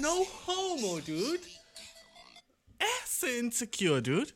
[0.00, 1.40] No homo, dude.
[2.78, 4.32] Er ist so insecure, dude.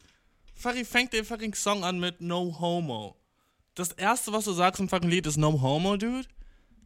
[0.55, 3.17] Fucking fängt den fucking Song an mit No homo.
[3.75, 6.29] Das erste, was du sagst im fucking Lied, ist No homo, dude.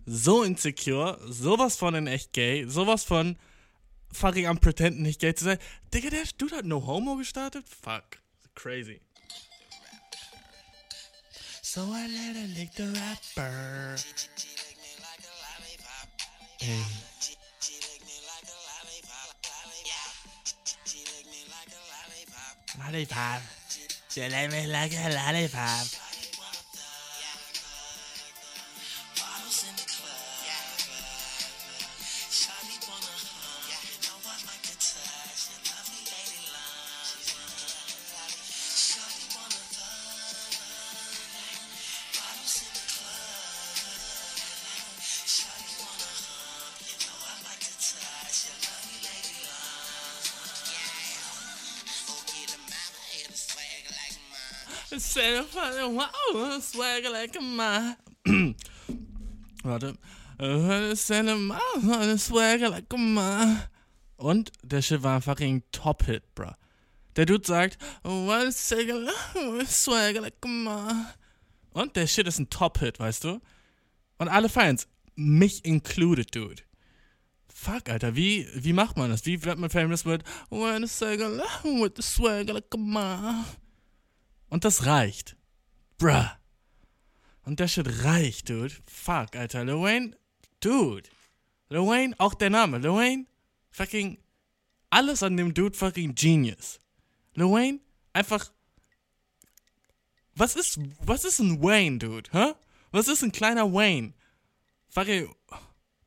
[0.07, 3.37] So insecure, sowas von in echt gay, sowas von
[4.13, 5.59] fucking am Pretenden nicht gay zu sein.
[5.93, 7.67] Digga, der Dude hat No homo gestartet?
[7.69, 8.19] Fuck.
[8.55, 9.01] Crazy.
[11.63, 13.97] So I let her lick the rapper.
[16.61, 17.14] Hey.
[22.79, 23.29] ร้าได้พา
[24.13, 26.04] เจะได้ไม่รักแค่ร้าได้พาพ
[55.55, 57.97] wow, swagger like a ma.
[59.65, 59.95] Warte.
[62.97, 63.69] Ma.
[64.17, 66.53] Und der Shit war ein fucking Top-Hit, bruh.
[67.17, 67.79] Der Dude sagt.
[71.73, 73.41] Und der Shit ist ein Top-Hit, weißt du?
[74.19, 74.89] Und alle feiern's.
[75.17, 76.63] Mich included, Dude.
[77.49, 79.25] Fuck, Alter, wie, wie macht man das?
[79.27, 80.83] Wie wird man famous mit When?
[84.49, 85.37] Und das reicht.
[85.99, 86.31] Bruh.
[87.45, 88.75] Und der Shit reicht, dude.
[88.87, 89.65] Fuck, Alter.
[89.65, 90.17] Lil Wayne,
[90.61, 91.09] dude.
[91.69, 92.79] Lil Wayne, auch der Name.
[92.79, 93.27] Lil Wayne,
[93.71, 94.19] fucking
[94.95, 96.79] alles an dem Dude fucking genius.
[97.35, 97.81] Lil Wayne,
[98.13, 98.53] einfach.
[100.37, 102.31] Was ist, was ist ein Wayne, dude?
[102.33, 102.55] Hä?
[102.93, 104.15] Was ist ein kleiner Wayne?
[104.89, 105.35] Fucking.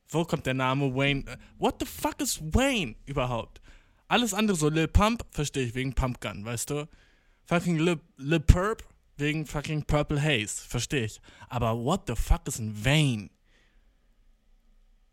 [0.10, 1.26] Wo kommt der Name Wayne?
[1.58, 3.62] What the fuck ist Wayne überhaupt?
[4.08, 6.88] Alles andere so Lil Pump, verstehe ich, wegen Pumpgun, weißt du?
[7.44, 11.20] Fucking Lil, Lil Perp, wegen fucking Purple Haze, verstehe ich.
[11.50, 13.30] Aber what the fuck ist ein Wayne?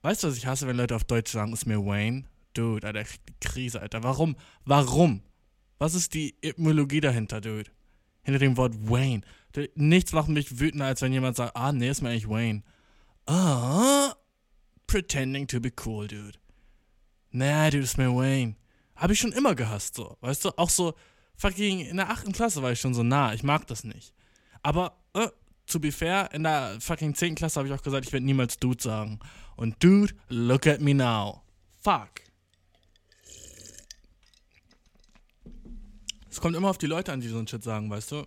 [0.03, 2.25] Weißt du, was ich hasse, wenn Leute auf Deutsch sagen, ist mir Wayne?
[2.53, 4.03] Dude, Alter, kriegt die Krise, Alter.
[4.03, 4.37] Warum?
[4.65, 5.22] Warum?
[5.78, 7.70] Was ist die Etymologie dahinter, dude?
[8.22, 9.22] Hinter dem Wort Wayne.
[9.75, 12.62] Nichts macht mich wütender, als wenn jemand sagt, ah, nee, ist mir eigentlich Wayne.
[13.26, 14.15] Ah,
[14.86, 16.38] pretending to be cool, dude.
[17.31, 18.56] Nah, dude, ist mir Wayne.
[18.97, 20.16] Hab ich schon immer gehasst, so.
[20.21, 20.94] Weißt du, auch so,
[21.37, 23.33] fucking, in der achten Klasse war ich schon so nah.
[23.34, 24.15] Ich mag das nicht.
[24.62, 25.28] Aber, äh,
[25.67, 28.59] to be fair, in der fucking zehnten Klasse habe ich auch gesagt, ich werde niemals
[28.59, 29.21] Dude sagen.
[29.56, 31.43] Und Dude, look at me now.
[31.83, 32.25] Fuck.
[36.31, 38.27] Es kommt immer auf die Leute an, die so einen Shit sagen, weißt du?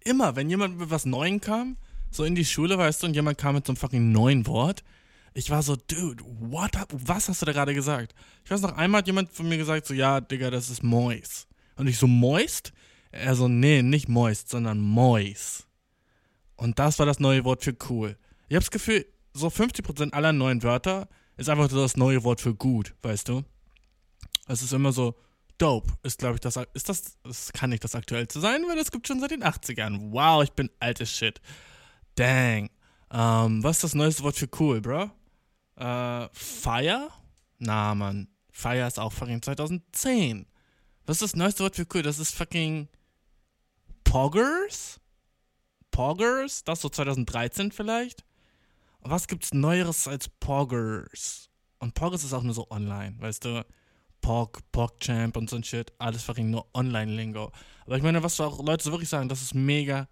[0.00, 1.78] Immer, wenn jemand mit was Neuem kam,
[2.10, 4.84] so in die Schule, weißt du, und jemand kam mit so einem fucking neuen Wort,
[5.32, 6.88] ich war so, dude, what up?
[6.92, 8.14] Was hast du da gerade gesagt?
[8.44, 11.46] Ich weiß noch, einmal hat jemand von mir gesagt, so, ja, Digga, das ist Mois.
[11.76, 12.72] Und ich so, moist?
[13.12, 15.66] Er so, nee, nicht moist, sondern mois.
[16.56, 18.16] Und das war das neue Wort für cool.
[18.48, 22.54] Ich hab's Gefühl, so 50% aller neuen Wörter ist einfach so das neue Wort für
[22.54, 23.44] gut, weißt du?
[24.48, 25.14] Es ist immer so,
[25.58, 28.90] dope ist, glaube ich, das, ist das, das kann nicht das aktuellste sein, weil das
[28.90, 30.12] gibt schon seit den 80ern.
[30.12, 31.40] Wow, ich bin altes Shit.
[32.14, 32.70] Dang.
[33.10, 35.10] Ähm, was ist das neueste Wort für cool, bro?
[35.76, 37.10] Äh, Fire?
[37.58, 38.28] Na, Mann.
[38.50, 40.46] Fire ist auch fucking 2010.
[41.06, 42.02] Was ist das neueste Wort für cool?
[42.02, 42.88] Das ist fucking
[44.04, 45.00] Poggers?
[45.92, 46.64] Poggers?
[46.64, 48.24] Das so 2013 vielleicht?
[49.00, 51.48] Und was gibt's Neueres als Poggers?
[51.78, 53.64] Und Poggers ist auch nur so online, weißt du?
[54.20, 55.92] Pog, PogChamp und so ein Shit.
[55.98, 57.52] Alles fucking nur Online-Lingo.
[57.84, 60.08] Aber ich meine, was auch Leute so wirklich sagen, das ist mega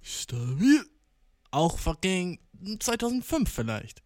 [0.00, 0.86] stabil.
[1.50, 2.38] Auch fucking
[2.78, 4.02] 2005 vielleicht.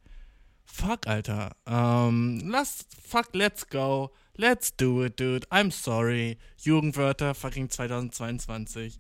[0.65, 1.55] Fuck, Alter.
[1.67, 4.11] Ähm, lass, fuck, let's go.
[4.41, 5.47] Let's do it, dude.
[5.51, 6.39] I'm sorry.
[6.57, 8.99] Jugendwörter, fucking 2022.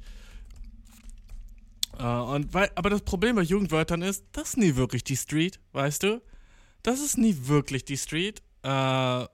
[1.99, 5.59] Äh, und weil, aber das Problem bei Jugendwörtern ist, das ist nie wirklich die Street,
[5.73, 6.20] weißt du?
[6.82, 8.43] Das ist nie wirklich die Street.
[8.62, 9.26] Äh,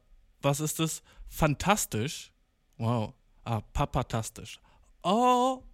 [0.43, 1.03] was ist das?
[1.27, 2.31] Fantastisch.
[2.79, 3.15] Wow.
[3.43, 4.61] Ah, papatastisch.
[5.03, 5.65] Oh.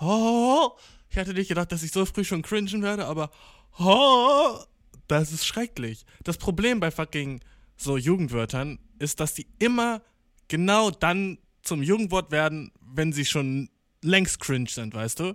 [0.00, 0.70] Oh.
[1.10, 3.30] Ich hatte nicht gedacht, dass ich so früh schon cringen werde, aber
[3.78, 4.58] oh.
[5.06, 6.04] Das ist schrecklich.
[6.24, 7.40] Das Problem bei fucking
[7.78, 10.02] so Jugendwörtern ist, dass die immer
[10.48, 13.70] genau dann zum Jugendwort werden, wenn sie schon
[14.02, 15.34] längst cringe sind, weißt du?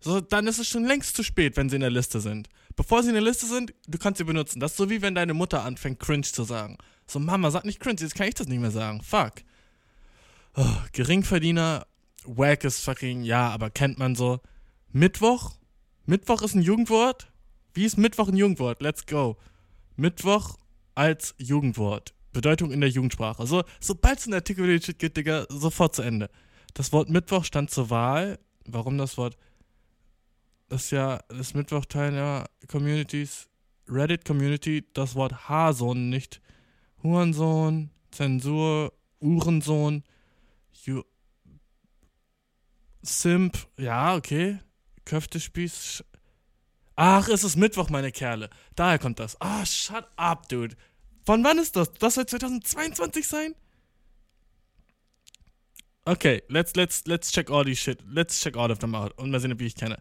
[0.00, 2.48] So, dann ist es schon längst zu spät, wenn sie in der Liste sind.
[2.74, 4.58] Bevor sie in der Liste sind, du kannst sie benutzen.
[4.58, 6.76] Das ist so wie wenn deine Mutter anfängt, cringe zu sagen.
[7.06, 9.00] So, Mama, sag nicht cringe, jetzt kann ich das nicht mehr sagen.
[9.02, 9.34] Fuck.
[10.56, 11.86] Oh, Geringverdiener,
[12.24, 14.40] wack ist fucking, ja, aber kennt man so.
[14.90, 15.52] Mittwoch?
[16.06, 17.30] Mittwoch ist ein Jugendwort?
[17.74, 18.82] Wie ist Mittwoch ein Jugendwort?
[18.82, 19.36] Let's go.
[19.96, 20.56] Mittwoch
[20.94, 22.14] als Jugendwort.
[22.32, 23.46] Bedeutung in der Jugendsprache.
[23.46, 26.30] So, sobald es einen Artikel über den Shit gibt, Digga, sofort zu Ende.
[26.74, 28.38] Das Wort Mittwoch stand zur Wahl.
[28.64, 29.36] Warum das Wort?
[30.68, 33.48] Das ist ja das Mittwoch-Teil der Communities,
[33.88, 36.40] Reddit-Community, das Wort Haarsohn, nicht
[37.02, 40.02] Hurensohn, Zensur, Uhrensohn,
[40.84, 41.02] Ju
[43.02, 44.60] Simp, ja, okay.
[45.04, 46.04] Köftespieß.
[47.04, 48.48] Ach, es ist Mittwoch, meine Kerle.
[48.76, 49.36] Daher kommt das.
[49.40, 50.76] Ah, shut up, dude.
[51.26, 51.92] Von wann ist das?
[51.94, 53.56] Das soll 2022 sein?
[56.04, 57.98] Okay, let's, let's, let's check all the shit.
[58.08, 59.18] Let's check all of them out.
[59.18, 60.00] Und mal sehen, wie ich kenne.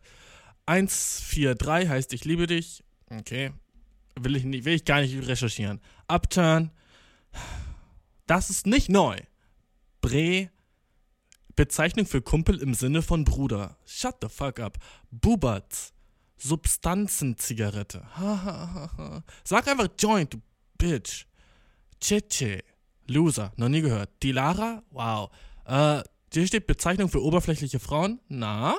[0.67, 2.83] 143 heißt Ich liebe dich.
[3.09, 3.51] Okay.
[4.19, 5.81] Will ich, nicht, will ich gar nicht recherchieren.
[6.07, 6.69] Upturn.
[8.27, 9.17] Das ist nicht neu.
[10.01, 10.51] Bre.
[11.55, 13.75] Bezeichnung für Kumpel im Sinne von Bruder.
[13.87, 14.77] Shut the fuck up.
[15.09, 15.95] Bubatz.
[16.41, 18.03] Substanzenzigarette.
[19.43, 20.41] Sag einfach Joint, du
[20.77, 21.25] Bitch.
[21.99, 22.63] Chiche.
[23.07, 23.51] Loser.
[23.57, 24.09] Noch nie gehört.
[24.23, 24.83] Dilara?
[24.89, 25.29] Wow.
[25.65, 26.01] Äh,
[26.33, 28.19] hier steht Bezeichnung für oberflächliche Frauen.
[28.27, 28.75] Na?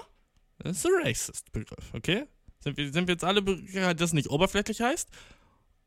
[0.59, 2.25] Das ist ein Racist-Begriff, okay?
[2.61, 5.09] Sind wir, sind wir jetzt alle, dass das nicht oberflächlich heißt,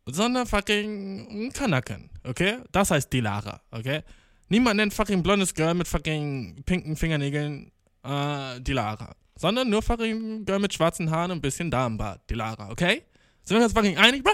[0.05, 2.59] sondern fucking Kanaken, okay?
[2.71, 4.03] Das heißt Dilara, okay?
[4.49, 7.71] Niemand nennt fucking blondes Girl mit fucking pinken Fingernägeln
[8.03, 9.15] äh, Dilara.
[9.37, 12.29] Sondern nur fucking Girl mit schwarzen Haaren und ein bisschen Damenbart.
[12.29, 13.03] Dilara, okay?
[13.43, 14.31] Sind wir uns fucking einig, bruh?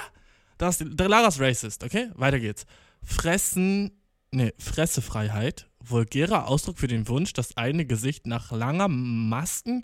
[0.57, 2.09] Das, Dilara ist racist, okay?
[2.15, 2.65] Weiter geht's.
[3.03, 3.99] Fressen,
[4.31, 5.67] ne, Fressefreiheit.
[5.79, 9.83] Vulgärer Ausdruck für den Wunsch, das eigene Gesicht nach langer Masken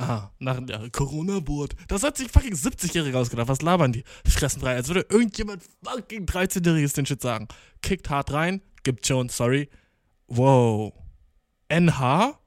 [0.00, 1.74] Ah, nach der Corona-Board.
[1.88, 3.48] Das hat sich fucking 70-Jährige ausgedacht.
[3.48, 4.04] Was labern die?
[4.24, 4.76] Fressenfrei.
[4.76, 7.48] Als würde irgendjemand fucking 13-Jähriges den Shit sagen.
[7.82, 8.62] Kickt hart rein.
[8.84, 9.68] Gibt schon, sorry.
[10.28, 10.92] Wow.
[11.68, 12.38] NH?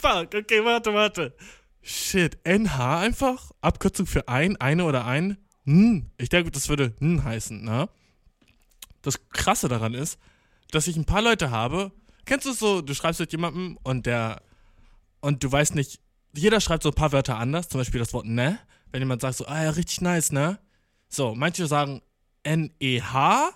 [0.00, 1.34] Fuck, okay, warte, warte.
[1.82, 3.50] Shit, NH einfach?
[3.60, 5.36] Abkürzung für ein, eine oder ein?
[5.64, 6.10] Hm.
[6.16, 7.88] Ich denke, das würde hm heißen, ne?
[9.02, 10.18] Das Krasse daran ist,
[10.70, 11.92] dass ich ein paar Leute habe.
[12.24, 14.42] Kennst du es so, du schreibst mit jemandem und der.
[15.20, 16.00] Und du weißt nicht,
[16.34, 18.58] jeder schreibt so ein paar Wörter anders, zum Beispiel das Wort ne.
[18.92, 20.58] Wenn jemand sagt so, ah ja, richtig nice, ne?
[21.08, 22.00] So, manche sagen
[22.42, 23.50] N-E-H,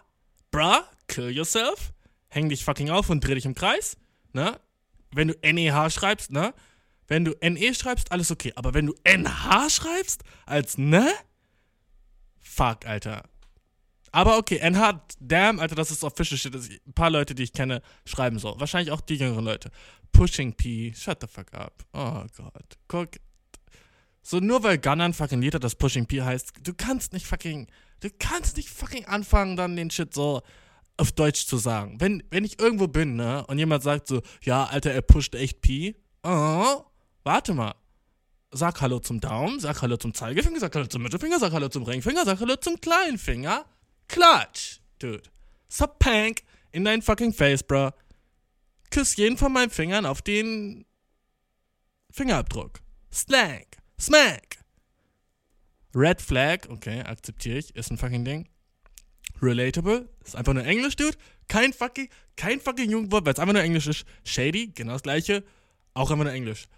[0.51, 1.95] bruh, kill yourself,
[2.29, 3.97] häng dich fucking auf und dreh dich im Kreis,
[4.35, 4.61] ne?
[5.15, 6.55] Wenn du N-E-H schreibst, ne?
[7.07, 8.53] Wenn du N-E schreibst, alles okay.
[8.57, 11.13] Aber wenn du N-H schreibst, als ne?
[12.41, 13.25] Fuck, Alter.
[14.15, 16.55] Aber okay, NH, damn, Alter, das ist official shit.
[16.55, 18.55] Ein paar Leute, die ich kenne, schreiben so.
[18.61, 19.73] Wahrscheinlich auch die jüngeren Leute.
[20.13, 21.85] Pushing P, shut the fuck up.
[21.93, 22.79] Oh Gott.
[22.87, 23.09] Guck.
[24.23, 27.67] So, nur weil Gunnan fucking Lied hat, das Pushing P heißt, du kannst nicht fucking,
[27.99, 30.43] du kannst nicht fucking anfangen, dann den Shit so
[30.97, 32.01] auf Deutsch zu sagen.
[32.01, 35.61] Wenn, wenn ich irgendwo bin, ne, und jemand sagt so, ja, Alter, er pusht echt
[35.61, 36.83] P, oh,
[37.23, 37.75] warte mal.
[38.51, 41.83] Sag Hallo zum Daumen, sag Hallo zum Zeigefinger, sag Hallo zum Mittelfinger, sag Hallo zum
[41.83, 43.65] Ringfinger, sag Hallo zum kleinen Finger.
[44.07, 45.23] Klatsch, dude.
[45.69, 47.91] Sup, Pank, in dein fucking Face, bro
[48.95, 50.87] küsse jeden von meinen Fingern auf den
[52.11, 52.81] Fingerabdruck.
[53.13, 53.67] Slang.
[54.01, 54.59] Smack.
[55.95, 58.49] Red Flag, okay, akzeptiere ich, ist ein fucking Ding.
[59.45, 61.17] Relatable, ist einfach nur Englisch, Dude.
[61.49, 64.05] Kein fucking, kein fucking Jugendwort, weil es einfach nur Englisch ist.
[64.25, 65.45] Shady, genau das gleiche,
[65.93, 66.69] auch einfach nur Englisch.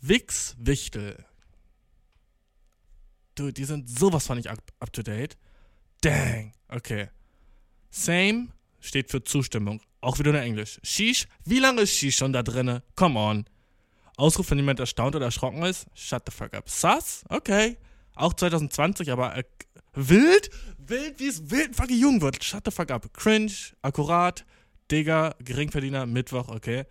[0.00, 1.24] Wix Wichtel.
[3.34, 5.36] Dude, die sind sowas von nicht up, up to date.
[6.00, 7.08] Dang, okay.
[7.90, 8.48] Same
[8.80, 9.80] steht für Zustimmung.
[10.00, 10.80] Auch wieder nur Englisch.
[10.82, 12.82] Sheesh, wie lange ist Sheesh schon da drinne?
[12.94, 13.44] Come on.
[14.16, 15.86] Ausruf, wenn jemand erstaunt oder erschrocken ist?
[15.94, 16.68] Shut the fuck up.
[16.68, 17.24] Sass?
[17.28, 17.76] Okay.
[18.14, 19.44] Auch 2020, aber äh,
[19.96, 20.50] wild?
[20.78, 22.42] Wild, wie es wild fucking jung wird.
[22.44, 23.12] Shut the fuck up.
[23.12, 24.44] Cringe, akkurat,
[24.90, 26.84] Digger, Geringverdiener, Mittwoch, okay.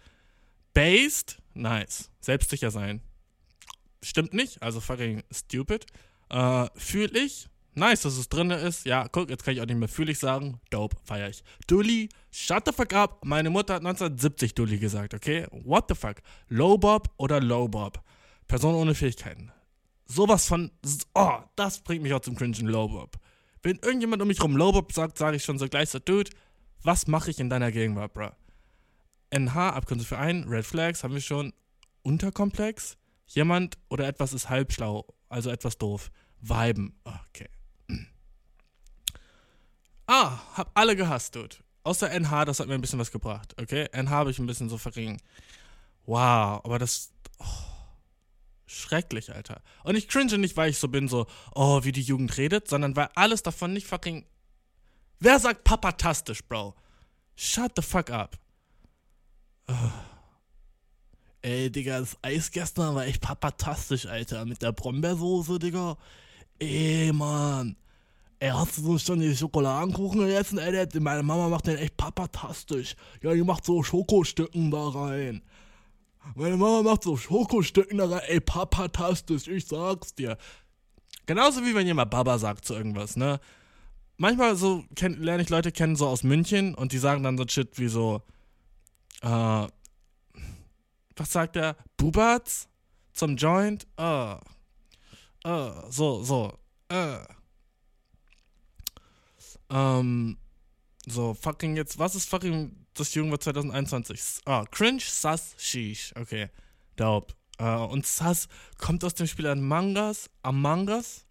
[0.74, 1.38] Based?
[1.54, 2.10] Nice.
[2.20, 3.02] Selbstsicher sein.
[4.04, 5.86] Stimmt nicht, also fucking stupid.
[6.30, 7.48] Äh, fühl ich?
[7.74, 8.86] Nice, dass es drin ist.
[8.86, 10.62] Ja, guck, jetzt kann ich auch nicht mehr fühlig sagen.
[10.70, 11.44] Dope, feier ich.
[11.68, 13.26] Dully, shut the fuck up.
[13.26, 15.46] Meine Mutter hat 1970 Dully gesagt, okay?
[15.52, 16.22] What the fuck?
[16.48, 18.02] Low Bob oder Low Bob?
[18.48, 19.52] Person ohne Fähigkeiten.
[20.06, 20.72] Sowas von.
[21.14, 23.18] Oh, das bringt mich auch zum Cringen Low Bob.
[23.64, 26.30] Wenn irgendjemand um mich rum Low Bob sagt, sage ich schon so gleich so, Dude,
[26.84, 28.30] was mache ich in deiner Gegenwart, bro?
[29.32, 31.54] NH, Abkürzung für ein, Red Flags haben wir schon.
[32.04, 32.98] Unterkomplex?
[33.26, 36.12] Jemand oder etwas ist halbschlau, also etwas doof.
[36.42, 37.00] Viben.
[37.04, 37.50] Okay.
[40.08, 41.56] Ah, hab alle gehasst, Dude.
[41.84, 43.90] Außer NH, das hat mir ein bisschen was gebracht, okay?
[43.92, 45.20] NH habe ich ein bisschen so verringen.
[46.06, 47.12] Wow, aber das.
[47.40, 47.44] Oh,
[48.66, 49.62] schrecklich, Alter.
[49.84, 52.96] Und ich cringe nicht, weil ich so bin, so, oh, wie die Jugend redet, sondern
[52.96, 54.26] weil alles davon nicht fucking.
[55.20, 56.76] Wer sagt papatastisch, Bro?
[57.36, 58.38] Shut the fuck up.
[59.68, 59.74] Oh.
[61.42, 64.46] Ey, Digga, das Eis gestern war echt papatastisch, Alter.
[64.46, 65.98] Mit der Brombeersoße, Digga.
[66.60, 67.78] Ey, Mann.
[68.40, 70.58] Ey, hast du schon die Schokoladenkuchen gegessen?
[70.58, 72.96] Ey, meine Mama macht den echt papatastisch.
[73.22, 75.42] Ja, die macht so Schokostücken da rein.
[76.34, 78.22] Meine Mama macht so Schokostücken rein.
[78.28, 80.38] Ey, papatastisch, ich sag's dir.
[81.26, 83.40] Genauso wie wenn jemand Baba sagt zu irgendwas, ne?
[84.18, 87.46] Manchmal so kenn, lerne ich Leute kennen so aus München und die sagen dann so
[87.48, 88.22] Shit wie so,
[89.22, 89.68] äh,
[91.16, 91.76] was sagt er?
[91.98, 92.68] Bubatz?
[93.14, 93.88] Zum Joint?
[93.98, 94.34] Äh,
[95.44, 96.54] äh, so, so,
[96.90, 97.20] äh.
[99.70, 100.38] Ähm,
[101.08, 104.42] so, fucking jetzt, was ist fucking das Jugendwort 2021?
[104.46, 106.14] Ah, cringe, sus, sheesh.
[106.16, 106.50] Okay,
[106.96, 107.34] dope.
[107.58, 108.48] Äh, und sus
[108.78, 110.30] kommt aus dem Spiel Among Us.
[110.42, 111.26] Among Us?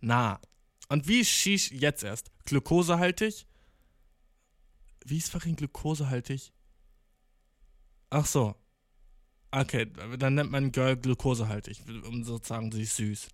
[0.00, 0.40] Na.
[0.88, 2.30] Und wie ist sheesh jetzt erst?
[2.44, 3.46] Glukosehaltig?
[5.04, 6.52] Wie ist fucking glukosehaltig?
[8.10, 8.54] Ach so.
[9.50, 9.86] Okay,
[10.18, 13.28] dann nennt man Girl glukosehaltig, um sozusagen sie ist süß.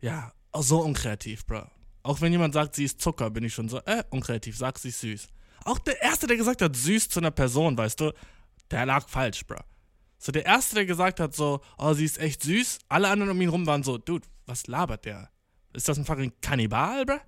[0.00, 1.66] Ja, so unkreativ, bro.
[2.04, 4.90] Auch wenn jemand sagt, sie ist Zucker, bin ich schon so, äh, unkreativ, sag sie
[4.90, 5.28] ist süß.
[5.64, 8.12] Auch der Erste, der gesagt hat, süß zu einer Person, weißt du,
[8.70, 9.56] der lag falsch, bro.
[10.18, 13.40] So, der Erste, der gesagt hat, so, oh, sie ist echt süß, alle anderen um
[13.40, 15.30] ihn rum waren so, Dude, was labert der?
[15.72, 17.18] Ist das ein fucking Kannibal, bro?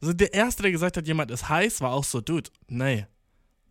[0.00, 3.06] So, der Erste, der gesagt hat, jemand ist heiß, war auch so, Dude, nee.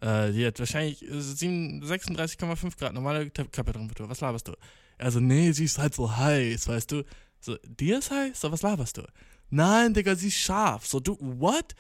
[0.01, 4.09] Äh, die hat wahrscheinlich 36,5 Grad normale Körpertemperatur.
[4.09, 4.53] Was laberst du?
[4.97, 7.03] Also, nee, sie ist halt so heiß, weißt du?
[7.39, 8.41] So, dir ist heiß?
[8.41, 9.03] So, was laberst du?
[9.49, 10.85] Nein, Digga, sie ist scharf.
[10.85, 11.75] So, du, what?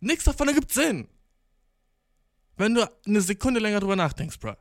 [0.00, 1.08] Nix davon ergibt Sinn.
[2.56, 4.54] Wenn du eine Sekunde länger drüber nachdenkst, bro.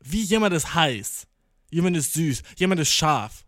[0.00, 1.26] Wie jemand ist heiß,
[1.70, 3.44] jemand ist süß, jemand ist scharf.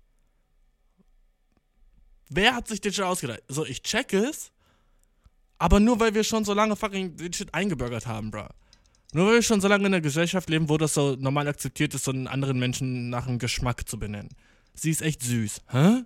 [2.30, 3.42] Wer hat sich den schon ausgedacht?
[3.48, 4.50] So, ich check es,
[5.58, 8.46] aber nur weil wir schon so lange fucking den Shit eingebürgert haben, bro.
[9.12, 11.94] Nur weil wir schon so lange in einer Gesellschaft leben, wo das so normal akzeptiert
[11.94, 14.28] ist, so einen anderen Menschen nach einem Geschmack zu benennen.
[14.74, 15.62] Sie ist echt süß.
[15.70, 16.04] Hä?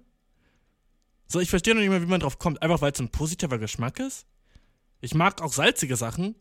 [1.26, 2.62] So, ich verstehe noch nicht mehr, wie man drauf kommt.
[2.62, 4.26] Einfach weil es ein positiver Geschmack ist.
[5.00, 6.36] Ich mag auch salzige Sachen.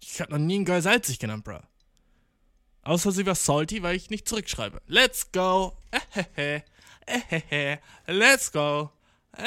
[0.00, 1.60] Ich habe noch nie einen geil salzig genannt, bro.
[2.82, 4.80] Außer sie war salty, weil ich nicht zurückschreibe.
[4.86, 5.76] Let's go.
[6.36, 6.64] Ehehe.
[7.06, 7.80] Ehehe.
[8.06, 8.90] Let's go.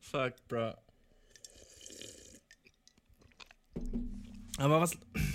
[0.00, 0.74] Fuck, bro.
[4.58, 4.92] Aber was.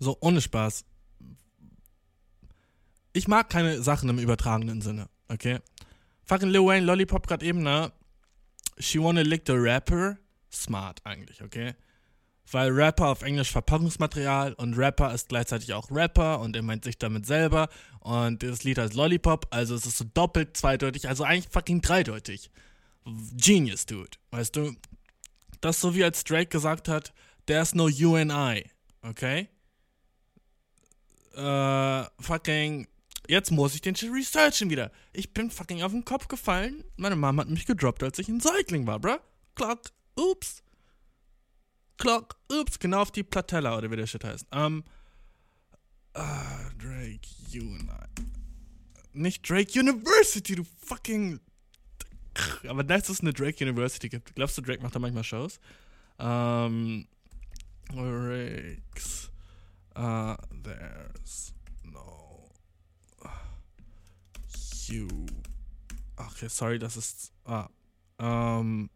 [0.00, 0.84] So, ohne Spaß
[3.18, 5.58] ich mag keine Sachen im übertragenen Sinne, okay?
[6.24, 7.92] Fucking Lil Wayne, Lollipop gerade eben, ne?
[8.78, 10.18] She wanna lick the rapper.
[10.50, 11.74] Smart eigentlich, okay?
[12.50, 16.96] Weil Rapper auf Englisch Verpackungsmaterial und Rapper ist gleichzeitig auch Rapper und er meint sich
[16.96, 17.68] damit selber
[18.00, 22.50] und das Lied heißt Lollipop, also es ist so doppelt zweideutig, also eigentlich fucking dreideutig.
[23.36, 24.74] Genius, dude, weißt du?
[25.60, 27.12] Das ist so wie als Drake gesagt hat,
[27.46, 28.64] there's no you and I,
[29.02, 29.48] okay?
[31.34, 32.88] Äh, fucking
[33.26, 34.90] Jetzt muss ich den Shit researchen wieder.
[35.12, 36.84] Ich bin fucking auf den Kopf gefallen.
[36.96, 39.18] Meine Mama hat mich gedroppt, als ich ein Säugling war, bruh.
[39.54, 40.62] Clock, ups.
[41.98, 42.78] Clock, ups.
[42.78, 44.46] Genau auf die Platella, oder wie der Shit heißt.
[44.52, 44.84] Ähm,
[46.14, 48.22] um, uh, Drake Unite.
[49.12, 51.40] Nicht Drake University, du fucking.
[52.68, 54.34] Aber dass es eine Drake University gibt.
[54.36, 55.58] Glaubst du, Drake macht da manchmal Shows?
[56.18, 57.06] Ähm,
[57.90, 59.30] um, Lyrics.
[59.96, 61.52] Uh, there's
[64.88, 65.08] you.
[66.16, 67.32] Okay, sorry, das ist.
[67.44, 67.68] Ah.
[68.18, 68.90] Ähm.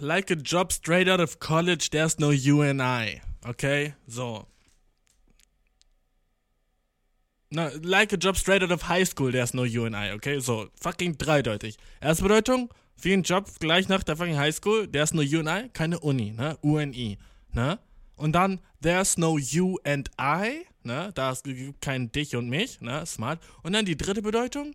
[0.00, 3.22] Like a job straight out of college, there's no you and I.
[3.46, 3.94] Okay?
[4.08, 4.46] So.
[7.50, 10.40] Na, like a job straight out of high school, there's no you and I, okay?
[10.40, 11.76] So, fucking dreideutig.
[12.02, 15.48] Erste Bedeutung, wie ein Job gleich nach der fucking High School, there's no you and
[15.48, 16.58] I, keine Uni, ne?
[16.62, 17.18] UNI,
[17.52, 17.78] ne?
[18.16, 21.10] Und dann, there's no you and I, ne?
[21.14, 23.04] Da gibt kein dich und mich, ne?
[23.04, 23.42] Smart.
[23.62, 24.74] Und dann die dritte Bedeutung,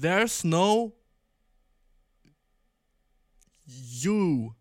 [0.00, 0.96] there's no
[3.64, 4.52] you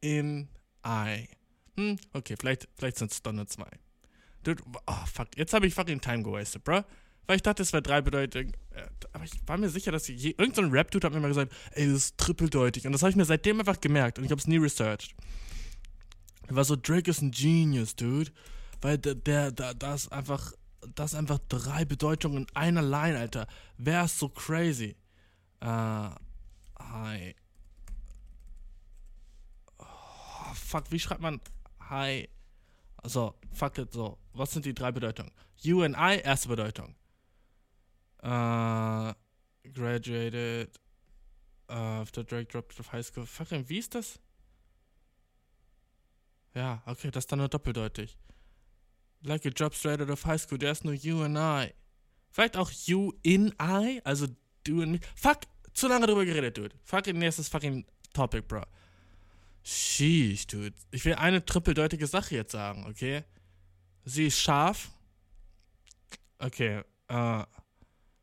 [0.00, 0.48] in
[0.84, 1.28] I.
[1.76, 3.68] Hm, okay, vielleicht, vielleicht sind es dann nur zwei.
[4.42, 6.84] Dude, oh, fuck, jetzt habe ich fucking Time gewastet, bro.
[7.26, 8.52] Weil ich dachte, es wäre drei Bedeutungen.
[8.70, 11.52] Äh, aber ich war mir sicher, dass je, irgendein so Rap-Dude hat mir mal gesagt,
[11.72, 12.86] ey, das ist trippeldeutig.
[12.86, 15.14] Und das habe ich mir seitdem einfach gemerkt und ich habe es nie researched.
[16.46, 18.30] Er war so, Drake ist ein Genius, Dude.
[18.84, 20.52] Weil der, der, der das einfach,
[20.94, 23.46] das einfach drei Bedeutungen in einer Line, Alter.
[23.78, 24.94] Wer ist so crazy?
[25.60, 26.10] Äh,
[26.78, 27.34] hi.
[29.78, 31.40] Oh, fuck, wie schreibt man
[31.88, 32.28] hi?
[32.98, 34.18] Also, fuck it, so.
[34.34, 35.32] Was sind die drei Bedeutungen?
[35.56, 36.94] You and I, erste Bedeutung.
[38.18, 39.14] Äh,
[39.72, 40.78] graduated
[41.70, 43.24] uh, after Drake dropped out of high school.
[43.24, 44.20] Fucking, wie ist das?
[46.52, 48.18] Ja, okay, das ist dann nur doppeldeutig.
[49.24, 51.72] Like a job straight out of high school, there's no you and I.
[52.30, 54.26] Vielleicht auch you in I, also
[54.64, 55.00] du und mich.
[55.16, 55.40] Fuck,
[55.72, 56.74] zu lange drüber geredet, dude.
[56.84, 58.62] Fucking nächstes fucking Topic, bro.
[59.62, 60.72] Sheesh, dude.
[60.90, 63.24] Ich will eine trippeldeutige Sache jetzt sagen, okay?
[64.04, 64.90] Sie ist scharf.
[66.38, 67.44] Okay, äh,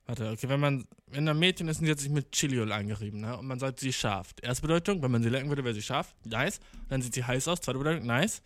[0.06, 3.38] warte, okay, wenn man, wenn ein Mädchen ist sie hat sich mit Chiliol eingerieben, ne?
[3.38, 4.34] Und man sagt, sie ist scharf.
[4.42, 6.16] Erste Bedeutung, wenn man sie lecken würde, wäre sie scharf.
[6.24, 6.60] Nice.
[6.90, 7.62] Dann sieht sie heiß aus.
[7.62, 8.42] Zweite Bedeutung, nice.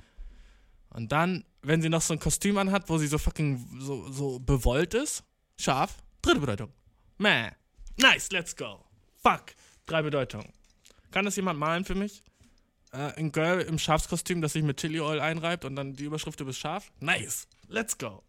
[0.89, 4.39] Und dann, wenn sie noch so ein Kostüm anhat, wo sie so fucking so, so
[4.39, 5.23] bewollt ist,
[5.57, 5.97] scharf.
[6.21, 6.73] Dritte Bedeutung.
[7.17, 7.51] Meh.
[7.97, 8.83] Nice, let's go.
[9.21, 9.55] Fuck.
[9.85, 10.51] Drei Bedeutungen.
[11.11, 12.23] Kann das jemand malen für mich?
[12.91, 16.39] Äh, ein Girl im Schafskostüm, das sich mit Chili Oil einreibt und dann die Überschrift
[16.39, 16.91] über Schaf?
[16.99, 17.47] Nice.
[17.67, 18.23] Let's go.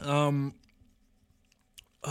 [0.00, 0.54] Ähm.
[2.02, 2.10] Oh,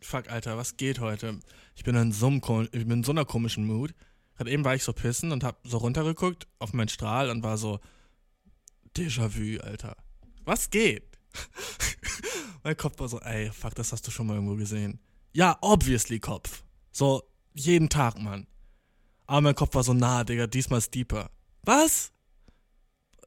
[0.00, 1.38] fuck, Alter, was geht heute?
[1.76, 2.40] Ich bin in so, einem,
[2.72, 3.94] ich bin in so einer komischen Mood.
[4.36, 7.56] Gerade eben war ich so pissen und hab so runtergeguckt auf meinen Strahl und war
[7.56, 7.80] so
[8.96, 9.96] Déjà-vu, Alter.
[10.44, 11.18] Was geht?
[12.64, 15.00] mein Kopf war so, ey, fuck, das hast du schon mal irgendwo gesehen.
[15.32, 16.64] Ja, obviously, Kopf.
[16.92, 18.46] So, jeden Tag, Mann.
[19.26, 21.30] Aber mein Kopf war so, nah, Digga, diesmal ist deeper.
[21.62, 22.12] Was?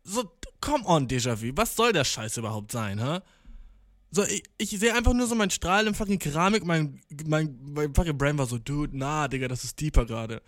[0.03, 1.51] So, come on, Déjà-vu.
[1.55, 3.19] Was soll der Scheiß überhaupt sein, hä?
[4.11, 6.65] So, ich, ich sehe einfach nur so meinen Strahl in fucking Keramik.
[6.65, 10.41] Mein, mein, mein fucking Brain war so, dude, nah, Digga, das ist deeper gerade.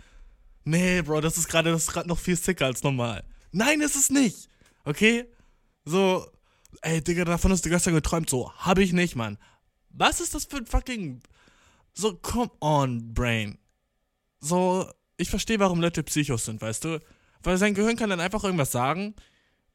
[0.63, 3.23] Nee, Bro, das ist gerade das ist noch viel sicker als normal.
[3.51, 4.49] Nein, ist es nicht.
[4.83, 5.25] Okay?
[5.85, 6.27] So,
[6.81, 8.29] ey, Digga, davon hast du gestern geträumt.
[8.29, 9.37] So, hab ich nicht, Mann.
[9.89, 11.21] Was ist das für ein fucking.
[11.93, 13.57] So, come on, Brain.
[14.39, 16.99] So, ich verstehe, warum Leute Psychos sind, weißt du?
[17.43, 19.15] Weil sein Gehirn kann dann einfach irgendwas sagen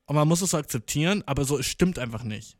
[0.07, 2.57] und man muss es so akzeptieren, aber so, es stimmt einfach nicht.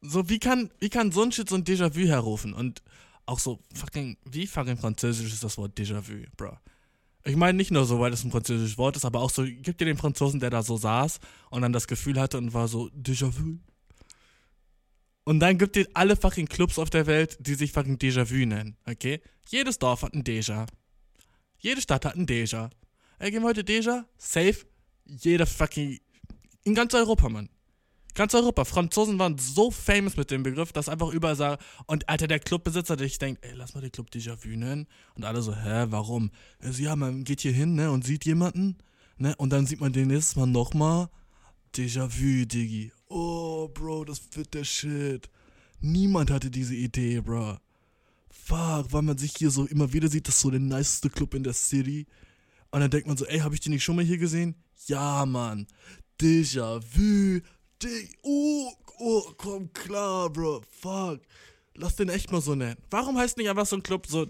[0.00, 2.52] So, wie kann, wie kann so ein Shit so ein Déjà-vu herrufen?
[2.52, 2.82] Und
[3.26, 6.56] auch so fucking, wie fucking französisch ist das Wort Déjà-vu, bro?
[7.24, 9.80] Ich meine nicht nur so, weil das ein französisches Wort ist, aber auch so, gibt
[9.80, 11.18] dir den Franzosen, der da so saß
[11.50, 13.58] und dann das Gefühl hatte und war so, Déjà-vu.
[15.24, 18.76] Und dann gibt es alle fucking Clubs auf der Welt, die sich fucking Déjà-vu nennen,
[18.86, 19.20] okay?
[19.48, 20.66] Jedes Dorf hat ein Déjà.
[21.58, 22.70] Jede Stadt hat ein Déjà.
[23.18, 24.04] Ey, gehen wir heute Déjà?
[24.18, 24.66] Safe.
[25.04, 25.98] Jeder fucking.
[26.64, 27.48] In ganz Europa, Mann.
[28.16, 28.64] Ganz Europa.
[28.64, 32.96] Franzosen waren so famous mit dem Begriff, dass einfach überall sagen, und Alter, der Clubbesitzer,
[32.96, 34.86] der ich denkt, ey, lass mal den Club Déjà-vu nennen.
[35.16, 36.30] Und alle so, hä, warum?
[36.58, 38.78] Also, ja, man geht hier hin, ne, und sieht jemanden,
[39.18, 41.10] ne, und dann sieht man den nächstes Mal nochmal.
[41.74, 42.90] Déjà-vu, Diggi.
[43.08, 45.28] Oh, Bro, das wird der Shit.
[45.80, 47.58] Niemand hatte diese Idee, Bro.
[48.30, 51.34] Fuck, weil man sich hier so immer wieder sieht, das ist so der niceste Club
[51.34, 52.06] in der City.
[52.70, 54.54] Und dann denkt man so, ey, hab ich den nicht schon mal hier gesehen?
[54.86, 55.66] Ja, Mann.
[56.18, 57.42] Déjà-vu,
[57.82, 60.62] Dig, oh, oh, komm klar, Bro.
[60.70, 61.20] Fuck.
[61.74, 62.80] Lass den echt mal so nennen.
[62.90, 64.26] Warum heißt nicht einfach so ein Club so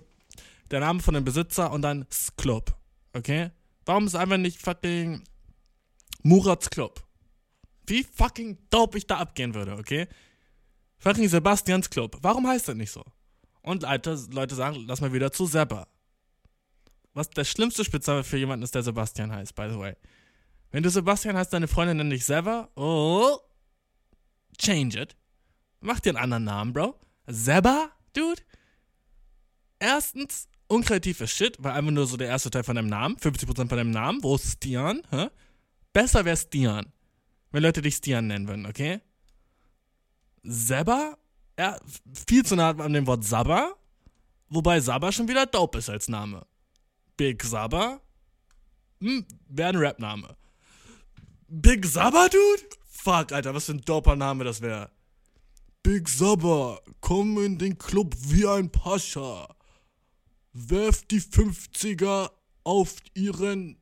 [0.71, 2.77] der Name von dem Besitzer und dann S Club?
[3.13, 3.51] Okay?
[3.85, 5.23] Warum ist einfach nicht fucking
[6.23, 7.05] Murats Club?
[7.87, 10.09] Wie fucking dope ich da abgehen würde, okay?
[10.99, 12.19] Fucking Sebastians Club.
[12.21, 13.05] Warum heißt das nicht so?
[13.63, 15.87] Und Alter, Leute sagen, lass mal wieder zu Seba.
[17.15, 19.95] Was der schlimmste Spitzname für jemanden ist, der Sebastian heißt, by the way.
[20.71, 23.39] Wenn du Sebastian heißt, deine Freundin nennt dich Seba, oh,
[24.59, 25.17] change it.
[25.81, 26.99] Mach dir einen anderen Namen, Bro.
[27.27, 28.43] Seba, Dude.
[29.79, 33.69] Erstens, unkreatives Shit, weil einfach nur so der erste Teil von deinem Namen, 50% von
[33.69, 35.29] deinem Namen, wo ist Stian, hä?
[35.93, 36.93] Besser wäre Stian,
[37.53, 39.01] wenn Leute dich Stian nennen würden, okay?
[40.43, 41.17] Seba,
[41.59, 41.79] ja,
[42.27, 43.75] viel zu nah an dem Wort Saba,
[44.49, 46.47] wobei Saba schon wieder dope ist als Name.
[47.17, 48.01] Big Saba,
[49.01, 50.37] hm, wäre ein Rap-Name.
[51.63, 52.77] Big Saba, Dude?
[52.87, 54.91] Fuck, Alter, was für ein doper Name das wäre.
[55.83, 59.49] Big Saba, komm in den Club wie ein Pascha.
[60.53, 62.31] Werf die 50er
[62.65, 63.81] auf ihren.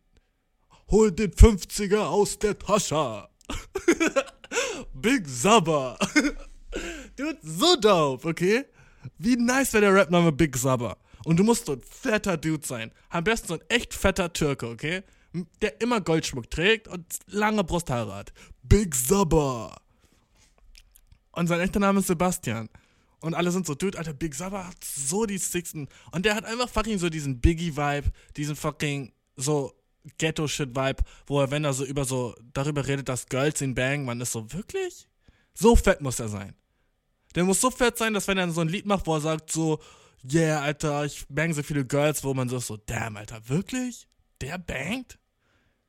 [0.89, 3.29] Hol den 50er aus der Tasche.
[4.95, 5.99] Big Saba.
[7.17, 8.67] Dude, so dope, okay?
[9.19, 10.97] Wie nice wäre der Rapname Big Saba.
[11.25, 12.93] Und du musst so ein fetter Dude sein.
[13.09, 15.03] Am besten so ein echt fetter Türke, okay?
[15.61, 18.33] Der immer Goldschmuck trägt und lange Brusthaare hat.
[18.63, 19.77] Big Saba.
[21.33, 22.69] Und sein echter Name ist Sebastian.
[23.21, 25.89] Und alle sind so, Dude, Alter, Big Saba hat so die Sixten.
[26.13, 29.73] Und der hat einfach fucking so diesen Biggie-Vibe, diesen fucking so
[30.19, 34.21] Ghetto-Shit-Vibe, wo er, wenn er so über so darüber redet, dass Girls ihn bang, man
[34.21, 35.09] ist so, wirklich?
[35.55, 36.55] So fett muss er sein.
[37.35, 39.51] Der muss so fett sein, dass wenn er so ein Lied macht, wo er sagt
[39.51, 39.81] so,
[40.31, 44.07] yeah, Alter, ich bang so viele Girls, wo man so so, damn, Alter, wirklich?
[44.41, 45.19] Der bangt?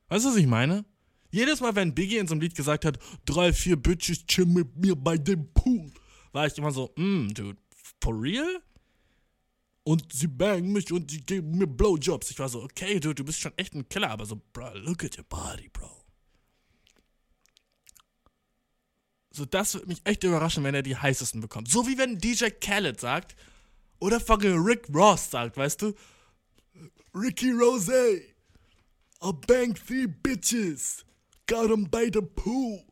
[0.08, 0.84] Weißt du, was ich meine?
[1.30, 4.76] Jedes Mal, wenn Biggie in so einem Lied gesagt hat, drei, vier Bitches chill mit
[4.76, 5.90] mir bei dem Pool,
[6.32, 7.58] war ich immer so, mm, dude,
[8.00, 8.62] for real?
[9.86, 12.32] und sie bangen mich und die geben mir Blowjobs.
[12.32, 15.04] Ich war so, okay, du, du bist schon echt ein Killer, aber so, bro, look
[15.04, 15.88] at your body, bro.
[19.30, 21.70] So, das würde mich echt überraschen, wenn er die heißesten bekommt.
[21.70, 23.36] So wie wenn DJ Khaled sagt,
[24.00, 25.94] oder fucking Rick Ross sagt, weißt du?
[27.14, 28.20] Ricky Rose,
[29.22, 31.04] I banged three bitches,
[31.46, 32.84] got them by the pool.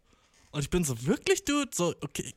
[0.51, 1.71] Und ich bin so, wirklich, Dude?
[1.75, 2.35] So, okay.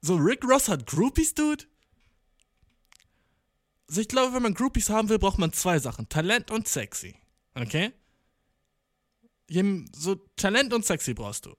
[0.00, 1.64] So, Rick Ross hat Groupies, Dude?
[3.88, 6.08] Also ich glaube, wenn man Groupies haben will, braucht man zwei Sachen.
[6.08, 7.16] Talent und sexy.
[7.54, 7.92] Okay?
[9.94, 11.54] So Talent und sexy brauchst du.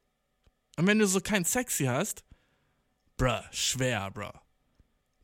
[0.78, 2.24] Und wenn du so kein sexy hast,
[3.17, 4.32] bruh, schwer, bruh.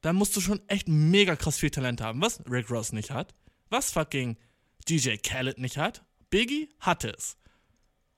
[0.01, 3.35] Dann musst du schon echt mega krass viel Talent haben, was Rick Ross nicht hat.
[3.69, 4.37] Was fucking
[4.87, 6.03] DJ Khaled nicht hat.
[6.29, 7.37] Biggie hatte es.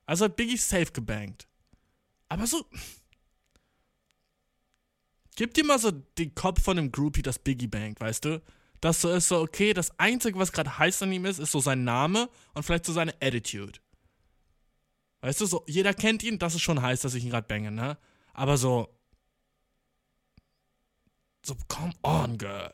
[0.06, 1.48] Also hat Biggie safe gebankt.
[2.30, 2.66] Aber so.
[5.36, 8.42] Gib dir mal so den Kopf von einem Groupie, das Biggie bankt, weißt du?
[8.82, 11.60] Das so ist so, okay, das Einzige, was gerade heiß an ihm ist, ist so
[11.60, 13.80] sein Name und vielleicht so seine Attitude.
[15.22, 17.72] Weißt du, so, jeder kennt ihn, das ist schon heiß, dass ich ihn gerade bange,
[17.72, 17.98] ne?
[18.34, 18.90] Aber so.
[21.46, 22.74] So, come on, girl.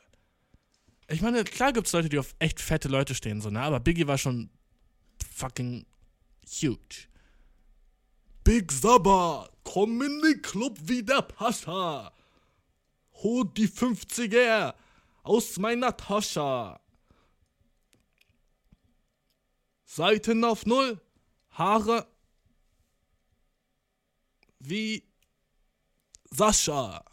[1.10, 3.60] Ich meine, klar gibt's Leute, die auf echt fette Leute stehen, so, ne?
[3.60, 4.48] Aber Biggie war schon
[5.34, 5.84] fucking
[6.46, 7.08] huge.
[8.44, 12.12] Big Sabba, komm in den Club wie der Pascha.
[13.14, 14.74] Hol die 50er
[15.24, 16.78] aus meiner Tasche.
[19.84, 21.00] Seiten auf Null,
[21.50, 22.06] Haare
[24.60, 25.02] wie
[26.30, 27.04] Sascha.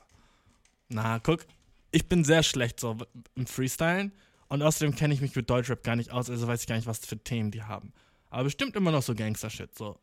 [0.89, 1.47] Na, guck,
[1.91, 2.97] ich bin sehr schlecht so
[3.35, 4.11] im Freestylen
[4.49, 6.87] und außerdem kenne ich mich mit Deutschrap gar nicht aus, also weiß ich gar nicht,
[6.87, 7.93] was für Themen die haben.
[8.29, 9.99] Aber bestimmt immer noch so Gangster-Shit, so.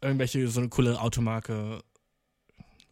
[0.00, 1.82] Irgendwelche, so eine coole Automarke.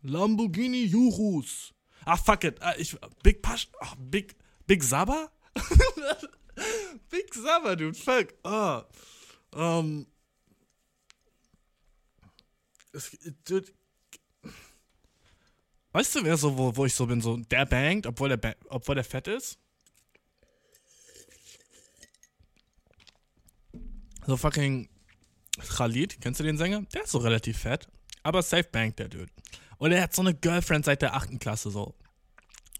[0.03, 1.75] Lamborghini Jurus.
[2.05, 2.63] Ach, fuck it.
[2.63, 3.69] Ah, ich, Big Pasch.
[3.81, 5.31] Ach, Big, Big Saba?
[7.11, 7.99] Big Saba, dude.
[7.99, 8.35] Fuck.
[8.45, 8.83] Oh.
[9.53, 10.07] Um,
[12.93, 13.73] es, dude,
[15.93, 18.95] weißt du, wer so, wo, wo ich so bin, so, der bangt, obwohl der, obwohl
[18.95, 19.59] der fett ist?
[24.27, 24.89] So fucking
[25.59, 26.83] Khalid, kennst du den Sänger?
[26.95, 27.89] Der ist so relativ fett,
[28.23, 29.33] aber safe bangt der Dude.
[29.79, 31.41] Und er hat so eine Girlfriend seit der 8.
[31.41, 31.95] Klasse so.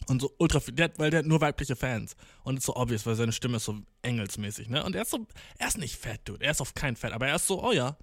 [0.07, 2.17] Und so ultra der hat, weil der hat nur weibliche Fans.
[2.43, 4.85] Und ist so obvious, weil seine Stimme ist so engelsmäßig, ne?
[4.85, 5.27] Und er ist so,
[5.59, 6.45] er ist nicht fett, Dude.
[6.45, 7.97] Er ist auf keinen Fett, aber er ist so, oh ja,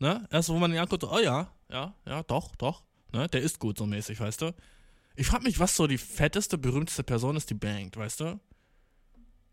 [0.00, 0.26] Ne?
[0.30, 2.82] Erst, wo man ihn anguckt, oh ja, ja, ja, doch, doch.
[3.12, 3.28] Ne?
[3.28, 4.54] Der ist gut so mäßig, weißt du?
[5.16, 8.40] Ich frag mich, was so die fetteste, berühmteste Person ist, die bangt, weißt du?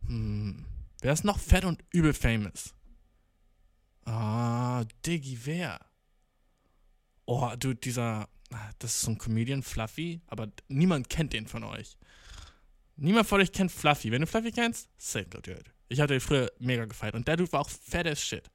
[0.05, 0.65] Hm.
[1.01, 2.73] Wer ist noch fett und übel famous?
[4.05, 5.79] Ah, Diggy, wer?
[7.25, 8.29] Oh, du, dieser,
[8.79, 11.97] das ist so ein Comedian, Fluffy, aber niemand kennt den von euch.
[12.95, 14.11] Niemand von euch kennt Fluffy.
[14.11, 15.63] Wenn du Fluffy kennst, sick, dude.
[15.89, 18.49] Ich hatte ihn früher mega gefeiert und der Dude war auch fett as shit.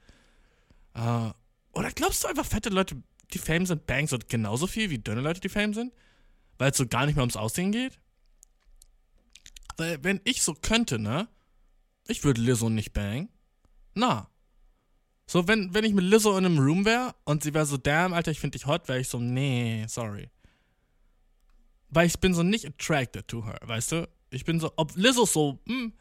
[0.97, 1.33] Uh,
[1.73, 3.03] oder glaubst du einfach, fette Leute,
[3.33, 5.93] die Fame sind, bang so genauso viel wie dünne Leute, die Fame sind?
[6.59, 7.99] Weil es so gar nicht mehr ums Aussehen geht?
[9.77, 11.29] Weil, wenn ich so könnte, ne?
[12.07, 13.29] Ich würde Lizzo nicht bang.
[13.95, 14.29] Na.
[15.27, 18.13] So, wenn, wenn ich mit Lizzo in einem Room wäre und sie wäre so, damn,
[18.13, 20.29] Alter, ich finde dich hot, wäre ich so, nee, sorry.
[21.89, 24.09] Weil ich bin so nicht attracted to her, weißt du?
[24.31, 25.93] Ich bin so, ob Lizzo so, hm,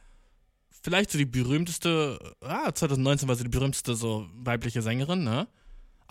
[0.82, 5.48] vielleicht so die berühmteste, ah, 2019 war sie die berühmteste so weibliche Sängerin, ne?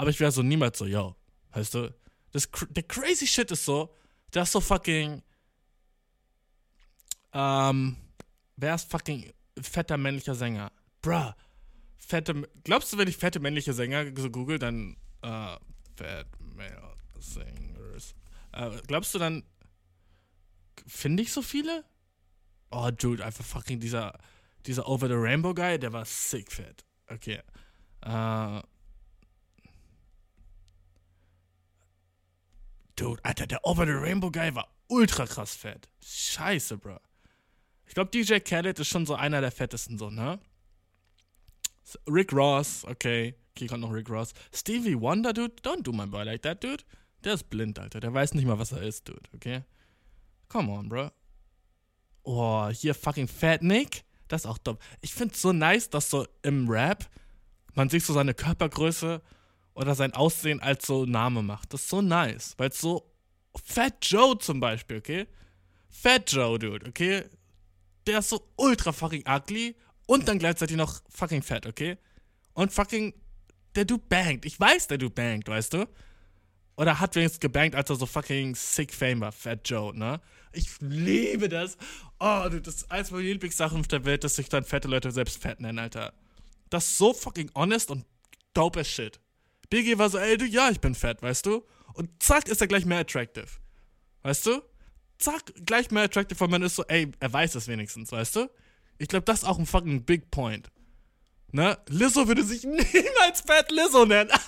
[0.01, 1.15] Aber ich wäre so niemals so, yo,
[1.53, 1.95] weißt du?
[2.33, 3.95] Das, der crazy shit ist so,
[4.33, 5.23] der ist so fucking,
[7.35, 7.99] ähm,
[8.57, 10.73] wer ist fucking fetter männlicher Sänger?
[11.03, 11.35] Bruh,
[11.99, 15.59] fette, glaubst du, wenn ich fette männliche Sänger so google, dann, äh,
[15.97, 18.15] fat male singers,
[18.53, 19.45] äh, glaubst du dann,
[20.87, 21.85] finde ich so viele?
[22.71, 24.19] Oh, dude, einfach fucking dieser,
[24.65, 26.87] dieser Over the Rainbow Guy, der war sick fett.
[27.07, 27.43] Okay.
[28.01, 28.63] Äh,
[33.01, 35.89] Dude, Alter, der Over the Rainbow Guy war ultra krass fett.
[36.05, 36.99] Scheiße, bro.
[37.87, 40.39] Ich glaube, DJ Khaled ist schon so einer der fettesten, so, ne?
[42.07, 43.35] Rick Ross, okay.
[43.57, 44.35] Hier kommt noch Rick Ross.
[44.55, 46.85] Stevie Wonder, dude, don't do my boy like that, dude.
[47.25, 48.01] Der ist blind, Alter.
[48.01, 49.65] Der weiß nicht mal, was er ist, dude, okay?
[50.51, 51.11] Come on, bro.
[52.23, 54.05] Oh, hier fucking Fat Nick.
[54.29, 54.77] Das ist auch dumm.
[55.01, 57.09] Ich find's so nice, dass so im Rap
[57.73, 59.23] man sich so seine Körpergröße
[59.75, 61.73] oder sein Aussehen als so Name macht.
[61.73, 63.11] Das ist so nice, weil es so
[63.65, 65.27] Fat Joe zum Beispiel, okay?
[65.89, 67.25] Fat Joe, Dude, okay?
[68.07, 71.99] Der ist so ultra fucking ugly und dann gleichzeitig noch fucking fett, okay?
[72.55, 73.15] Und fucking
[73.75, 74.45] der Dude bangt.
[74.45, 75.89] Ich weiß, der Dude bangt, weißt du?
[76.77, 80.21] Oder hat wenigstens gebankt, als er so fucking sick fame war, Fat Joe, ne?
[80.53, 81.77] Ich liebe das.
[82.19, 85.11] Oh, du, das ist eins meiner Lieblingssachen auf der Welt, dass sich dann fette Leute
[85.13, 86.13] selbst fett nennen, Alter.
[86.71, 88.05] Das ist so fucking honest und
[88.55, 89.21] dope as shit.
[89.71, 91.65] Biggie war so, ey, du, ja, ich bin fett, weißt du?
[91.95, 93.47] Und zack, ist er gleich mehr attractive.
[94.23, 94.63] Weißt du?
[95.19, 98.51] Zack, gleich mehr attractive, weil man ist so, ey, er weiß es wenigstens, weißt du?
[98.99, 100.71] Ich glaube, das ist auch ein fucking big point.
[101.53, 101.79] Ne?
[101.89, 104.31] Lizzo würde sich niemals Fat Lizzo nennen.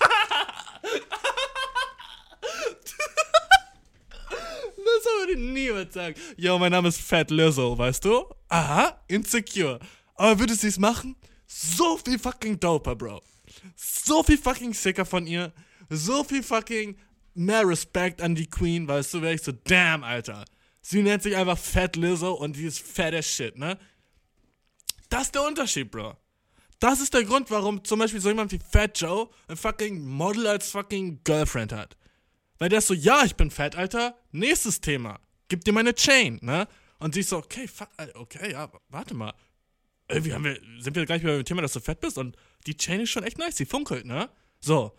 [4.77, 8.25] Lizzo würde niemals sagen, yo, mein Name ist Fat Lizzo, weißt du?
[8.49, 9.79] Aha, insecure.
[10.15, 11.15] Aber würde sie es machen?
[11.47, 13.21] So viel fucking doper, Bro.
[13.75, 15.53] So viel fucking sicker von ihr.
[15.89, 16.97] So viel fucking
[17.33, 19.21] mehr Respekt an die Queen, weißt du?
[19.21, 20.45] Wäre ich so, damn, Alter.
[20.81, 23.77] Sie nennt sich einfach Fat Lizzo und die ist fat as shit, ne?
[25.09, 26.17] Das ist der Unterschied, Bro.
[26.79, 30.47] Das ist der Grund, warum zum Beispiel so jemand wie Fat Joe ein fucking Model
[30.47, 31.95] als fucking Girlfriend hat.
[32.59, 34.17] Weil der ist so, ja, ich bin fett, Alter.
[34.31, 35.19] Nächstes Thema.
[35.47, 36.67] Gib dir meine Chain, ne?
[36.99, 39.33] Und sie ist so, okay, fuck, okay, ja, warte mal.
[40.07, 42.77] Irgendwie haben wir, sind wir gleich bei dem Thema, dass du fett bist und die
[42.77, 44.29] Chain ist schon echt nice, die funkelt, ne?
[44.59, 44.93] So.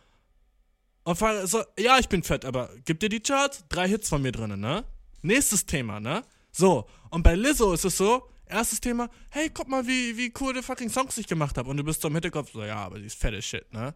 [1.04, 4.32] Und so, ja, ich bin fett, aber gib dir die Charts, drei Hits von mir
[4.32, 4.84] drinnen, ne?
[5.22, 6.22] Nächstes Thema, ne?
[6.52, 6.88] So.
[7.10, 10.88] Und bei Lizzo ist es so, erstes Thema, hey, guck mal, wie, wie coole fucking
[10.88, 11.68] Songs ich gemacht habe.
[11.68, 13.94] Und du bist so im Hinterkopf so, ja, aber sie ist fette Shit, ne?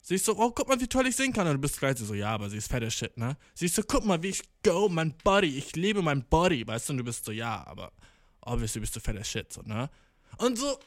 [0.00, 1.46] Sie ist so, oh, guck mal, wie toll ich singen kann.
[1.48, 3.36] Und du bist gleich so, ja, aber sie ist fette Shit, ne?
[3.54, 6.88] Sie ist so, guck mal, wie ich go, mein Body, ich liebe mein Body, weißt
[6.88, 6.92] du?
[6.92, 7.92] Und du bist so, ja, aber
[8.40, 9.90] obviously bist du fette Shit, so, ne?
[10.38, 10.78] Und so,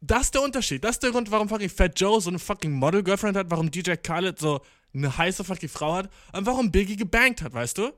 [0.00, 0.82] das ist der Unterschied.
[0.82, 3.92] Das ist der Grund, warum fucking Fat Joe so eine fucking Model-Girlfriend hat, warum DJ
[3.96, 4.60] Khaled so
[4.94, 7.92] eine heiße fucking Frau hat und warum Biggie gebankt hat, weißt du?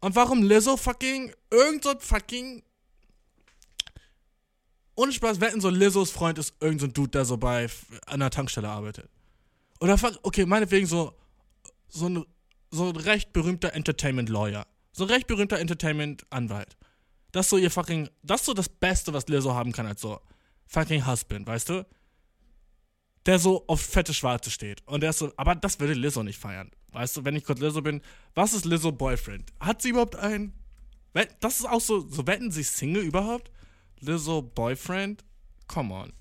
[0.00, 2.62] Und warum Lizzo fucking irgend so fucking
[4.94, 7.68] ohne Spaß wetten, so Lizzos Freund ist irgend so ein Dude, der so bei
[8.06, 9.08] einer Tankstelle arbeitet.
[9.80, 11.14] Oder okay, meinetwegen so
[11.88, 12.24] so ein,
[12.70, 14.66] so ein recht berühmter Entertainment-Lawyer.
[14.92, 16.76] So ein recht berühmter Entertainment-Anwalt.
[17.32, 20.00] Das ist so ihr fucking, das ist so das Beste, was Lizzo haben kann als
[20.00, 20.20] so
[20.70, 21.86] fucking Husband, weißt du?
[23.26, 24.82] Der so auf fette Schwarze steht.
[24.86, 26.70] Und der ist so, aber das würde Lizzo nicht feiern.
[26.92, 28.00] Weißt du, wenn ich kurz Lizzo bin,
[28.34, 29.52] was ist Lizzo Boyfriend?
[29.60, 30.54] Hat sie überhaupt einen?
[31.40, 33.50] Das ist auch so, so wetten sie Single überhaupt?
[33.98, 35.24] Lizzo Boyfriend?
[35.66, 36.12] Come on.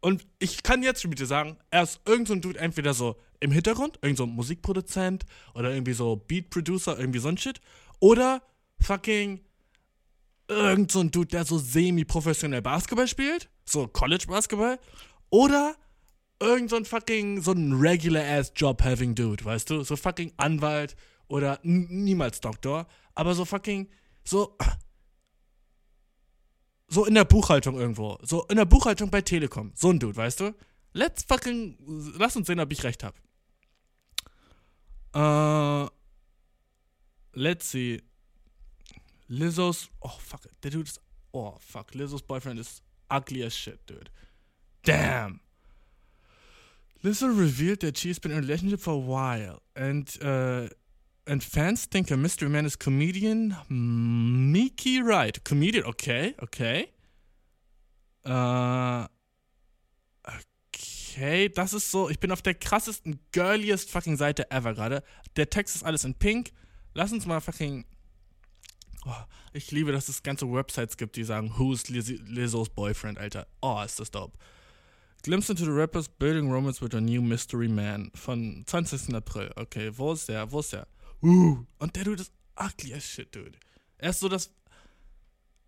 [0.00, 3.16] Und ich kann jetzt schon mit dir sagen, er ist irgend so Dude, entweder so
[3.38, 5.24] im Hintergrund, irgend so ein Musikproduzent
[5.54, 7.60] oder irgendwie so Beat Producer, irgendwie so ein Shit.
[8.00, 8.42] Oder
[8.80, 9.40] fucking
[10.50, 14.78] irgend so ein Dude, der so semi-professionell Basketball spielt, so College-Basketball.
[15.30, 15.76] Oder
[16.40, 19.84] irgend so ein fucking, so ein regular-ass Job-having Dude, weißt du?
[19.84, 20.96] So fucking Anwalt
[21.28, 23.88] oder niemals Doktor, aber so fucking,
[24.24, 24.56] so
[26.92, 28.18] so in der Buchhaltung irgendwo.
[28.22, 29.72] So in der Buchhaltung bei Telekom.
[29.76, 30.54] So ein Dude, weißt du?
[30.92, 31.78] Let's fucking.
[32.18, 33.14] Lass uns sehen, ob ich recht hab.
[35.14, 35.88] Äh.
[37.32, 38.02] Let's see.
[39.30, 39.88] Lizzo's.
[40.00, 40.42] Oh, fuck.
[40.62, 41.00] Der Dude ist.
[41.32, 41.92] Oh, fuck.
[41.92, 44.10] Lizzo's boyfriend is ugly as shit, dude.
[44.82, 45.40] Damn.
[47.02, 49.62] Lizzo revealed that she's been in a relationship for a while.
[49.74, 50.68] And, uh,
[51.26, 55.42] and fans think a mystery man is comedian Mickey Wright.
[55.44, 56.88] Comedian, okay, okay.
[58.24, 59.06] Äh,
[60.26, 65.02] okay, das ist so, ich bin auf der krassesten, girliest fucking Seite ever gerade.
[65.36, 66.52] Der Text ist alles in pink.
[66.92, 67.86] Lass uns mal fucking.
[69.06, 69.14] Oh,
[69.52, 73.46] ich liebe, dass es ganze Websites gibt, die sagen, who's Liz Lizzo's boyfriend, Alter.
[73.62, 74.36] Oh, ist das dope.
[75.22, 79.14] Glimpse into the Rappers Building Romance with a New Mystery Man von 20.
[79.14, 79.50] April.
[79.56, 80.50] Okay, wo ist der?
[80.50, 80.86] Wo ist der?
[81.22, 83.58] Uh, und der Dude ist ugly as shit, dude.
[83.98, 84.50] Er ist so das.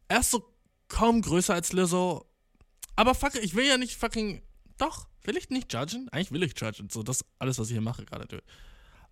[0.08, 0.42] Er ist so
[0.88, 2.26] kaum größer als Lizzo.
[2.96, 4.42] Aber fuck, ich will ja nicht fucking.
[4.78, 6.08] Doch, will ich nicht judgen?
[6.10, 6.88] Eigentlich will ich judgen.
[6.90, 8.42] So, das ist alles, was ich hier mache gerade, dude.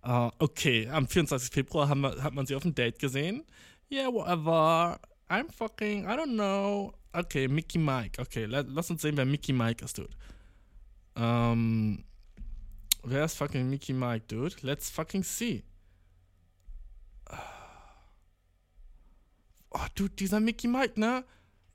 [0.03, 1.51] Uh, okay, am 24.
[1.51, 3.43] Februar haben wir, hat man sie auf dem Date gesehen.
[3.91, 4.97] Yeah, whatever.
[5.29, 6.93] I'm fucking, I don't know.
[7.13, 8.17] Okay, Mickey Mike.
[8.19, 10.15] Okay, lass uns sehen, wer Mickey Mike ist, dude.
[11.15, 12.05] Ähm.
[13.03, 14.55] Wer ist fucking Mickey Mike, dude?
[14.61, 15.63] Let's fucking see.
[19.71, 21.25] oh, dude, dieser Mickey Mike, ne?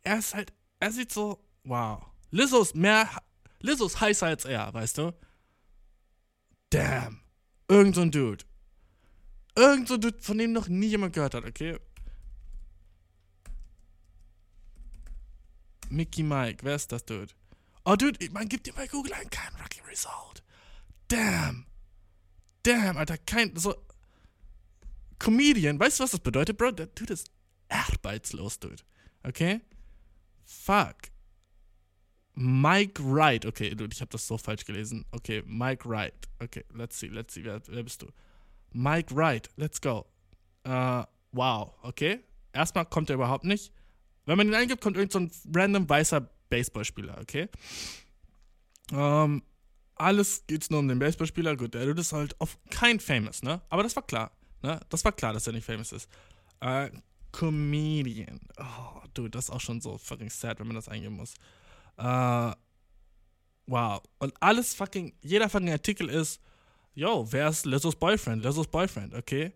[0.02, 2.02] Er ist halt, er sieht so, wow.
[2.30, 3.08] Lizzo ist mehr,
[3.60, 5.12] Lizzo ist heißer als er, weißt du?
[6.70, 7.20] Damn.
[7.68, 8.44] Irgend so ein Dude.
[9.56, 11.78] Irgend so ein Dude, von dem noch nie jemand gehört hat, okay?
[15.90, 17.32] Mickey Mike, wer ist das, Dude?
[17.84, 20.42] Oh, Dude, man gibt dir bei Google ein kein Rocky Result.
[21.08, 21.66] Damn.
[22.62, 23.74] Damn, Alter, kein, so,
[25.18, 26.72] Comedian, weißt du, was das bedeutet, Bro?
[26.72, 27.30] Der Dude ist
[27.68, 28.82] arbeitslos, Dude.
[29.22, 29.60] Okay?
[30.44, 30.96] Fuck.
[32.36, 33.46] Mike Wright.
[33.46, 35.06] Okay, dude, ich habe das so falsch gelesen.
[35.10, 36.28] Okay, Mike Wright.
[36.38, 37.42] Okay, let's see, let's see.
[37.42, 38.08] Wer, wer bist du?
[38.72, 40.06] Mike Wright, let's go.
[40.66, 42.20] Uh, wow, okay.
[42.52, 43.72] Erstmal kommt er überhaupt nicht.
[44.26, 47.48] Wenn man ihn eingibt, kommt irgend so ein random weißer Baseballspieler, okay?
[48.92, 49.42] Ähm,
[49.94, 51.56] alles geht's nur um den Baseballspieler.
[51.56, 53.62] Gut, der ist halt auf kein Famous, ne?
[53.70, 54.30] Aber das war klar,
[54.62, 54.80] ne?
[54.88, 56.08] Das war klar, dass er nicht famous ist.
[56.60, 56.90] Äh,
[57.32, 58.40] Comedian.
[58.58, 61.34] Oh, dude, das ist auch schon so fucking sad, wenn man das eingeben muss.
[61.98, 62.52] Äh,
[63.66, 64.02] wow.
[64.18, 66.40] Und alles fucking, jeder fucking Artikel ist,
[66.94, 68.42] yo, wer ist Lizzo's Boyfriend?
[68.42, 69.52] Lizzo's Boyfriend, okay?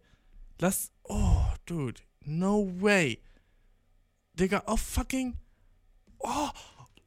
[0.59, 3.19] Lass, oh, dude, no way.
[4.35, 5.37] Digga, auf fucking,
[6.19, 6.51] oh,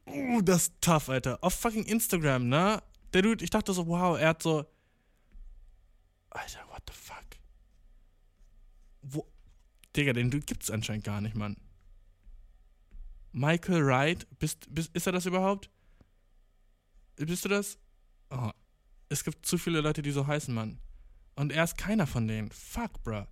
[0.05, 1.39] oh, das ist tough, Alter.
[1.41, 2.81] Auf fucking Instagram, ne?
[3.13, 4.65] Der Dude, ich dachte so, wow, er hat so,
[6.29, 7.25] Alter, what the fuck?
[9.01, 9.27] Wo,
[9.95, 11.57] Digga, den Dude gibt's anscheinend gar nicht, Mann.
[13.31, 15.69] Michael Wright, bist, bist, ist er das überhaupt?
[17.15, 17.77] Bist du das?
[18.29, 18.51] Oh,
[19.09, 20.79] es gibt zu viele Leute, die so heißen, Mann.
[21.35, 22.51] Und er ist keiner von denen.
[22.51, 23.25] Fuck, bruh.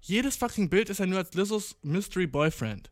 [0.00, 2.90] Jedes fucking Bild ist er nur als Lizzos Mystery Boyfriend.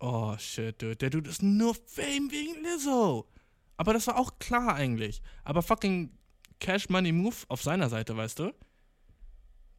[0.00, 0.96] Oh, shit, dude.
[0.96, 3.28] Der Dude ist nur Fame wegen Lizzo.
[3.76, 5.22] Aber das war auch klar eigentlich.
[5.44, 6.10] Aber fucking
[6.58, 8.54] Cash Money Move auf seiner Seite, weißt du?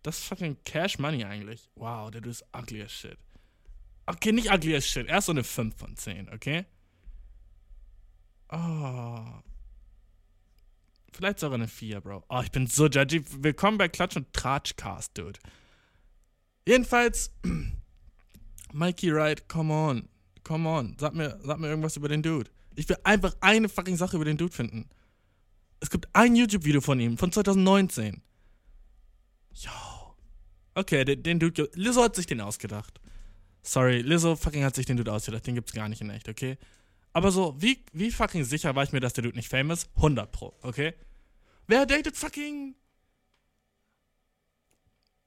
[0.03, 1.69] Das ist fucking Cash Money eigentlich.
[1.75, 3.17] Wow, der Dude ist ugly as shit.
[4.05, 5.07] Okay, nicht ugly as shit.
[5.07, 6.65] Er ist so eine 5 von 10, okay?
[8.49, 9.25] Oh.
[11.13, 12.23] Vielleicht sogar eine 4, Bro.
[12.29, 13.23] Oh, ich bin so judgy.
[13.43, 15.39] Willkommen bei Klatsch und Tratschcast, Dude.
[16.67, 17.33] Jedenfalls,
[18.73, 20.09] Mikey Wright, come on.
[20.43, 20.95] Come on.
[20.99, 22.49] Sag mir, sag mir irgendwas über den Dude.
[22.75, 24.89] Ich will einfach eine fucking Sache über den Dude finden.
[25.79, 28.21] Es gibt ein YouTube-Video von ihm, von 2019.
[29.53, 29.71] Yo.
[30.75, 31.69] Okay, den, den Dude.
[31.73, 33.01] Lizzo hat sich den ausgedacht.
[33.63, 35.45] Sorry, Lizzo fucking hat sich den Dude ausgedacht.
[35.45, 36.57] Den gibt's gar nicht in echt, okay?
[37.13, 39.89] Aber so, wie, wie fucking sicher war ich mir, dass der Dude nicht famous?
[39.95, 40.93] 100 Pro, okay?
[41.67, 42.75] Wer datet fucking.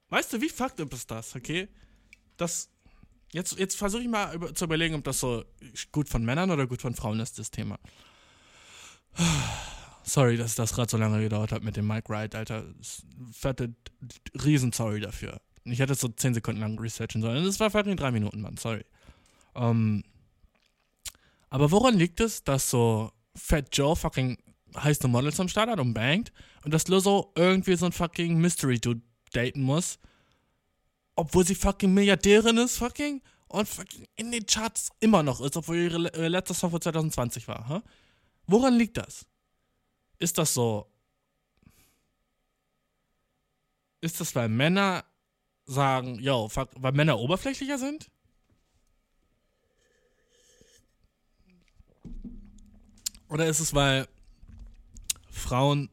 [0.09, 1.69] Weißt du, wie fucked up ist das, okay?
[2.37, 2.71] Das.
[3.35, 5.45] Jetzt, jetzt versuche ich mal über, zu überlegen, ob das so
[5.91, 7.81] gut von Männern oder gut von Frauen ist, das Thema.
[10.05, 12.65] Sorry, dass das gerade so lange gedauert hat mit dem Mike Wright, Alter.
[13.33, 13.75] Fette
[14.45, 15.41] Riesen-Sorry dafür.
[15.65, 17.45] Ich hätte so 10 Sekunden lang researchen sollen.
[17.45, 18.85] Das war fucking 3 Minuten, Mann, sorry.
[19.55, 20.05] Um,
[21.51, 24.39] aber woran liegt es, dass so Fat Joe fucking
[24.77, 26.33] heiße Models am Start hat und bangt
[26.65, 29.99] und dass Lizzo irgendwie so ein fucking Mystery-Dude daten muss,
[31.17, 35.77] obwohl sie fucking Milliardärin ist, fucking, und fucking in den Charts immer noch ist, obwohl
[35.77, 37.83] ihre äh, letzte Song von 2020 war, huh?
[38.47, 39.27] Woran liegt das?
[40.19, 40.91] Ist das so?
[44.01, 45.05] Ist das, weil Männer
[45.67, 48.11] sagen, yo, fuck, weil Männer oberflächlicher sind?
[53.29, 54.07] Oder ist es, weil
[55.31, 55.91] Frauen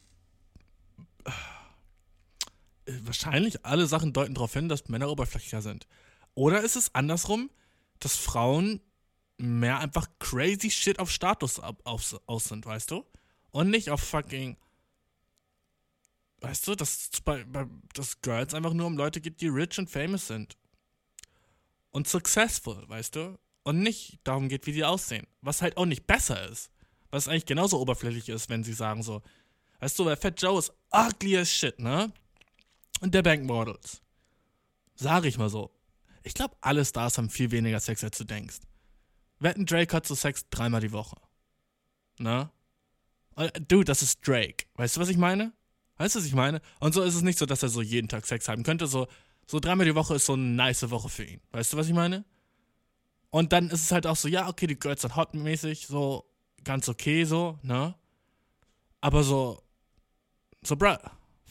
[3.03, 5.87] wahrscheinlich alle Sachen deuten darauf hin, dass Männer oberflächlicher sind?
[6.33, 7.49] Oder ist es andersrum,
[7.99, 8.81] dass Frauen
[9.37, 13.05] mehr einfach crazy shit auf Status auf, aus sind, weißt du?
[13.51, 14.57] Und nicht auf fucking.
[16.39, 19.89] Weißt du, dass, bei, bei, dass Girls einfach nur um Leute geht, die rich und
[19.89, 20.57] famous sind.
[21.91, 23.37] Und successful, weißt du?
[23.63, 25.27] Und nicht darum geht, wie die aussehen.
[25.41, 26.71] Was halt auch nicht besser ist.
[27.11, 29.21] Was eigentlich genauso oberflächlich ist, wenn sie sagen so,
[29.81, 32.11] weißt du, weil Fat Joe ist ugly as shit, ne?
[33.01, 34.01] Und der Bank Models.
[34.95, 35.71] Sag ich mal so.
[36.23, 38.59] Ich glaube, alle Stars haben viel weniger Sex, als du denkst.
[39.39, 41.17] Wetten, Drake hat so Sex dreimal die Woche.
[42.19, 42.49] Ne?
[43.67, 44.65] Dude, das ist Drake.
[44.75, 45.51] Weißt du, was ich meine?
[45.97, 46.61] Weißt du, was ich meine?
[46.79, 48.85] Und so ist es nicht so, dass er so jeden Tag Sex haben könnte.
[48.85, 49.07] So,
[49.47, 51.41] so dreimal die Woche ist so eine nice Woche für ihn.
[51.51, 52.23] Weißt du, was ich meine?
[53.31, 56.25] Und dann ist es halt auch so, ja, okay, die Girls sind hotmäßig, so
[56.63, 57.95] ganz okay, so, ne?
[58.99, 59.63] Aber so,
[60.61, 60.97] so, bruh,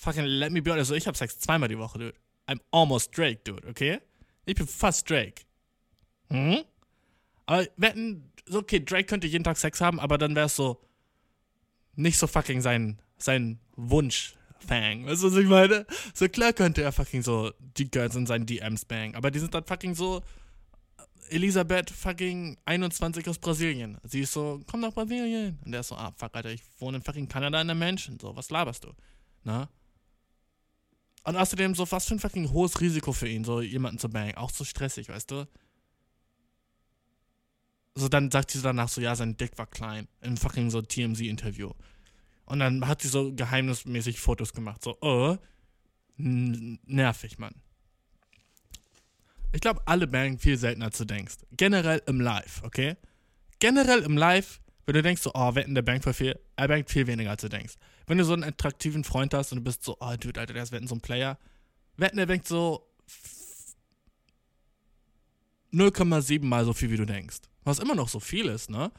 [0.00, 2.14] fucking let me be honest, so, ich hab Sex zweimal die Woche, dude.
[2.46, 4.00] I'm almost Drake, dude, okay?
[4.46, 5.42] Ich bin fast Drake.
[6.30, 6.64] Hm?
[7.46, 10.80] Aber wetten, so, okay, Drake könnte jeden Tag Sex haben, aber dann wär's so,
[11.94, 14.34] nicht so fucking sein, sein Wunsch,
[14.66, 15.06] Fang.
[15.06, 15.86] Weißt du, was ich meine?
[16.14, 19.54] So klar könnte er fucking so die Girls in seinen DMs bang, aber die sind
[19.54, 20.22] dann fucking so
[21.30, 23.98] Elisabeth fucking 21 aus Brasilien.
[24.02, 25.58] Sie ist so, komm nach Brasilien.
[25.64, 28.18] Und der ist so, ah, fuck, Alter, ich wohne in fucking Kanada in der Mansion.
[28.20, 28.92] So, was laberst du?
[29.44, 29.68] Na?
[31.24, 34.36] Und außerdem so, was für ein fucking hohes Risiko für ihn, so jemanden zu bangen.
[34.36, 35.46] Auch so stressig, weißt du?
[37.94, 40.08] So, dann sagt sie danach so, ja, sein Dick war klein.
[40.22, 41.72] Im fucking so TMZ-Interview.
[42.46, 44.82] Und dann hat sie so geheimnismäßig Fotos gemacht.
[44.82, 45.36] So, oh,
[46.16, 47.54] nervig, Mann.
[49.52, 51.38] Ich glaube, alle bangen viel seltener als du denkst.
[51.52, 52.96] Generell im Live, okay?
[53.60, 56.90] generell im Live, wenn du denkst so, oh, wetten, der bankt voll viel, er bankt
[56.90, 57.74] viel weniger, als du denkst.
[58.10, 60.64] Wenn du so einen attraktiven Freund hast und du bist so, oh, Dude, Alter, der
[60.64, 61.38] ist wetten so ein Player,
[61.96, 62.84] wetten, der bankt so
[65.72, 67.42] 0,7 mal so viel, wie du denkst.
[67.62, 68.90] Was immer noch so viel ist, ne?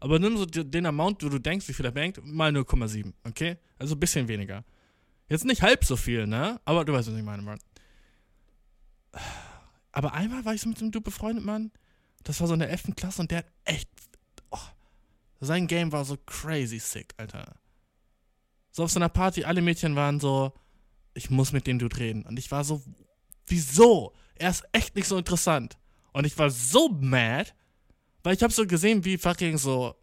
[0.00, 3.56] Aber nimm so den Amount, wo du denkst, wie viel er bankt, mal 0,7, okay?
[3.78, 4.64] Also ein bisschen weniger.
[5.28, 6.60] Jetzt nicht halb so viel, ne?
[6.64, 7.60] Aber du weißt, was ich meine, Mann.
[9.92, 11.70] Aber einmal war ich so mit dem Dude befreundet, Mann.
[12.24, 12.96] Das war so in der 11.
[12.96, 13.88] Klasse und der hat echt.
[14.50, 14.58] Oh,
[15.38, 17.54] sein Game war so crazy sick, Alter.
[18.76, 20.52] So auf so einer Party, alle Mädchen waren so,
[21.14, 22.26] ich muss mit dem Dude reden.
[22.26, 22.82] Und ich war so,
[23.46, 24.12] wieso?
[24.34, 25.78] Er ist echt nicht so interessant.
[26.12, 27.54] Und ich war so mad,
[28.22, 29.94] weil ich habe so gesehen, wie fucking so,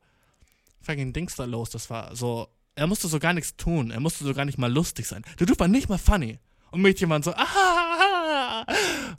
[0.82, 2.16] fucking Dings da los das war.
[2.16, 3.92] So, er musste so gar nichts tun.
[3.92, 5.22] Er musste so gar nicht mal lustig sein.
[5.40, 6.40] Der Dude war nicht mal funny.
[6.72, 8.66] Und Mädchen waren so, ah,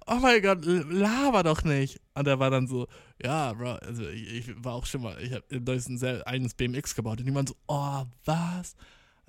[0.08, 2.00] oh mein Gott, laber doch nicht.
[2.14, 2.88] Und er war dann so,
[3.22, 6.54] ja, Bro, also ich, ich war auch schon mal, ich habe in Deutschland ein eigenes
[6.54, 7.20] BMX gebaut.
[7.20, 8.74] Und die waren so, oh, was?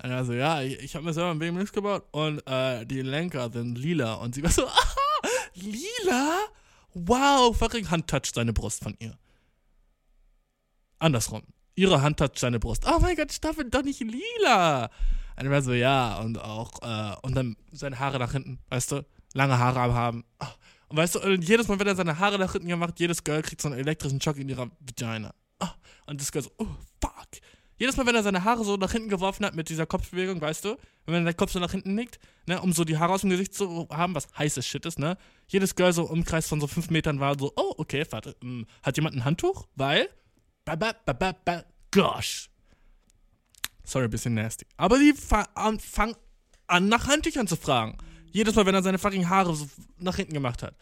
[0.02, 3.02] Und er so, ja, ich, ich habe mir selber ein BMX gebaut und äh, die
[3.02, 4.14] Lenker sind lila.
[4.14, 6.38] Und sie war so, ah, lila?
[6.94, 9.16] Wow, fucking Hand toucht seine Brust von ihr.
[10.98, 11.42] Andersrum
[11.76, 12.84] ihre Hand toucht seine Brust.
[12.86, 14.90] Oh mein Gott, Staffel doch nicht lila.
[15.38, 18.92] Und er war so, ja, und auch, äh, und dann seine Haare nach hinten, weißt
[18.92, 20.24] du, lange Haare haben.
[20.40, 20.46] Oh.
[20.88, 23.42] Und weißt du, und jedes Mal, wenn er seine Haare nach hinten gemacht, jedes Girl
[23.42, 25.34] kriegt so einen elektrischen Schock in ihrer Vagina.
[25.60, 25.68] Oh.
[26.06, 26.66] Und das Girl so, oh,
[27.00, 27.28] fuck.
[27.78, 30.64] Jedes Mal, wenn er seine Haare so nach hinten geworfen hat mit dieser Kopfbewegung, weißt
[30.64, 33.30] du, wenn der Kopf so nach hinten nickt, ne, um so die Haare aus dem
[33.30, 36.66] Gesicht zu haben, was heißes Shit ist, ne, jedes Girl so im Umkreis von so
[36.66, 39.68] fünf Metern war so, oh, okay, warte, ähm, hat jemand ein Handtuch?
[39.74, 40.08] Weil,
[40.64, 42.48] ba, ba, ba, ba, ba, gosh.
[43.84, 44.66] Sorry, bisschen nasty.
[44.76, 46.16] Aber die fangen
[46.66, 47.96] an, nach Handtüchern zu fragen.
[48.32, 49.68] Jedes Mal, wenn er seine fucking Haare so
[49.98, 50.74] nach hinten gemacht hat.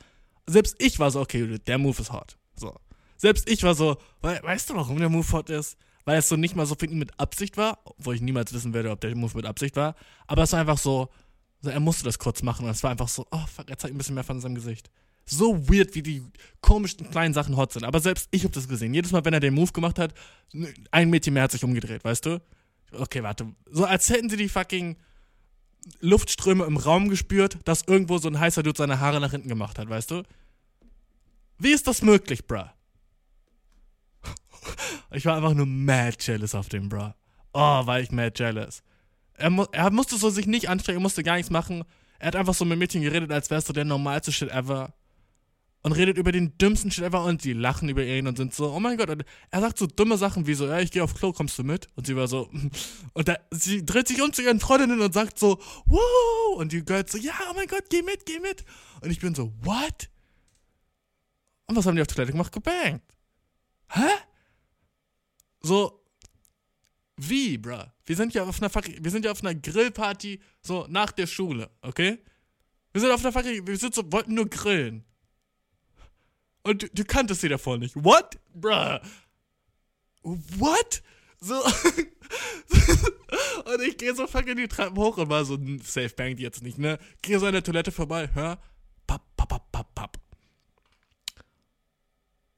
[0.46, 2.38] Selbst ich war so, okay, der Move ist hot.
[2.56, 2.74] So.
[3.16, 5.76] Selbst ich war so, we weißt du, warum der Move hot ist?
[6.04, 8.74] Weil es so nicht mal so für ihn mit Absicht war, wo ich niemals wissen
[8.74, 9.94] werde, ob der Move mit Absicht war.
[10.26, 11.08] Aber es war einfach so,
[11.62, 13.98] er musste das kurz machen und es war einfach so, oh fuck, er zeigt ein
[13.98, 14.90] bisschen mehr von seinem Gesicht
[15.26, 16.22] so weird, wie die
[16.60, 17.84] komischen kleinen Sachen hot sind.
[17.84, 18.94] Aber selbst ich habe das gesehen.
[18.94, 20.14] Jedes Mal, wenn er den Move gemacht hat,
[20.90, 22.42] ein Mädchen mehr hat sich umgedreht, weißt du?
[22.92, 23.46] Okay, warte.
[23.70, 24.96] So als hätten sie die fucking
[26.00, 29.78] Luftströme im Raum gespürt, dass irgendwo so ein heißer Dude seine Haare nach hinten gemacht
[29.78, 30.22] hat, weißt du?
[31.58, 32.64] Wie ist das möglich, bruh?
[35.12, 37.12] Ich war einfach nur mad jealous auf dem, bruh.
[37.52, 38.82] Oh, war ich mad jealous.
[39.34, 41.84] Er, mu er musste so sich nicht anstrengen, musste gar nichts machen.
[42.18, 44.92] Er hat einfach so mit Mädchen geredet, als wärst du der normalste Shit ever
[45.84, 48.72] und redet über den dümmsten Shit ever und die lachen über ihn und sind so,
[48.72, 49.10] oh mein Gott.
[49.10, 51.62] Und er sagt so dumme Sachen wie so, ja, ich gehe auf Klo, kommst du
[51.62, 51.88] mit?
[51.94, 52.50] Und sie war so,
[53.12, 56.56] und da, sie dreht sich um zu ihren Freundinnen und sagt so, wow.
[56.56, 58.64] Und die Girls so, ja, oh mein Gott, geh mit, geh mit.
[59.02, 60.08] Und ich bin so, what?
[61.66, 62.52] Und was haben die auf Toilette gemacht?
[62.52, 63.14] Gebankt.
[63.88, 64.08] Hä?
[65.64, 66.04] So,
[67.16, 67.84] wie, bruh?
[68.04, 71.70] Wir sind ja auf einer, wir sind ja auf einer Grillparty, so nach der Schule,
[71.80, 72.18] okay?
[72.92, 75.06] Wir sind auf einer Fucking, wir sind so, wollten nur grillen.
[76.64, 77.96] Und du, du kanntest sie davor nicht.
[77.96, 78.38] What?
[78.52, 79.00] Bruh.
[80.22, 81.02] What?
[81.40, 81.54] So.
[83.64, 86.76] und ich gehe so fucking die Treppen hoch und war so, safe bangt jetzt nicht,
[86.76, 86.98] ne?
[87.22, 88.58] Gehe so an der Toilette vorbei, hör.
[89.06, 90.18] Papp, papp, papp, papp, papp.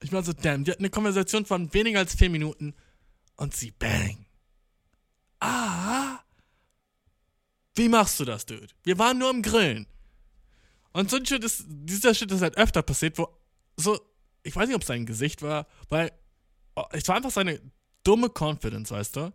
[0.01, 2.75] Ich war so, damn, die hat eine Konversation von weniger als vier Minuten
[3.37, 4.25] und sie bang.
[5.39, 6.19] Ah.
[7.75, 8.67] Wie machst du das, Dude?
[8.83, 9.87] Wir waren nur am Grillen.
[10.93, 13.29] Und so ein Shit ist, dieser Shit ist halt öfter passiert, wo
[13.77, 13.99] so,
[14.41, 16.11] ich weiß nicht, ob es sein Gesicht war, weil
[16.75, 17.61] oh, es war einfach seine
[18.03, 19.33] dumme Confidence, weißt du?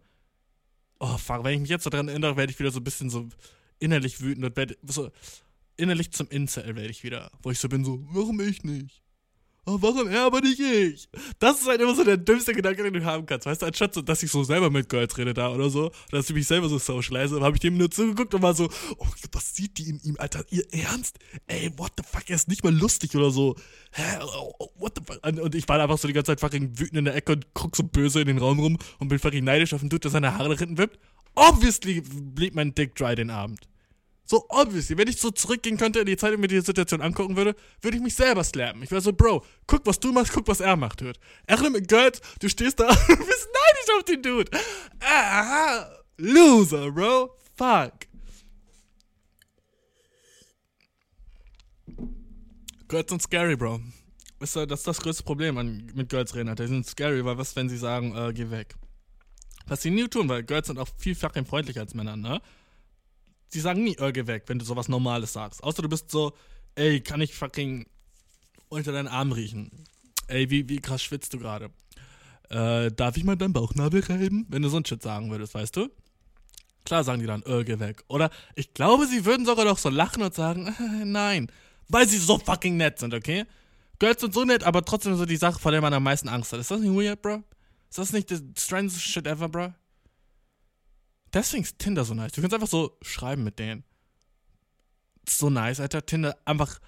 [0.98, 3.28] Oh, fuck, wenn ich mich jetzt daran erinnere, werde ich wieder so ein bisschen so
[3.78, 5.11] innerlich wütend und werde so
[5.76, 9.01] innerlich zum Incel werde ich wieder, wo ich so bin, so, warum ich nicht?
[9.67, 11.09] Oh, warum er, aber nicht ich?
[11.39, 13.47] Das ist halt immer so der dümmste Gedanke, den du haben kannst.
[13.47, 16.29] Weißt du, anstatt so, dass ich so selber mit Girls rede da oder so, dass
[16.29, 19.55] ich mich selber so socialize, habe ich dem nur zugeguckt und war so, oh, was
[19.55, 20.45] sieht die in ihm, Alter?
[20.51, 21.19] Ihr Ernst?
[21.47, 23.57] Ey, what the fuck, er ist nicht mal lustig oder so.
[23.93, 24.03] Hä?
[24.23, 25.25] Oh, oh, what the fuck?
[25.25, 27.77] Und ich war einfach so die ganze Zeit fucking wütend in der Ecke und guck
[27.77, 30.37] so böse in den Raum rum und bin fucking neidisch auf den Dude, der seine
[30.37, 30.99] Haare nach hinten wippt.
[31.35, 33.72] Obviously blieb mein Dick dry den Abend.
[34.33, 37.37] So obviously, wenn ich so zurückgehen könnte in die Zeit und mir die Situation angucken
[37.37, 38.83] würde, würde ich mich selber slappen.
[38.83, 41.03] Ich wäre so, Bro, guck, was du machst, guck, was er macht.
[41.03, 44.51] Er mit Girls, du stehst da und bist neidisch auf den Dude.
[45.01, 47.37] Ah, loser, Bro.
[47.59, 47.93] Fuck.
[52.89, 53.80] Girls sind scary, Bro.
[54.41, 56.57] Das ist das größte Problem an, mit Girls reden.
[56.57, 58.76] Die sind scary, weil was, wenn sie sagen, äh, geh weg?
[59.66, 62.41] Was sie nie tun, weil Girls sind auch viel fucking freundlicher als Männer, ne?
[63.55, 65.62] Die sagen nie, geh weg, wenn du sowas Normales sagst.
[65.62, 66.32] Außer du bist so,
[66.74, 67.86] ey, kann ich fucking
[68.68, 69.70] unter deinen Arm riechen?
[70.28, 71.70] Ey, wie, wie krass schwitzt du gerade?
[72.53, 74.46] äh, darf ich mal deinen Bauchnabel reiben?
[74.48, 75.88] Wenn du so ein Shit sagen würdest, weißt du?
[76.84, 78.05] Klar sagen die dann, geh weg.
[78.09, 80.74] Oder ich glaube, sie würden sogar noch so lachen und sagen,
[81.05, 81.50] nein.
[81.88, 83.44] Weil sie so fucking nett sind, okay?
[83.98, 86.53] Girls sind so nett, aber trotzdem so die Sache, vor der man am meisten Angst
[86.53, 86.61] hat.
[86.61, 87.42] Ist das nicht weird, bro?
[87.88, 89.72] Ist das nicht the strangest shit ever, bro?
[91.33, 92.33] Deswegen ist Tinder so nice.
[92.33, 93.85] Du kannst einfach so schreiben mit denen.
[95.28, 96.05] So nice, Alter.
[96.05, 96.78] Tinder einfach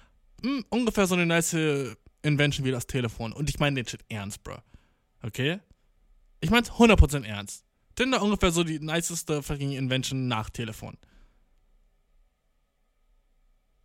[0.43, 1.55] mh, hm, ungefähr so eine nice
[2.21, 3.33] Invention wie das Telefon.
[3.33, 4.57] Und ich meine den Shit ernst, bro.
[5.23, 5.59] Okay?
[6.41, 7.63] Ich mein's 100% ernst.
[7.95, 10.97] Tinder ungefähr so die niceste fucking Invention nach Telefon.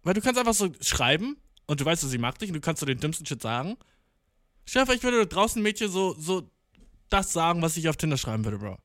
[0.02, 1.36] Weil du kannst einfach so schreiben
[1.66, 3.76] und du weißt, sie mag dich und du kannst so den dümmsten Shit sagen.
[4.64, 6.50] Stell ich würde draußen Mädchen so, so
[7.08, 8.78] das sagen, was ich auf Tinder schreiben würde, Bro.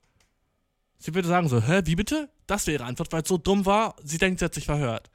[0.97, 2.29] Sie würde sagen so, hä, wie bitte?
[2.47, 5.09] Das wäre ihre Antwort, weil es so dumm war, sie denkt, sie hat sich verhört.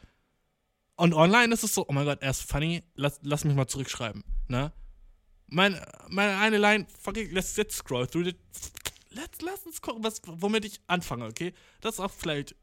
[0.97, 3.67] Und online ist es so, oh mein Gott, er ist funny, lass, lass mich mal
[3.67, 4.73] zurückschreiben, ne?
[5.47, 8.37] Meine, meine eine Line, fucking, let's, let's scroll through the,
[9.11, 11.55] let's, lass uns gucken, was, womit ich anfange, okay?
[11.81, 12.55] Das ist auch vielleicht,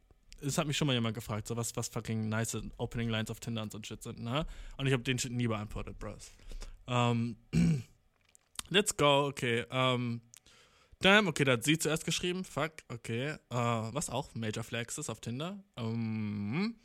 [0.42, 3.40] es hat mich schon mal jemand gefragt, so was, was fucking nice Opening Lines auf
[3.40, 4.46] Tinder und so Shit sind, ne?
[4.78, 6.32] Und ich habe den Shit nie beantwortet, Bros.
[6.86, 7.84] Um, ähm,
[8.70, 10.22] let's go, okay, um,
[11.00, 12.44] Damn, okay, da hat sie zuerst geschrieben.
[12.44, 13.36] Fuck, okay.
[13.52, 15.64] Uh, was auch Major Flags ist auf Tinder.
[15.76, 16.76] Um,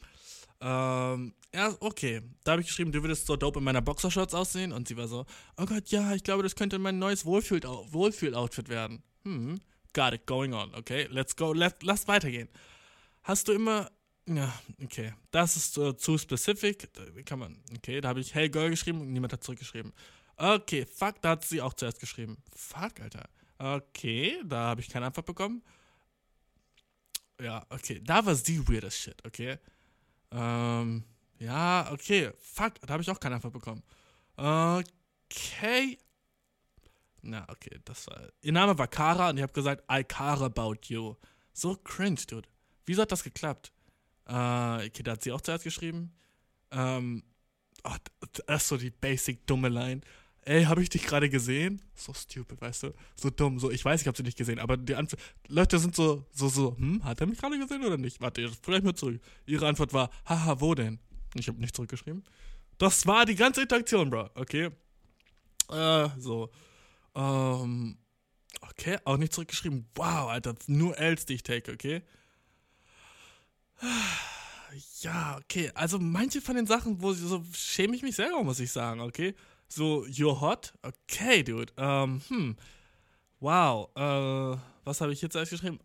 [0.60, 2.22] ähm, ja, okay.
[2.44, 4.72] Da habe ich geschrieben, du würdest so dope in meiner Boxershorts aussehen.
[4.72, 5.24] Und sie war so,
[5.56, 9.02] oh Gott, ja, ich glaube, das könnte mein neues Wohlfühl-Outfit werden.
[9.24, 9.60] Hm,
[9.94, 10.74] got it, going on.
[10.74, 12.48] Okay, let's go, let, lass weitergehen.
[13.22, 13.90] Hast du immer,
[14.28, 14.52] ja,
[14.82, 16.92] okay, das ist uh, zu specific.
[16.92, 19.92] Da kann man, okay, da habe ich Hey Girl geschrieben und niemand hat zurückgeschrieben.
[20.36, 22.36] Okay, fuck, da hat sie auch zuerst geschrieben.
[22.54, 23.28] Fuck, Alter.
[23.58, 25.62] Okay, da habe ich keine Antwort bekommen.
[27.40, 29.58] Ja, okay, da war sie weird as shit, okay.
[30.30, 31.04] Ähm,
[31.38, 32.30] ja, okay.
[32.38, 33.82] Fuck, da habe ich auch keine Antwort bekommen.
[34.36, 35.98] Okay.
[37.22, 38.28] Na, okay, das war.
[38.42, 41.16] Ihr Name war Kara und ich habe gesagt, I care about you.
[41.52, 42.48] So cringe, dude.
[42.86, 43.72] Wieso hat das geklappt?
[44.26, 46.12] Äh, okay, da hat sie auch zuerst geschrieben.
[46.70, 47.22] Ähm,
[47.84, 47.94] oh,
[48.46, 50.00] das ist so die basic dumme Line
[50.44, 51.80] ey, habe ich dich gerade gesehen?
[51.94, 52.92] So stupid, weißt du?
[53.14, 55.94] So dumm, so, ich weiß, ich habe sie nicht gesehen, aber die Antwort, Leute sind
[55.94, 58.20] so, so, so, hm, hat er mich gerade gesehen oder nicht?
[58.20, 59.20] Warte, vielleicht mal zurück.
[59.46, 60.98] Ihre Antwort war, haha, wo denn?
[61.34, 62.24] Ich habe nicht zurückgeschrieben.
[62.78, 64.70] Das war die ganze Interaktion, Bro, okay?
[65.70, 66.50] Äh, so.
[67.14, 67.98] Ähm,
[68.60, 69.86] okay, auch nicht zurückgeschrieben.
[69.94, 72.02] Wow, Alter, nur Ls, die ich take, okay?
[75.00, 78.70] Ja, okay, also manche von den Sachen, wo so schäme ich mich selber, muss ich
[78.70, 79.34] sagen, okay?
[79.74, 80.74] So, you're hot?
[80.82, 81.72] Okay, dude.
[81.78, 82.56] Ähm, hm.
[83.40, 83.88] Wow.
[83.96, 85.80] Äh, was habe ich jetzt alles geschrieben?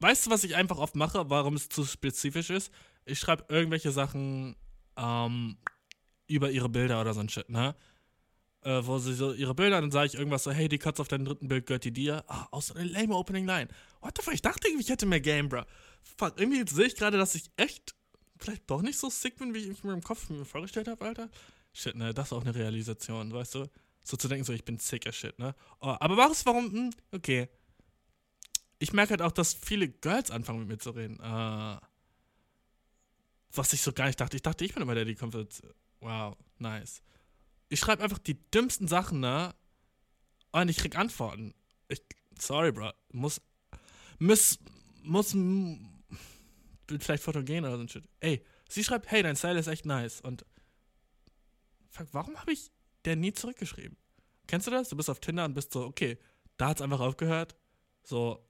[0.00, 2.72] Weißt du, was ich einfach oft mache, warum es zu spezifisch ist?
[3.04, 4.56] Ich schreibe irgendwelche Sachen
[4.96, 5.58] ähm,
[6.26, 7.76] über ihre Bilder oder so ein Shit, ne?
[8.62, 11.08] Äh, wo sie so ihre Bilder, dann sage ich irgendwas so, hey, die Katze auf
[11.08, 12.24] deinem dritten Bild gehört die dir.
[12.26, 13.68] Ah, aus so einer lame Opening Line.
[14.00, 14.34] What the fuck?
[14.34, 15.62] Ich dachte irgendwie, ich hätte mehr Game, bro.
[16.18, 17.94] Fuck, irgendwie sehe ich gerade, dass ich echt
[18.38, 21.30] vielleicht doch nicht so sick bin, wie ich mir im Kopf mir vorgestellt habe, Alter.
[21.74, 22.14] Shit, ne?
[22.14, 23.66] Das ist auch eine Realisation, weißt du?
[24.04, 25.54] So zu denken, so, ich bin sicker Shit, ne?
[25.80, 27.48] Oh, aber was, warum, hm, okay.
[28.78, 31.18] Ich merke halt auch, dass viele Girls anfangen mit mir zu reden.
[31.20, 31.78] Uh,
[33.52, 34.36] was ich so gar nicht dachte.
[34.36, 35.34] Ich dachte, ich bin immer der, die kommt.
[36.00, 37.02] Wow, nice.
[37.68, 39.54] Ich schreibe einfach die dümmsten Sachen, ne?
[40.52, 41.54] Und ich krieg Antworten.
[41.88, 42.02] Ich,
[42.38, 42.92] sorry, bro.
[43.10, 43.40] Muss,
[44.18, 44.58] muss,
[45.02, 45.36] muss,
[47.00, 48.04] vielleicht fotogen oder so ein Shit.
[48.20, 50.20] Ey, sie schreibt, hey, dein Style ist echt nice.
[50.20, 50.44] Und
[51.94, 52.70] fuck, warum habe ich
[53.04, 53.96] der nie zurückgeschrieben?
[54.46, 54.88] Kennst du das?
[54.88, 56.18] Du bist auf Tinder und bist so, okay,
[56.56, 57.56] da hat es einfach aufgehört.
[58.02, 58.44] So,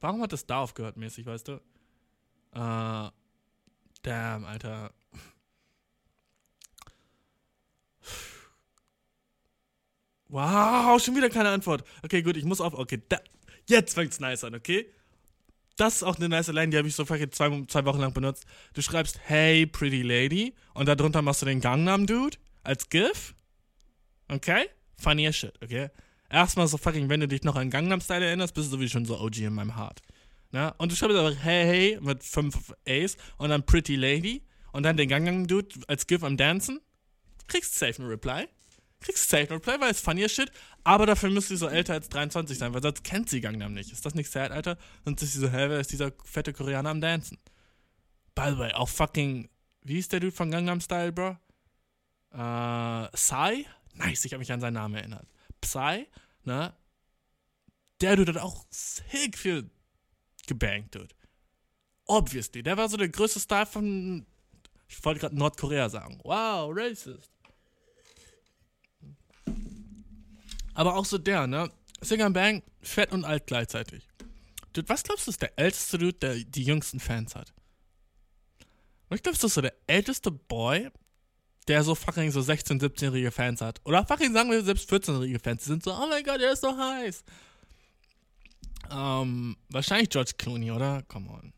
[0.00, 1.52] warum hat es da aufgehört mäßig, weißt du?
[2.52, 3.10] Äh,
[4.02, 4.92] damn, Alter.
[10.28, 11.84] Wow, schon wieder keine Antwort.
[12.02, 12.74] Okay, gut, ich muss auf.
[12.74, 13.20] Okay, da,
[13.66, 14.92] jetzt fängt's nice an, okay?
[15.76, 18.12] Das ist auch eine nice Line, die habe ich so fucking zwei, zwei Wochen lang
[18.12, 18.44] benutzt.
[18.74, 23.34] Du schreibst Hey Pretty Lady und darunter machst du den Gangnam Dude als GIF.
[24.28, 24.66] Okay?
[24.98, 25.90] Funny as shit, okay?
[26.30, 29.04] Erstmal so fucking, wenn du dich noch an Gangnam Style erinnerst, bist du sowieso schon
[29.04, 30.00] so OG in meinem Heart.
[30.52, 30.68] Ja?
[30.78, 34.96] Und du schreibst aber Hey Hey mit fünf A's und dann Pretty Lady und dann
[34.96, 36.80] den Gangnam Dude als GIF am Dancen.
[37.46, 38.46] Kriegst safe eine Reply
[39.04, 40.50] kriegst Safe No Play, weil es funny Shit,
[40.82, 43.92] aber dafür müsste sie so älter als 23 sein, weil sonst kennt sie Gangnam nicht.
[43.92, 44.78] Ist das nicht sad, Alter?
[45.04, 47.38] Sonst ist sie so, hä, wer ist dieser fette Koreaner am Dancen?
[48.34, 49.48] By the way, auch fucking,
[49.82, 51.36] wie ist der Dude von Gangnam Style, bro?
[52.32, 53.66] Äh, Psy?
[53.94, 55.28] Nice, ich habe mich an seinen Namen erinnert.
[55.60, 56.06] Psy,
[56.44, 56.74] ne?
[58.00, 59.70] Der Dude hat auch sick viel
[60.46, 61.14] gebankt, Dude.
[62.06, 64.26] Obviously, der war so der größte Star von,
[64.88, 66.20] ich wollte gerade Nordkorea sagen.
[66.24, 67.33] Wow, racist.
[70.74, 71.70] Aber auch so der, ne?
[72.00, 74.08] Singer Bang, fett und alt gleichzeitig.
[74.72, 77.52] Dude, was glaubst du, ist der älteste Dude, der die jüngsten Fans hat?
[79.08, 80.90] Und ich glaube, das ist so der älteste Boy,
[81.68, 83.80] der so fucking so 16-, 17-jährige Fans hat.
[83.84, 85.62] Oder fucking sagen wir selbst 14-jährige Fans.
[85.62, 87.24] Die sind so, oh mein Gott, er ist so heiß.
[88.90, 91.02] Ähm, wahrscheinlich George Clooney, oder?
[91.08, 91.52] Come on.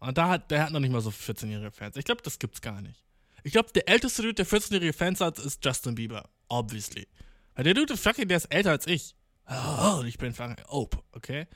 [0.00, 1.96] Und da hat, der hat noch nicht mal so 14-jährige Fans.
[1.96, 3.02] Ich glaube, das gibt's gar nicht.
[3.44, 6.28] Ich glaube, der älteste Dude, der 14-jährige Fans hat, ist Justin Bieber.
[6.48, 7.08] Obviously.
[7.56, 9.14] Der Dude, fucking, der ist älter als ich.
[9.48, 11.46] Oh, ich bin fucking Ope, okay?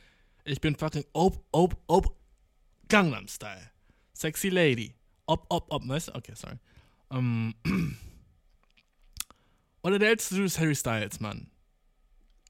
[0.44, 2.10] Ich bin fucking Ope, Ope, Ope.
[2.88, 3.70] Gangnam Style.
[4.12, 4.94] Sexy Lady.
[5.26, 6.14] Op, op, op, weißt du?
[6.14, 6.58] Okay, sorry.
[7.08, 7.54] Um,
[9.82, 11.50] oder der älteste Dude ist Harry Styles, Mann.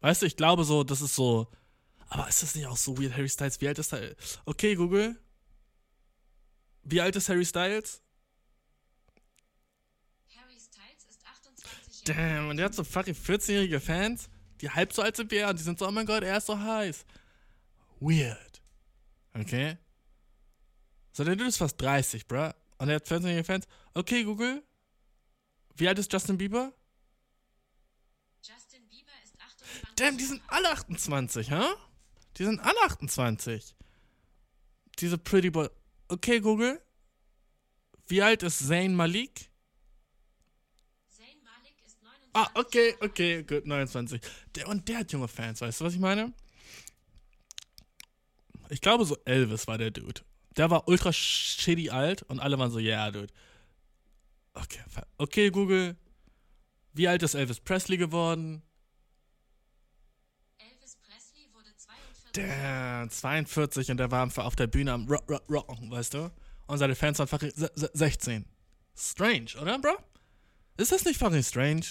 [0.01, 1.51] Weißt du, ich glaube so, das ist so.
[2.09, 3.61] Aber ist das nicht auch so weird, Harry Styles?
[3.61, 4.15] Wie alt ist er?
[4.45, 5.19] Okay, Google.
[6.83, 8.03] Wie alt ist Harry Styles?
[10.37, 14.29] Harry Styles ist 28 Jahre Damn, und der hat so fucking 14-jährige Fans,
[14.61, 16.37] die halb so alt sind wie er und die sind so, oh mein Gott, er
[16.37, 17.05] ist so heiß.
[18.01, 18.63] Weird.
[19.35, 19.77] Okay?
[21.13, 22.53] So, der Dude ist fast 30, bruh.
[22.79, 23.67] Und er hat 14-jährige Fans.
[23.95, 24.63] Okay, Google.
[25.75, 26.73] Wie alt ist Justin Bieber?
[28.43, 31.63] Justin Bieber ist 28 Damn, die sind alle 28, hä?
[32.37, 33.75] Die sind alle 28.
[34.99, 35.69] Diese Pretty Boy.
[36.09, 36.81] Okay, Google.
[38.07, 39.51] Wie alt ist Zayn Malik?
[41.09, 44.21] Zayn Malik ist 29 Ah, okay, okay, gut, 29.
[44.55, 46.35] Der, und der hat junge Fans, weißt du, was ich meine?
[48.69, 50.21] Ich glaube, so Elvis war der Dude.
[50.55, 53.33] Der war ultra shitty alt und alle waren so, ja, yeah, Dude.
[54.53, 54.81] Okay,
[55.17, 55.97] okay, Google.
[56.93, 58.63] Wie alt ist Elvis Presley geworden?
[60.59, 65.25] Elvis Presley wurde 42 Der 42 und der war einfach auf der Bühne am Rock,
[65.31, 66.31] Rock, Rocken, weißt du?
[66.67, 68.45] Und seine Fans waren fucking se- se- 16.
[68.95, 69.97] Strange, oder, Bro?
[70.77, 71.87] Ist das nicht fucking strange?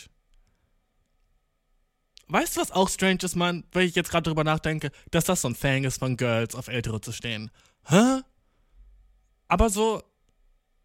[2.27, 3.63] Weißt du, was auch strange ist, Mann?
[3.71, 6.67] Weil ich jetzt gerade drüber nachdenke, dass das so ein Thing ist von Girls, auf
[6.67, 7.51] Ältere zu stehen.
[7.85, 8.21] Hä?
[9.47, 10.01] Aber so,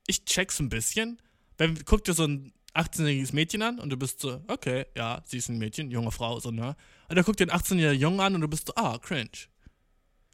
[0.06, 1.20] ich check's ein bisschen.
[1.56, 5.38] Wenn, guck dir so ein 18-jähriges Mädchen an und du bist so, okay, ja, sie
[5.38, 6.76] ist ein Mädchen, junge Frau, so, ne?
[7.08, 9.48] Und dann guck dir einen 18-jährigen Jungen an und du bist so, ah, cringe.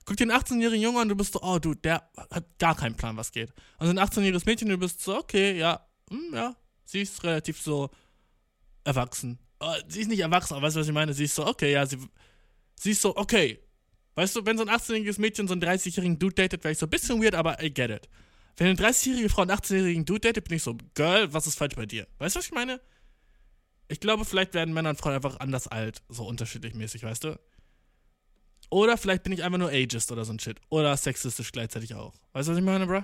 [0.05, 2.77] Guck dir einen 18-jährigen Jungen an und du bist so, oh, du, der hat gar
[2.77, 3.53] keinen Plan, was geht.
[3.79, 7.23] Und so ein 18-jähriges Mädchen und du bist so, okay, ja, hm, ja, sie ist
[7.25, 7.91] relativ so
[8.85, 9.39] erwachsen.
[9.67, 11.13] Oh, sie ist nicht erwachsen, aber weißt du, was ich meine?
[11.13, 11.99] Sie ist so, okay, ja, sie,
[12.77, 13.59] sie ist so, okay.
[14.15, 16.87] Weißt du, wenn so ein 18-jähriges Mädchen so einen 30-jährigen Dude datet, wäre ich so
[16.87, 18.09] ein bisschen weird, aber I get it.
[18.57, 21.75] Wenn eine 30-jährige Frau einen 18-jährigen Dude datet, bin ich so, Girl, was ist falsch
[21.75, 22.07] bei dir?
[22.19, 22.81] Weißt du, was ich meine?
[23.89, 27.39] Ich glaube, vielleicht werden Männer und Frauen einfach anders alt, so unterschiedlich mäßig, weißt du?
[28.71, 30.61] Oder vielleicht bin ich einfach nur ageist oder so ein Shit.
[30.71, 32.15] Oder sexistisch gleichzeitig auch.
[32.33, 33.03] Weißt du, was ich meine, bruh?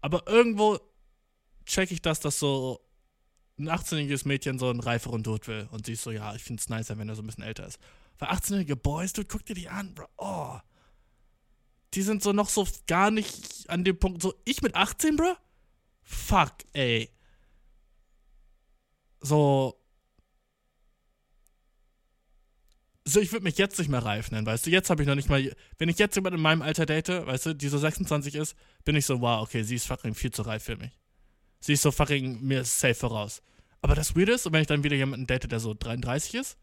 [0.00, 0.78] Aber irgendwo
[1.64, 2.85] check ich das, dass so
[3.58, 5.68] ein 18-jähriges Mädchen so einen reiferen Dude will.
[5.70, 7.78] Und sie ist so, ja, ich find's nicer, wenn er so ein bisschen älter ist.
[8.18, 10.06] Weil 18-jährige Boys, Dude, guck dir die an, bro.
[10.16, 10.58] Oh.
[11.94, 15.34] Die sind so noch so gar nicht an dem Punkt, so, ich mit 18, bro?
[16.02, 17.10] Fuck, ey.
[19.20, 19.80] So.
[23.04, 24.70] So, ich würde mich jetzt nicht mehr reif nennen, weißt du?
[24.70, 25.54] Jetzt habe ich noch nicht mal.
[25.78, 28.96] Wenn ich jetzt jemand in meinem Alter date, weißt du, die so 26 ist, bin
[28.96, 30.90] ich so, wow, okay, sie ist fucking viel zu reif für mich.
[31.60, 33.42] Sie ist so fucking mir safe voraus.
[33.82, 36.58] Aber das Weird ist, wenn ich dann wieder jemanden date, der so 33 ist,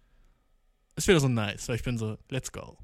[0.95, 2.77] ist wieder so nice, weil ich bin so, let's go.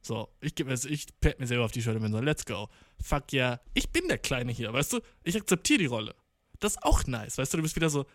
[0.00, 2.44] So, ich gebe mir, ich pat mir selber auf die Schulter und bin so, let's
[2.44, 2.68] go.
[3.00, 5.00] Fuck ja, ich bin der Kleine hier, weißt du?
[5.22, 6.14] Ich akzeptiere die Rolle.
[6.58, 7.58] Das ist auch nice, weißt du?
[7.58, 8.06] Du bist wieder so,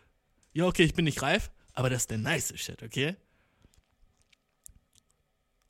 [0.52, 3.16] ja, okay, ich bin nicht reif, aber das ist der nice Shit, okay?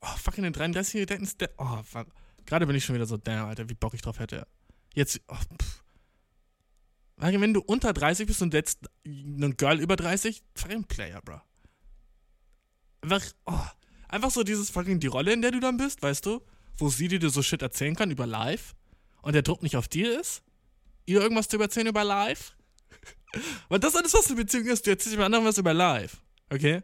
[0.01, 1.51] Oh, fucking den 33 daten ist der.
[1.57, 2.07] Oh, fuck.
[2.45, 4.47] Gerade bin ich schon wieder so, damn, Alter, wie Bock ich drauf hätte.
[4.93, 5.83] Jetzt, oh, pff.
[7.17, 11.41] Wenn du unter 30 bist und jetzt ein Girl über 30, fucking Player, bro.
[13.01, 13.59] Einfach, oh,
[14.07, 16.41] einfach so dieses fucking die Rolle, in der du dann bist, weißt du?
[16.77, 18.75] Wo sie dir so Shit erzählen kann über live
[19.23, 20.43] und der Druck nicht auf dir ist,
[21.07, 22.55] ihr irgendwas zu erzählen über live.
[23.69, 26.83] Weil das alles, was eine Beziehung ist, du erzählst mir anderen was über live, okay?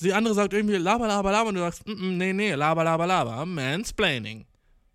[0.00, 2.84] Die andere sagt irgendwie laber, laber, laber und du sagst, mm, mm, nee, nee, laber,
[2.84, 4.46] laber, laber, mansplaining.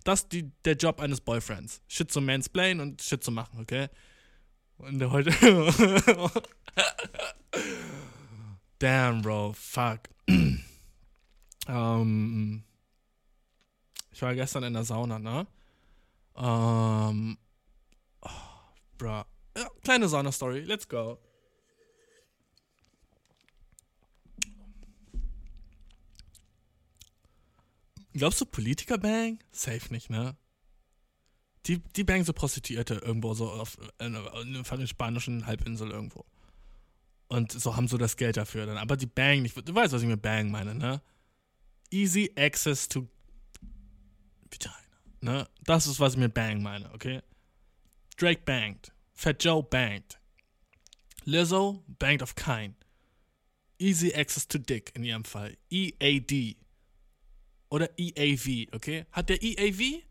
[0.03, 1.81] Das ist der Job eines Boyfriends.
[1.87, 3.89] Shit zu mansplainen und Shit zu machen, okay?
[4.85, 5.31] Und heute.
[8.79, 10.09] Damn, Bro, fuck.
[11.67, 12.63] ähm,
[14.11, 15.47] ich war gestern in der Sauna, ne?
[16.35, 17.37] Ähm,
[18.21, 18.29] oh,
[18.97, 19.23] bro.
[19.55, 21.17] Ja, kleine Sauna-Story, let's go.
[28.13, 29.39] Glaubst du, Politiker bang?
[29.51, 30.35] Safe nicht, ne?
[31.65, 36.25] Die, die bangen so Prostituierte irgendwo so auf einer, spanischen Halbinsel irgendwo.
[37.27, 38.77] Und so haben so das Geld dafür dann.
[38.77, 39.55] Aber die Bang nicht.
[39.55, 41.01] Du weißt, was ich mit Bang meine, ne?
[41.89, 43.07] Easy access to
[44.51, 44.75] Vagina.
[45.21, 45.47] Ne?
[45.63, 47.21] Das ist, was ich mit Bang meine, okay?
[48.17, 48.91] Drake banged.
[49.13, 50.19] Fat Joe banged.
[51.25, 52.75] Lizzo banged of kind.
[53.79, 55.57] Easy access to dick in ihrem Fall.
[55.69, 56.57] EAD.
[57.69, 59.05] Oder EAV, okay?
[59.11, 60.03] Hat der EAV?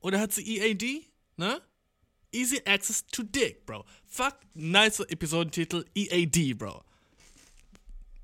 [0.00, 1.06] Oder hat sie EAD?
[1.36, 1.60] Ne?
[2.32, 3.84] Easy access to dick, bro.
[4.06, 6.82] Fuck, nice Episodentitel EAD, bro.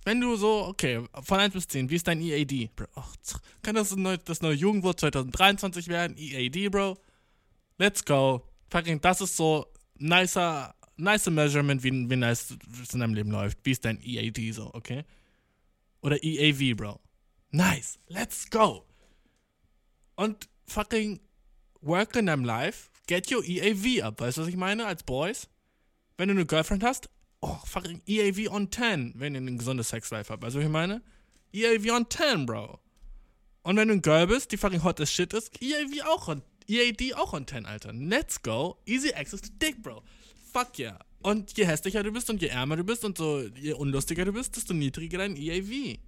[0.07, 2.87] Wenn du so, okay, von 1 bis 10, wie ist dein EAD, Bro?
[3.25, 6.17] Tsk, kann das ein neu, das neue Jugendwort 2023 werden?
[6.17, 6.97] EAD, Bro?
[7.77, 8.47] Let's go.
[8.71, 9.67] Fucking, das ist so
[9.97, 13.59] nicer, nicer Measurement, wie, wie nice es in deinem Leben läuft.
[13.65, 15.05] Wie ist dein EAD so, okay?
[16.03, 17.01] Oder EAV, Bro.
[17.51, 17.99] Nice.
[18.07, 18.87] Let's go.
[20.15, 21.19] Und fucking
[21.81, 24.21] work in deinem Life, get your EAV up.
[24.21, 24.87] Weißt du, was ich meine?
[24.87, 25.49] Als Boys.
[26.17, 27.09] Wenn du eine Girlfriend hast,
[27.41, 30.43] oh, fucking EAV on 10, wenn ihr ein gesundes Sexlife habt.
[30.43, 31.03] Weißt du, was ich meine?
[31.53, 32.81] EAV on 10, Bro.
[33.63, 36.43] Und wenn du ein Girl bist, die fucking hot as shit ist, EAV auch on,
[36.69, 37.93] EAD auch on 10, Alter.
[37.93, 38.77] Let's go.
[38.87, 40.03] Easy access to dick, Bro.
[40.53, 40.99] Fuck yeah.
[41.23, 44.33] Und je hässlicher du bist und je ärmer du bist und so je unlustiger du
[44.33, 45.99] bist, desto niedriger dein EAV.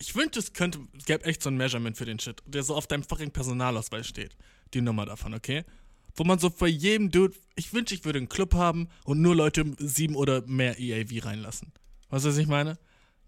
[0.00, 2.74] Ich wünschte, es könnte, es gäbe echt so ein Measurement für den Shit, der so
[2.74, 4.34] auf deinem fucking Personalausweis steht.
[4.72, 5.64] Die Nummer davon, okay?
[6.16, 9.36] Wo man so bei jedem Dude, ich wünschte, ich würde einen Club haben und nur
[9.36, 11.72] Leute sieben oder mehr EAV reinlassen.
[12.08, 12.78] Weißt du, was ich meine?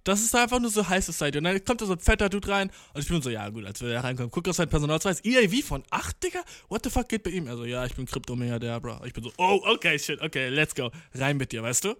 [0.05, 1.37] Das ist einfach nur so High Society.
[1.39, 3.67] Und dann kommt da so ein fetter Dude rein und ich bin so, ja gut,
[3.67, 5.23] als wir da reinkommen, guck auf sein Personalausweis.
[5.27, 6.41] EAV von 8, Digga?
[6.71, 7.49] What the fuck geht bei ihm?
[7.49, 9.05] Also, ja, ich bin Kryptomilliardär, Bro.
[9.05, 10.91] Ich bin so, oh, okay, shit, okay, let's go.
[11.13, 11.97] Rein mit dir, weißt du?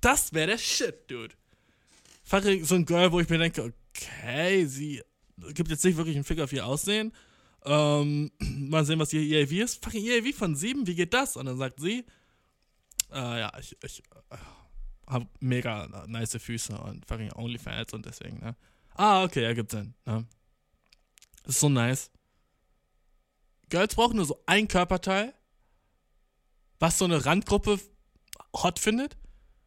[0.00, 1.34] Das wäre der Shit, Dude.
[2.22, 5.02] Fucking so ein Girl, wo ich mir denke, okay, sie
[5.54, 7.12] gibt jetzt nicht wirklich einen Fick auf ihr Aussehen.
[7.64, 9.84] Ähm, mal sehen, was ihr EAV ist.
[9.84, 11.36] Fucking EAV von 7, wie geht das?
[11.36, 12.04] Und dann sagt sie,
[13.12, 14.36] äh, ja, ich, ich äh,
[15.08, 18.56] habe mega nice Füße und fucking Onlyfans und deswegen, ne?
[18.94, 20.26] Ah, okay, ergibt Sinn, ne?
[21.44, 22.10] Ist so nice.
[23.68, 25.34] Girls brauchen nur so ein Körperteil,
[26.78, 27.80] was so eine Randgruppe
[28.54, 29.16] hot findet.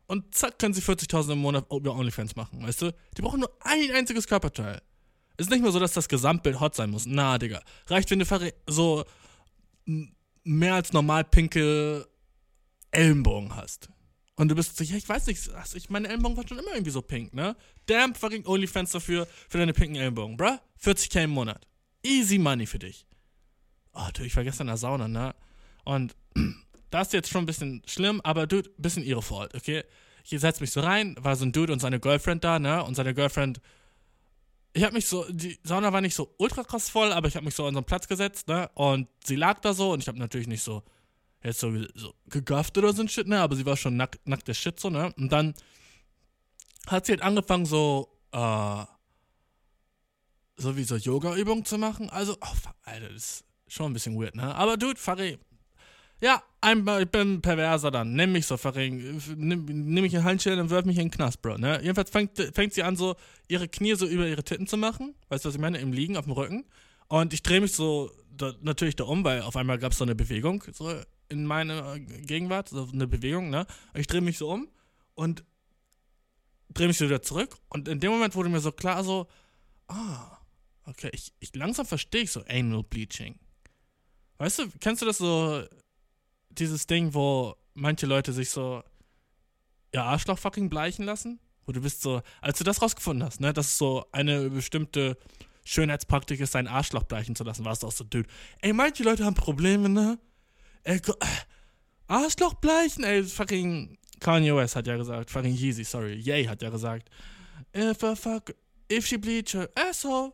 [0.09, 2.95] Und zack, können sie 40.000 im Monat über OnlyFans machen, weißt du?
[3.15, 4.81] Die brauchen nur ein einziges Körperteil.
[5.37, 7.05] Ist nicht mehr so, dass das Gesamtbild hot sein muss.
[7.05, 7.61] Na, Digga.
[7.85, 9.05] Reicht, wenn du so
[10.43, 12.07] mehr als normal pinke
[12.89, 13.89] Ellenbogen hast.
[14.35, 16.71] Und du bist so, ja, ich weiß nicht, also ich, meine Ellenbogen waren schon immer
[16.71, 17.55] irgendwie so pink, ne?
[17.85, 20.57] Damn fucking OnlyFans dafür, für deine pinken Ellenbogen, bruh.
[20.83, 21.67] 40k im Monat.
[22.01, 23.05] Easy money für dich.
[23.93, 25.35] Oh, du, ich war gestern in der Sauna, ne?
[25.85, 26.15] Und
[26.89, 29.83] das ist jetzt schon ein bisschen schlimm, aber dude, bisschen ihre Fault, okay?
[30.23, 32.83] Ich setz mich so rein, war so ein Dude und seine Girlfriend da, ne?
[32.83, 33.61] Und seine Girlfriend
[34.73, 37.45] ich habe mich so, die Sauna war nicht so ultra krass voll, aber ich habe
[37.45, 38.69] mich so an so einen Platz gesetzt, ne?
[38.75, 40.83] Und sie lag da so und ich habe natürlich nicht so
[41.43, 43.39] jetzt so, so gegafft oder so ein Shit, ne?
[43.39, 45.13] Aber sie war schon nack, nackt der Shit so, ne?
[45.17, 45.53] Und dann
[46.87, 48.83] hat sie halt angefangen so, äh,
[50.57, 52.09] so wie so Yoga-Übungen zu machen.
[52.09, 54.53] Also, oh, Alter, das ist schon ein bisschen weird, ne?
[54.53, 55.39] Aber dude, Farid,
[56.21, 58.13] ja, einmal, ich bin perverser dann.
[58.13, 59.21] Nimm mich so, Farin.
[59.37, 61.57] Nimm, nimm mich in Handschellen und wirf mich in den Knast, Bro.
[61.57, 61.79] Ne?
[61.81, 63.15] Jedenfalls fängt, fängt sie an, so
[63.47, 65.15] ihre Knie so über ihre Titten zu machen.
[65.29, 65.77] Weißt du, was ich meine?
[65.79, 66.65] Im Liegen, auf dem Rücken.
[67.07, 70.03] Und ich drehe mich so da, natürlich da um, weil auf einmal gab es so
[70.03, 70.93] eine Bewegung so
[71.29, 72.69] in meiner Gegenwart.
[72.69, 73.65] So eine Bewegung, ne?
[73.93, 74.67] Ich drehe mich so um
[75.15, 75.43] und
[76.73, 77.55] drehe mich so wieder zurück.
[77.69, 79.27] Und in dem Moment wurde mir so klar, so,
[79.87, 80.37] ah,
[80.85, 83.39] okay, ich, ich langsam verstehe ich so Anal Bleaching.
[84.37, 85.63] Weißt du, kennst du das so,
[86.49, 88.83] dieses Ding, wo manche Leute sich so
[89.93, 91.39] ihr Arschloch fucking bleichen lassen?
[91.65, 95.17] Wo du bist so, als du das rausgefunden hast, ne, dass so eine bestimmte
[95.63, 98.27] Schönheitspraktik ist, sein Arschloch bleichen zu lassen, warst du auch so, dude.
[98.61, 100.17] Ey, manche Leute haben Probleme, ne?
[100.83, 101.25] Ey, äh,
[102.07, 106.69] Arschloch bleichen, ey, fucking Kanye West hat ja gesagt, fucking Yeezy, sorry, Yay hat ja
[106.69, 107.09] gesagt,
[107.75, 108.53] if a fuck,
[108.91, 110.33] if she bleach her asshole,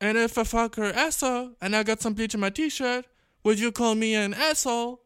[0.00, 3.06] and if I fuck her asshole, and I got some bleach in my t-shirt,
[3.42, 4.98] Will you call me an asshole?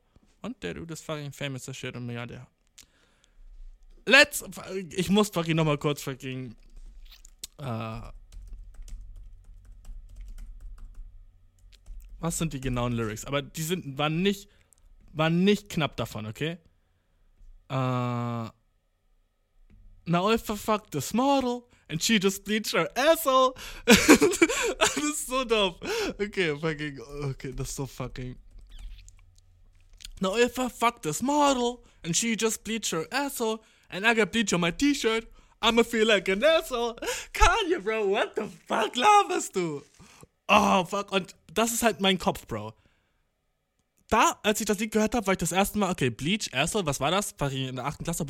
[0.42, 2.46] Und der Dude ist fucking famous as shit und Milliardär.
[4.06, 4.44] Let's.
[4.90, 6.54] Ich muss fucking nochmal kurz fucking.
[7.58, 8.00] Äh,
[12.18, 13.24] was sind die genauen Lyrics?
[13.24, 14.48] Aber die sind, waren nicht.
[15.12, 16.58] Waren nicht knapp davon, okay?
[17.68, 18.50] Äh.
[20.06, 23.56] Now if I fuck this model and she just bleached her asshole.
[23.86, 25.74] das ist so doof.
[26.20, 26.98] Okay, fucking.
[27.30, 28.36] Okay, das ist so fucking.
[30.20, 34.32] Now if I fuck this model and she just bleached her asshole and I got
[34.32, 35.24] bleach on my t-shirt,
[35.60, 36.98] I'ma feel like an asshole.
[37.32, 39.82] Kanye, bro, what the fuck laberst du?
[40.48, 41.10] Oh, fuck.
[41.12, 42.74] Und das ist halt mein Kopf, Bro.
[44.14, 46.86] da, als ich das Lied gehört habe, war ich das erste Mal, okay, Bleach, Asshole,
[46.86, 47.34] was war das?
[47.36, 48.04] Fucking in der 8.
[48.04, 48.24] Klasse,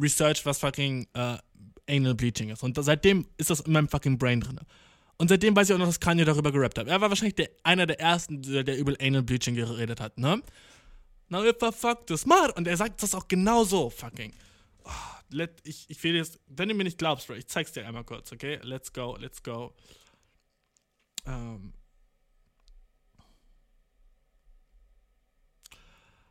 [0.00, 1.38] Research, was fucking äh,
[1.88, 2.62] Anal Bleaching ist.
[2.62, 4.60] Und seitdem ist das in meinem fucking Brain drin.
[5.18, 6.88] Und seitdem weiß ich auch noch, dass Kanye darüber gerappt hat.
[6.88, 10.42] Er war wahrscheinlich der, einer der ersten, der, der über Anal Bleaching geredet hat, ne?
[11.28, 12.56] Now if I fuck this smart.
[12.56, 14.34] Und er sagt das auch genau so, fucking.
[14.84, 14.90] Oh,
[15.30, 18.04] let, ich, ich will jetzt, wenn du mir nicht glaubst, Bro, ich zeig's dir einmal
[18.04, 18.58] kurz, okay?
[18.62, 19.74] Let's go, let's go.
[21.26, 21.72] Ähm.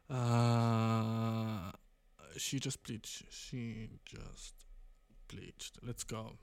[0.10, 1.72] Uh,
[2.38, 3.24] she just bleached.
[3.32, 4.61] She just
[5.32, 5.80] bleached.
[5.82, 6.38] Let's go.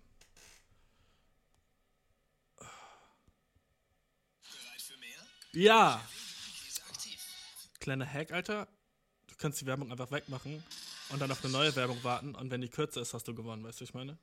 [5.52, 6.02] Ja!
[7.80, 8.68] Kleiner Hack, Alter.
[9.26, 10.62] Du kannst die Werbung einfach wegmachen
[11.10, 13.64] und dann auf eine neue Werbung warten und wenn die kürzer ist, hast du gewonnen,
[13.64, 14.18] weißt du, ich meine?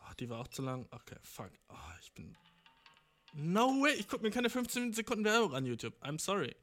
[0.00, 0.86] Ach, die war auch zu lang.
[0.90, 1.50] Okay, fuck.
[1.68, 2.36] Oh, ich bin.
[3.32, 3.94] No way!
[3.94, 5.94] Ich guck mir keine 15 Sekunden Werbung an YouTube.
[6.02, 6.54] I'm sorry.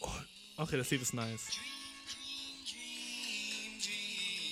[0.00, 0.10] Oh,
[0.58, 1.58] okay, das Lied ist nice.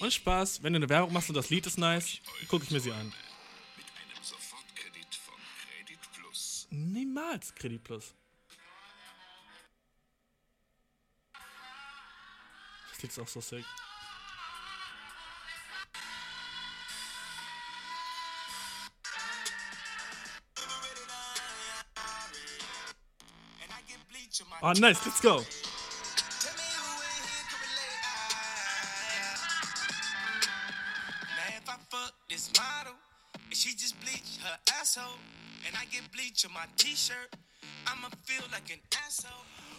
[0.02, 2.80] Und Spaß, wenn du eine Werbung machst und das Lied ist nice, gucke ich mir
[2.80, 3.14] sie an.
[3.76, 6.66] Mit einem Sofortkredit von Credit Plus.
[6.70, 8.12] Niemals Kredit Plus.
[12.90, 13.64] Das Lied ist auch so sick.
[24.62, 25.46] Oh, nice, let's go.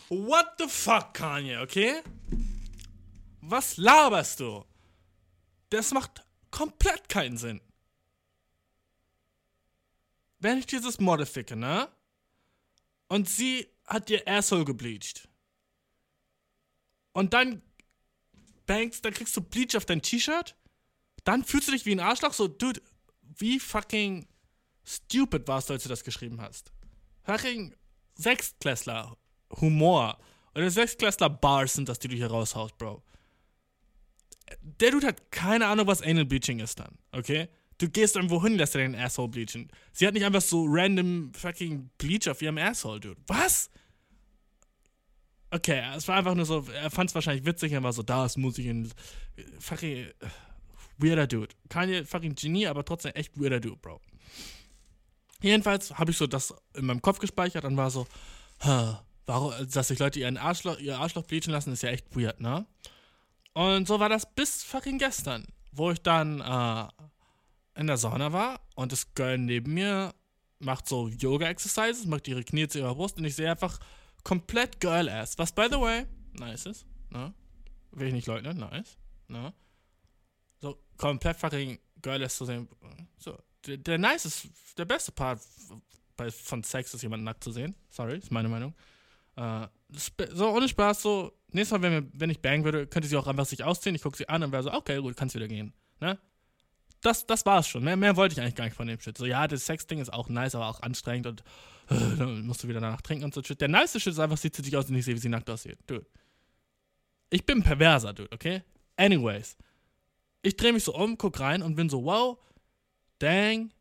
[0.09, 2.01] What the fuck, Kanye, okay?
[3.41, 4.63] Was laberst du?
[5.69, 7.61] Das macht komplett keinen Sinn.
[10.39, 11.89] Wenn ich dieses Model ficke, ne?
[13.07, 15.27] Und sie hat ihr Asshole gebleached.
[17.13, 17.61] Und dann
[18.65, 20.55] bangst, dann kriegst du Bleach auf dein T-Shirt.
[21.23, 22.33] Dann fühlst du dich wie ein Arschloch.
[22.33, 22.81] So, dude,
[23.21, 24.27] wie fucking
[24.83, 26.71] stupid warst du, als du das geschrieben hast.
[27.23, 27.73] Fucking
[28.15, 29.17] Sechstklässler
[29.61, 30.17] Humor.
[30.55, 33.03] Oder Sechstklässler Bars sind das, die du hier raushaust, Bro.
[34.61, 37.47] Der Dude hat keine Ahnung, was Anal Bleaching ist dann, okay?
[37.79, 39.71] Du gehst irgendwo hin, lässt dir deinen Asshole bleachen.
[39.93, 43.19] Sie hat nicht einfach so random fucking Bleach auf ihrem Asshole, Dude.
[43.27, 43.69] Was?
[45.49, 48.37] Okay, es war einfach nur so, er fand es wahrscheinlich witzig, er war so, das
[48.37, 48.91] muss ich in.
[49.59, 50.07] Fucking.
[50.97, 51.49] Weirder Dude.
[51.69, 53.99] Keine fucking Genie, aber trotzdem echt weirder Dude, Bro.
[55.43, 58.07] Jedenfalls habe ich so das in meinem Kopf gespeichert und war so,
[59.25, 62.65] warum, dass sich Leute ihren Arschloch, ihr Arschloch bleachen lassen, ist ja echt weird, ne?
[63.53, 66.87] Und so war das bis fucking gestern, wo ich dann äh,
[67.79, 70.13] in der Sauna war und das Girl neben mir
[70.59, 73.79] macht so Yoga-Exercises, macht ihre Knie zu ihrer Brust und ich sehe einfach
[74.23, 75.37] komplett Girl-Ass.
[75.37, 76.05] Was, by the way,
[76.39, 77.33] nice ist, ne?
[77.91, 79.53] Will ich nicht leugnen, nice, ne?
[80.61, 82.69] So komplett fucking Girl-Ass zu sehen.
[83.17, 84.47] So, der, der nice ist,
[84.77, 85.41] der beste Part
[86.17, 87.75] bei, von Sex ist jemand nackt zu sehen.
[87.89, 88.73] Sorry, ist meine Meinung.
[89.35, 89.67] Äh,
[90.33, 93.27] so, ohne Spaß, so, nächstes Mal, wenn, wir, wenn ich bang würde, könnte sie auch
[93.27, 93.95] einfach sich ausziehen.
[93.95, 95.73] Ich gucke sie an und wäre so, okay, gut, kannst wieder gehen.
[95.99, 96.19] Ne?
[97.01, 97.83] Das, das war's schon.
[97.83, 99.17] Mehr, mehr wollte ich eigentlich gar nicht von dem Shit.
[99.17, 101.41] So, ja, das Sex-Ding ist auch nice, aber auch anstrengend und
[101.89, 103.59] äh, dann musst du wieder danach trinken und so Shit.
[103.59, 105.49] Der nice Shit ist einfach, sie zieht sich aus und ich sehe, wie sie nackt
[105.49, 105.77] aussieht.
[105.87, 106.05] Dude.
[107.29, 108.63] Ich bin perverser, Dude, okay?
[108.95, 109.57] Anyways.
[110.43, 112.37] Ich drehe mich so um, guck rein und bin so, wow,
[113.23, 113.71] dang,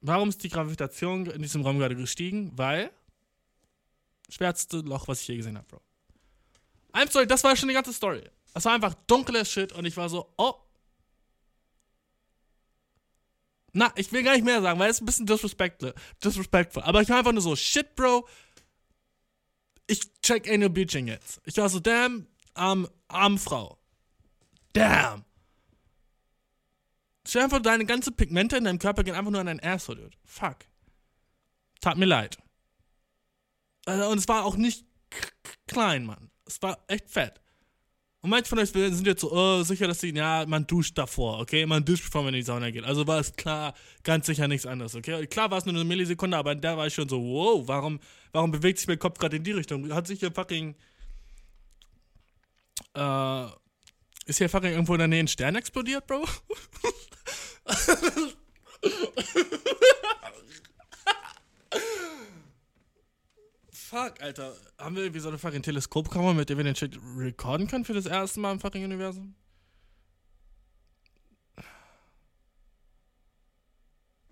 [0.00, 2.52] warum ist die Gravitation in diesem Raum gerade gestiegen?
[2.56, 2.90] Weil
[4.28, 5.80] schwärzeste Loch, was ich je gesehen habe, Bro.
[6.92, 8.22] I'm sorry, das war schon die ganze Story.
[8.54, 10.54] Es war einfach dunkles Shit und ich war so, oh.
[13.72, 15.92] Na, ich will gar nicht mehr sagen, weil es ein bisschen disrespectful.
[16.22, 16.82] disrespectful.
[16.84, 18.28] Aber ich war einfach nur so, shit, Bro.
[19.88, 21.40] Ich check Anal Bleaching jetzt.
[21.44, 23.76] Ich war so, damn, arm, arm Frau.
[24.72, 25.24] Damn.
[27.26, 30.16] Stell einfach deine ganze Pigmente in deinem Körper gehen einfach nur an dein Asshole, dude.
[30.24, 30.58] Fuck.
[31.80, 32.38] Tat mir leid.
[33.86, 34.84] Also, und es war auch nicht
[35.66, 36.30] klein, Mann.
[36.46, 37.40] Es war echt fett.
[38.20, 41.40] Und manche von euch sind jetzt so, oh, sicher, dass sie, ja, man duscht davor,
[41.40, 41.66] okay?
[41.66, 42.84] Man duscht, bevor man in die Sauna geht.
[42.84, 45.26] Also war es klar, ganz sicher nichts anderes, okay?
[45.26, 48.00] Klar war es nur eine Millisekunde, aber in der war ich schon so, wow, warum,
[48.32, 49.92] warum bewegt sich mein Kopf gerade in die Richtung?
[49.92, 50.74] Hat sich hier fucking,
[52.94, 53.46] äh,
[54.26, 56.24] ist hier fucking irgendwo in der Nähe ein Stern explodiert, Bro?
[63.70, 64.56] Fuck, Alter.
[64.78, 67.92] Haben wir irgendwie so eine fucking Teleskopkamera, mit der wir den Shit recorden können für
[67.92, 69.34] das erste Mal im fucking Universum?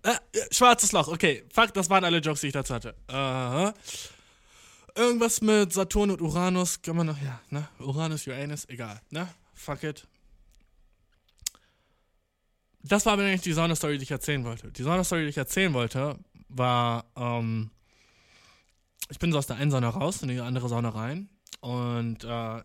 [0.03, 1.45] Äh, ja, schwarzes Loch, okay.
[1.53, 2.93] Fuck, das waren alle Jokes, die ich dazu hatte.
[3.07, 3.73] Aha.
[4.95, 7.67] Irgendwas mit Saturn und Uranus kann man noch, ja, ne?
[7.79, 9.33] Uranus, Uranus, egal, ne?
[9.53, 10.07] Fuck it.
[12.83, 14.71] Das war aber eigentlich die Sauna-Story, die ich erzählen wollte.
[14.71, 17.71] Die Sauna-Story, die ich erzählen wollte, war, ähm,
[19.09, 21.29] ich bin so aus der einen Sauna raus in die andere Sauna rein
[21.61, 22.61] und äh,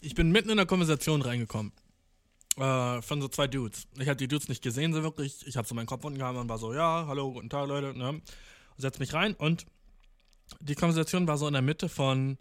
[0.00, 1.72] ich bin mitten in der Konversation reingekommen.
[2.56, 3.86] Äh, von so zwei Dudes.
[3.98, 5.46] Ich habe die Dudes nicht gesehen, so wirklich.
[5.46, 7.96] Ich habe so meinen Kopf unten gehabt und war so, ja, hallo, guten Tag, Leute.
[7.96, 8.20] Ne?
[8.76, 9.66] Setz mich rein und
[10.60, 12.38] die Konversation war so in der Mitte von,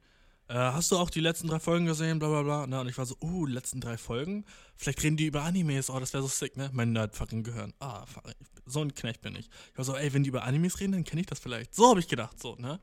[0.49, 2.67] äh, hast du auch die letzten drei Folgen gesehen, bla bla bla.
[2.67, 2.79] Ne?
[2.79, 4.45] Und ich war so, uh, letzten drei Folgen?
[4.75, 6.69] Vielleicht reden die über Animes, oh, das wäre so sick, ne?
[6.73, 7.73] Mein Nerd fucking Gehirn.
[7.79, 8.23] Ah, fuck,
[8.65, 9.49] so ein Knecht bin ich.
[9.71, 11.75] Ich war so, ey, wenn die über Animes reden, dann kenne ich das vielleicht.
[11.75, 12.79] So habe ich gedacht, so, ne?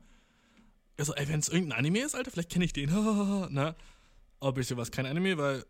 [0.97, 2.89] Ich so, ey, wenn es irgendein Anime ist, Alter, vielleicht kenne ich den.
[3.53, 3.75] ne?
[4.39, 5.65] Obviously war es kein Anime, weil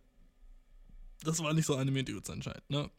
[1.23, 2.89] das war nicht so Anime-Dudes anscheinend, ne?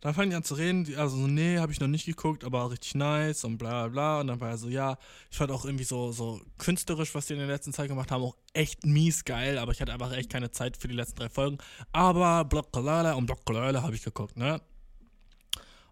[0.00, 2.70] Dann fangen die an zu reden, also so, nee, habe ich noch nicht geguckt, aber
[2.70, 4.20] richtig nice und bla bla bla.
[4.20, 4.98] Und dann war er so, ja,
[5.30, 8.22] ich fand auch irgendwie so, so künstlerisch, was die in der letzten Zeit gemacht haben,
[8.22, 11.28] auch echt mies geil, aber ich hatte einfach echt keine Zeit für die letzten drei
[11.28, 11.58] Folgen.
[11.92, 14.60] Aber Blockalala und Blockalala habe ich geguckt, ne?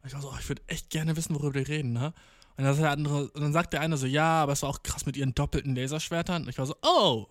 [0.02, 2.12] Und ich war so, oh, ich würde echt gerne wissen, worüber die reden, ne?
[2.56, 4.82] Und dann, der andere, und dann sagt der eine so, ja, aber es war auch
[4.82, 6.42] krass mit ihren doppelten Laserschwertern.
[6.42, 7.26] Und ich war so, oh,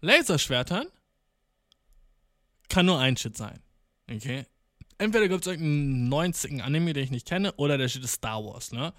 [0.00, 0.86] Laserschwertern?
[2.68, 3.62] Kann nur ein Shit sein.
[4.10, 4.46] Okay?
[5.00, 8.70] Entweder gibt es irgendeinen 90 Anime, den ich nicht kenne, oder der ist Star Wars,
[8.70, 8.92] ne?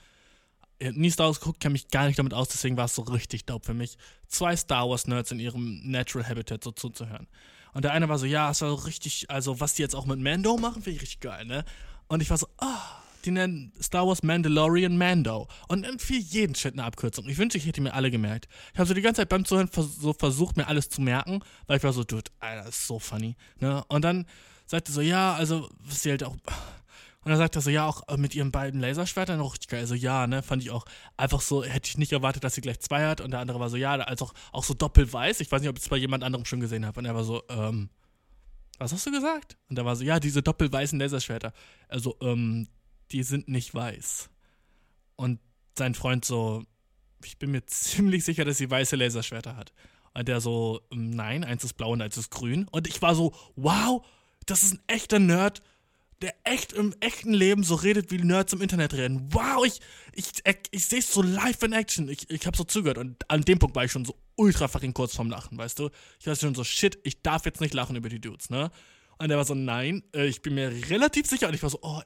[0.80, 2.96] Ich hab nie Star Wars geguckt, kenne mich gar nicht damit aus, deswegen war es
[2.96, 7.28] so richtig dope für mich, zwei Star Wars-Nerds in ihrem Natural Habitat so zuzuhören.
[7.76, 10.08] Und der eine war so, ja, es war so richtig, also was die jetzt auch
[10.08, 11.66] mit Mando machen, finde ich richtig geil, ne?
[12.08, 12.80] Und ich war so, ah,
[13.24, 15.48] die nennen Star Wars Mandalorian Mando.
[15.68, 17.30] Und für jeden Shit eine Abkürzung.
[17.30, 18.48] Ich wünschte, ich hätte mir alle gemerkt.
[18.74, 21.44] Ich habe so die ganze Zeit beim Zuhören vers so versucht, mir alles zu merken,
[21.68, 23.36] weil ich war so, dude, Alter, das ist so funny.
[23.60, 23.84] Ne?
[23.88, 24.26] Und dann
[24.72, 26.32] sagte so, ja, also, was sie halt auch.
[26.34, 29.82] Und dann sagt er so, ja, auch äh, mit ihren beiden Laserschwertern richtig geil.
[29.82, 30.86] Also ja, ne, fand ich auch
[31.18, 33.22] einfach so, hätte ich nicht erwartet, dass sie gleich zwei hat.
[33.22, 35.40] Und der andere war so, ja, als auch, auch so doppelweiß.
[35.40, 37.00] Ich weiß nicht, ob ich es bei jemand anderem schon gesehen habe.
[37.00, 37.90] Und er war so, ähm,
[38.80, 39.58] was hast du gesagt?
[39.70, 41.54] Und er war so, ja, diese doppelweißen Laserschwerter.
[41.88, 42.68] Also, ähm,
[43.12, 44.30] die sind nicht weiß.
[45.16, 45.40] Und
[45.78, 46.64] sein Freund so,
[47.24, 49.74] ich bin mir ziemlich sicher, dass sie weiße Laserschwerter hat.
[50.16, 52.68] Und der so, ähm, nein, eins ist blau und eins ist grün.
[52.72, 54.04] Und ich war so, wow,
[54.46, 55.62] das ist ein echter Nerd,
[56.22, 59.28] der echt im echten Leben so redet, wie Nerds im Internet reden.
[59.32, 59.80] Wow, ich,
[60.14, 62.10] ich, ich, ich sehe es so live in Action.
[62.10, 64.94] Ich, ich habe so zugehört und an dem Punkt war ich schon so ultra fucking
[64.94, 65.90] kurz vorm Lachen, weißt du?
[66.20, 68.72] Ich war schon so, shit, ich darf jetzt nicht lachen über die Dudes, ne?
[69.18, 71.48] Und er war so, nein, äh, ich bin mir relativ sicher.
[71.48, 72.02] Und ich war so, oh,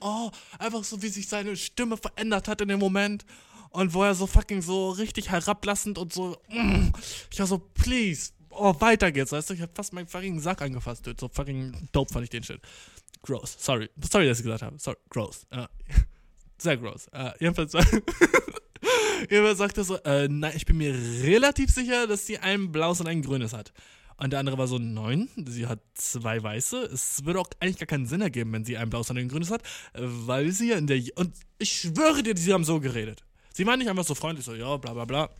[0.00, 3.24] oh, einfach so, wie sich seine Stimme verändert hat in dem Moment.
[3.70, 6.90] Und wo er so fucking so richtig herablassend und so, mm,
[7.30, 9.54] ich war so, please, oh, weiter geht's, weißt du?
[9.54, 11.16] Ich hab fast meinen fucking Sack angefasst, dude.
[11.18, 12.60] So fucking dope fand ich den Shit.
[13.22, 13.56] Gross.
[13.58, 13.90] Sorry.
[14.10, 14.78] Sorry, dass ich gesagt habe.
[14.78, 14.96] Sorry.
[15.08, 15.46] Gross.
[15.52, 15.66] Uh,
[16.58, 17.08] sehr gross.
[17.14, 17.72] Uh, jedenfalls,
[19.30, 23.00] jedenfalls sagt er so, äh, nein, ich bin mir relativ sicher, dass sie ein blaues
[23.00, 23.72] und ein grünes hat.
[24.16, 26.82] Und der andere war so, nein, sie hat zwei weiße.
[26.92, 29.50] Es würde auch eigentlich gar keinen Sinn ergeben, wenn sie ein blaues und ein grünes
[29.50, 29.62] hat,
[29.94, 31.02] weil sie ja in der.
[31.14, 33.24] Und ich schwöre dir, sie haben so geredet.
[33.54, 35.30] Sie waren nicht einfach so freundlich, so, ja, bla bla bla.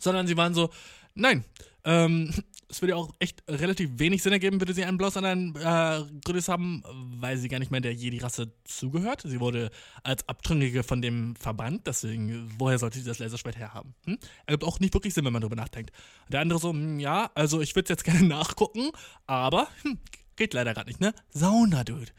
[0.00, 0.70] Sondern sie waren so,
[1.14, 1.44] nein,
[1.84, 2.32] ähm,
[2.68, 5.54] es würde ja auch echt relativ wenig Sinn ergeben, würde sie ein blaues und ein
[5.56, 6.82] äh, grünes haben,
[7.18, 9.22] weil sie gar nicht mehr der Jedi-Rasse zugehört.
[9.24, 9.70] Sie wurde
[10.04, 13.94] als Abtrünnige von dem Verband, deswegen, woher sollte sie das Laserschwert herhaben?
[14.04, 14.18] Hm?
[14.46, 15.90] Ergibt auch nicht wirklich Sinn, wenn man darüber nachdenkt.
[16.28, 18.90] Der andere so, hm, ja, also ich würde es jetzt gerne nachgucken,
[19.26, 19.98] aber hm,
[20.36, 21.12] geht leider gerade nicht, ne?
[21.30, 22.12] Sauna, Dude.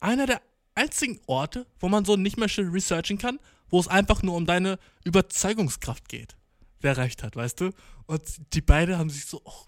[0.00, 0.42] Einer der
[0.74, 3.38] einzigen Orte, wo man so nicht mehr researchen kann,
[3.70, 6.36] wo es einfach nur um deine Überzeugungskraft geht
[6.84, 7.70] wer recht hat, weißt du?
[8.06, 8.22] Und
[8.52, 9.64] die beiden haben sich so, oh,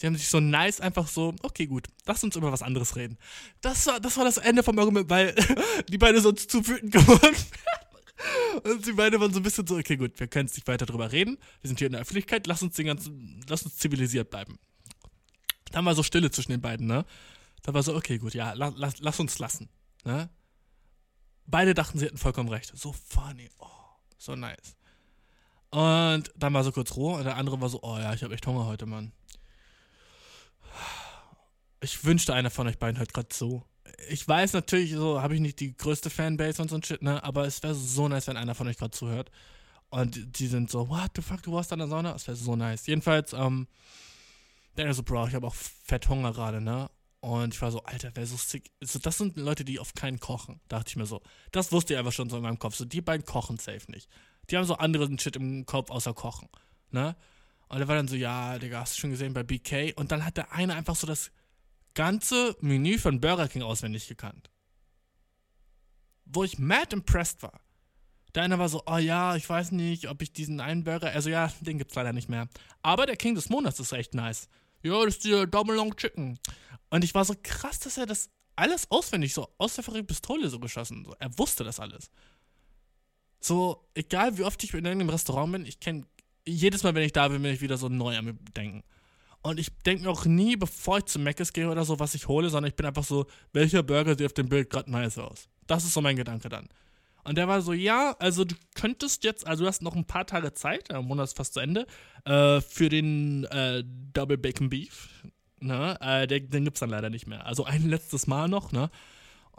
[0.00, 3.18] die haben sich so nice einfach so, okay, gut, lass uns über was anderes reden.
[3.60, 5.34] Das war, das war das Ende vom Argument, weil
[5.88, 7.36] die beiden sonst zu wütend geworden
[8.64, 10.86] Und die beiden waren so ein bisschen so, okay, gut, wir können jetzt nicht weiter
[10.86, 11.38] drüber reden.
[11.60, 14.58] Wir sind hier in der Öffentlichkeit, lass uns den ganzen, lass uns zivilisiert bleiben.
[15.70, 17.04] Dann war so Stille zwischen den beiden, ne?
[17.62, 19.68] Da war so, okay, gut, ja, lass, lass, lass uns lassen,
[20.04, 20.30] ne?
[21.46, 22.72] Beide dachten, sie hätten vollkommen recht.
[22.74, 23.66] So funny, oh,
[24.18, 24.77] so nice.
[25.70, 28.34] Und dann war so kurz Ruhe und der andere war so, oh ja, ich habe
[28.34, 29.12] echt Hunger heute, Mann.
[31.80, 33.64] Ich wünschte, einer von euch beiden hört gerade so.
[34.08, 37.22] Ich weiß natürlich, so habe ich nicht die größte Fanbase und so ein Shit, ne?
[37.22, 39.30] Aber es wäre so nice, wenn einer von euch gerade zuhört.
[39.90, 42.12] Und die sind so, what the fuck, du warst an der Sauna?
[42.12, 42.86] Das wäre so nice.
[42.86, 43.68] Jedenfalls, ähm,
[44.76, 46.90] ist so, Bro, ich habe auch fett Hunger gerade, ne?
[47.20, 48.70] Und ich war so, Alter, wer so sick.
[48.80, 50.60] So, das sind Leute, die auf keinen kochen.
[50.68, 51.20] Dachte ich mir so.
[51.50, 52.76] Das wusste ich einfach schon so in meinem Kopf.
[52.76, 54.08] So, die beiden kochen safe nicht.
[54.50, 56.48] Die haben so anderen Shit im Kopf außer Kochen.
[56.90, 57.16] Ne?
[57.68, 59.92] Und er war dann so, ja, Digga, hast du schon gesehen bei BK?
[59.96, 61.30] Und dann hat der eine einfach so das
[61.94, 64.50] ganze Menü von Burger King auswendig gekannt.
[66.24, 67.60] Wo ich mad impressed war.
[68.34, 71.30] Der eine war so, oh ja, ich weiß nicht, ob ich diesen einen Burger, also
[71.30, 72.48] ja, den gibt's leider nicht mehr.
[72.82, 74.48] Aber der King des Monats ist echt nice.
[74.82, 76.38] Ja, das ist der Double Long Chicken.
[76.90, 80.58] Und ich war so krass, dass er das alles auswendig so aus der Pistole so
[80.58, 81.04] geschossen.
[81.04, 82.10] So, er wusste das alles.
[83.40, 86.04] So, egal wie oft ich in irgendeinem Restaurant bin, ich kenne
[86.46, 88.82] jedes Mal, wenn ich da bin, bin ich wieder so neu an mir denken.
[89.42, 92.26] Und ich denke mir auch nie, bevor ich zu Mc's gehe oder so, was ich
[92.26, 95.48] hole, sondern ich bin einfach so, welcher Burger sieht auf dem Bild gerade nice aus.
[95.66, 96.68] Das ist so mein Gedanke dann.
[97.24, 100.26] Und der war so, ja, also du könntest jetzt, also du hast noch ein paar
[100.26, 101.86] Tage Zeit, der Monat ist fast zu Ende,
[102.24, 105.08] äh, für den äh, Double Bacon Beef.
[105.60, 105.98] Ne?
[106.00, 107.46] Äh, den, den gibt's dann leider nicht mehr.
[107.46, 108.90] Also ein letztes Mal noch, ne?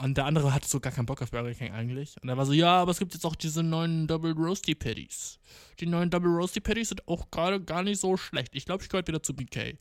[0.02, 2.16] Und der andere hatte so gar keinen Bock auf Burger King eigentlich.
[2.24, 5.40] Und er war so, ja, aber es gibt jetzt auch diese neuen Double Roasty Patties.
[5.82, 8.56] Die neuen Double Roasty Patties sind auch gerade gar nicht so schlecht.
[8.56, 9.78] Ich glaube, ich gehöre wieder zu BK.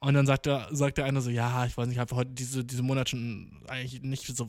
[0.00, 2.32] Und dann sagt der, sagt der eine so, ja, ich weiß nicht, ich habe heute
[2.32, 4.46] diese, diese Monat schon eigentlich nicht so.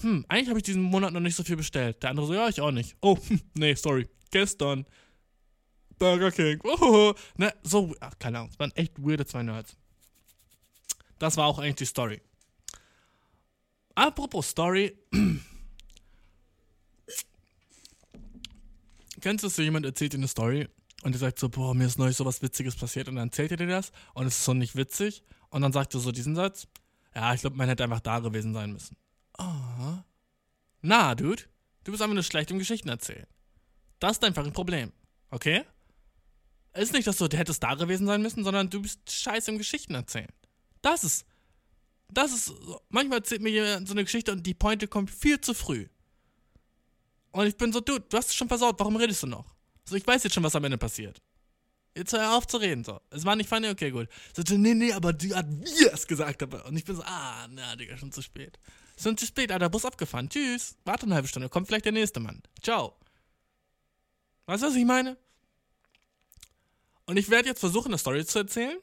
[0.00, 2.02] Hm, eigentlich habe ich diesen Monat noch nicht so viel bestellt.
[2.02, 2.96] Der andere so, ja, ich auch nicht.
[3.00, 4.08] Oh, hm, nee, sorry.
[4.32, 4.86] Gestern.
[6.00, 6.60] Burger King.
[6.64, 8.50] Oh, ne, so, ach, keine Ahnung.
[8.50, 9.76] Es waren echt weirde zwei Nerds.
[11.20, 12.20] Das war auch eigentlich die Story.
[13.98, 14.96] Apropos Story.
[19.20, 20.68] Kennst du so, jemand erzählt dir eine Story
[21.02, 23.50] und der sagt so, boah, mir ist neulich so was Witziges passiert und dann erzählt
[23.50, 26.36] er dir das und es ist so nicht witzig und dann sagt er so diesen
[26.36, 26.68] Satz,
[27.12, 28.96] ja, ich glaube, man hätte einfach da gewesen sein müssen.
[29.36, 30.04] Ah.
[30.80, 31.42] Na, Dude,
[31.82, 33.26] du bist einfach nur schlecht im Geschichten erzählen.
[33.98, 34.92] Das ist einfach ein Problem,
[35.32, 35.64] okay?
[36.70, 39.58] Es ist nicht, dass du hättest da gewesen sein müssen, sondern du bist scheiße im
[39.58, 40.30] Geschichten erzählen.
[40.82, 41.26] Das ist,
[42.12, 42.52] das ist,
[42.88, 45.86] manchmal erzählt mir jemand so eine Geschichte und die Pointe kommt viel zu früh.
[47.32, 49.54] Und ich bin so, Dude, du hast es schon versaut, warum redest du noch?
[49.84, 51.20] So, ich weiß jetzt schon, was am Ende passiert.
[51.96, 53.00] Jetzt hör auf zu reden, so.
[53.10, 54.08] Es war nicht funny, okay, gut.
[54.36, 56.42] So, nee, nee, aber die hat wir es gesagt.
[56.42, 56.64] Aber.
[56.66, 58.58] Und ich bin so, ah, na, Digga, schon zu spät.
[59.00, 60.28] Schon zu spät, Alter, Bus abgefahren.
[60.28, 60.76] Tschüss.
[60.84, 62.42] Warte eine halbe Stunde, kommt vielleicht der nächste Mann.
[62.62, 62.94] Ciao.
[64.46, 65.16] Weißt du, was ich meine?
[67.06, 68.78] Und ich werde jetzt versuchen, eine Story zu erzählen,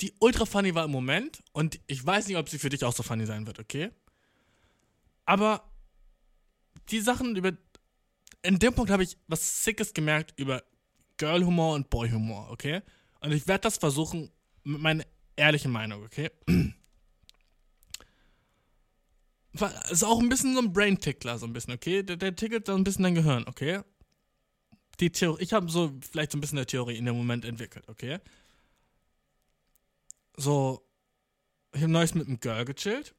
[0.00, 1.42] die ultra funny war im Moment.
[1.52, 3.90] Und ich weiß nicht, ob sie für dich auch so funny sein wird, okay?
[5.24, 5.70] Aber
[6.90, 7.52] die Sachen über.
[8.42, 10.62] In dem Punkt habe ich was Sickes gemerkt über
[11.16, 12.82] Girl-Humor und Boy-Humor, okay?
[13.20, 14.30] Und ich werde das versuchen
[14.62, 16.30] mit meiner ehrlichen Meinung, okay?
[19.90, 22.02] Ist auch ein bisschen so ein Brain-Tickler, so ein bisschen, okay?
[22.02, 23.80] Der, der tickelt so ein bisschen dein Gehirn, okay?
[25.00, 27.88] Die Theorie, ich habe so vielleicht so ein bisschen eine Theorie in dem Moment entwickelt,
[27.88, 28.20] okay?
[30.36, 30.86] So,
[31.72, 33.14] ich habe neues mit einem Girl gechillt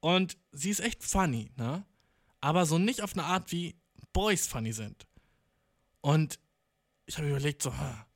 [0.00, 1.84] und sie ist echt funny, ne?
[2.40, 3.74] Aber so nicht auf eine Art, wie
[4.12, 5.06] Boys funny sind.
[6.00, 6.38] Und
[7.06, 8.06] ich habe überlegt, so, ha,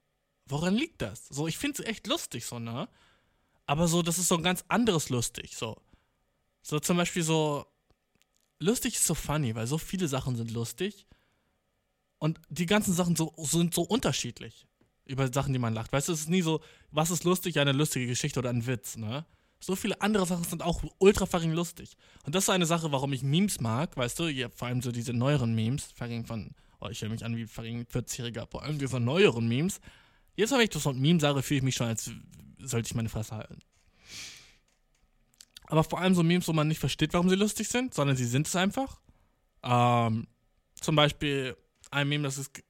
[0.46, 1.28] woran liegt das?
[1.28, 2.88] So, ich finde sie echt lustig, so, ne?
[3.66, 5.80] Aber so, das ist so ein ganz anderes lustig, so.
[6.62, 7.66] So zum Beispiel so,
[8.58, 11.06] lustig ist so funny, weil so viele Sachen sind lustig.
[12.18, 14.66] Und die ganzen Sachen so, sind so unterschiedlich.
[15.08, 15.92] Über Sachen, die man lacht.
[15.92, 16.60] Weißt du, es ist nie so,
[16.92, 19.24] was ist lustig, eine lustige Geschichte oder ein Witz, ne?
[19.60, 21.96] So viele andere Sachen sind auch ultra fucking lustig.
[22.24, 24.28] Und das ist eine Sache, warum ich Memes mag, weißt du?
[24.28, 27.46] Ja, vor allem so diese neueren Memes, fucking von Oh, ich höre mich an wie
[27.46, 29.80] fucking 40-Jähriger, vor allem diese neueren Memes.
[30.36, 32.10] Jetzt, wenn ich das von Meme sage, fühle ich mich schon, als
[32.58, 33.58] sollte ich meine Fresse halten.
[35.64, 38.24] Aber vor allem so Memes, wo man nicht versteht, warum sie lustig sind, sondern sie
[38.24, 39.00] sind es einfach.
[39.62, 40.28] Ähm,
[40.80, 41.56] zum Beispiel
[41.90, 42.62] ein Meme, das ist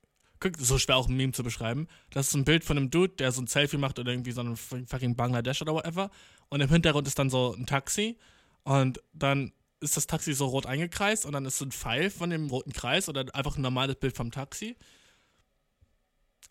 [0.59, 1.89] so schwer auch ein Meme zu beschreiben.
[2.11, 4.41] Das ist ein Bild von einem Dude, der so ein Selfie macht oder irgendwie so
[4.41, 6.10] ein fucking Bangladesch oder whatever.
[6.48, 8.16] Und im Hintergrund ist dann so ein Taxi.
[8.65, 12.31] Und dann ist das Taxi so rot eingekreist und dann ist so ein Pfeil von
[12.31, 14.77] dem roten Kreis oder einfach ein normales Bild vom Taxi.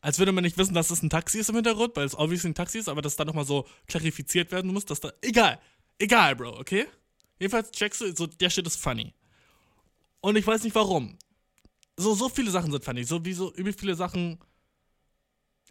[0.01, 2.49] Als würde man nicht wissen, dass es ein Taxi ist im Hintergrund, weil es obviously
[2.49, 5.11] ein Taxi ist, aber dass dann nochmal so klarifiziert werden muss, dass da.
[5.22, 5.59] Egal.
[5.99, 6.85] Egal, Bro, okay?
[7.39, 9.14] Jedenfalls checkst du, so, der Shit ist funny.
[10.22, 11.18] Und ich weiß nicht warum.
[11.97, 13.03] So, so viele Sachen sind funny.
[13.03, 14.39] So wie so übel viele Sachen.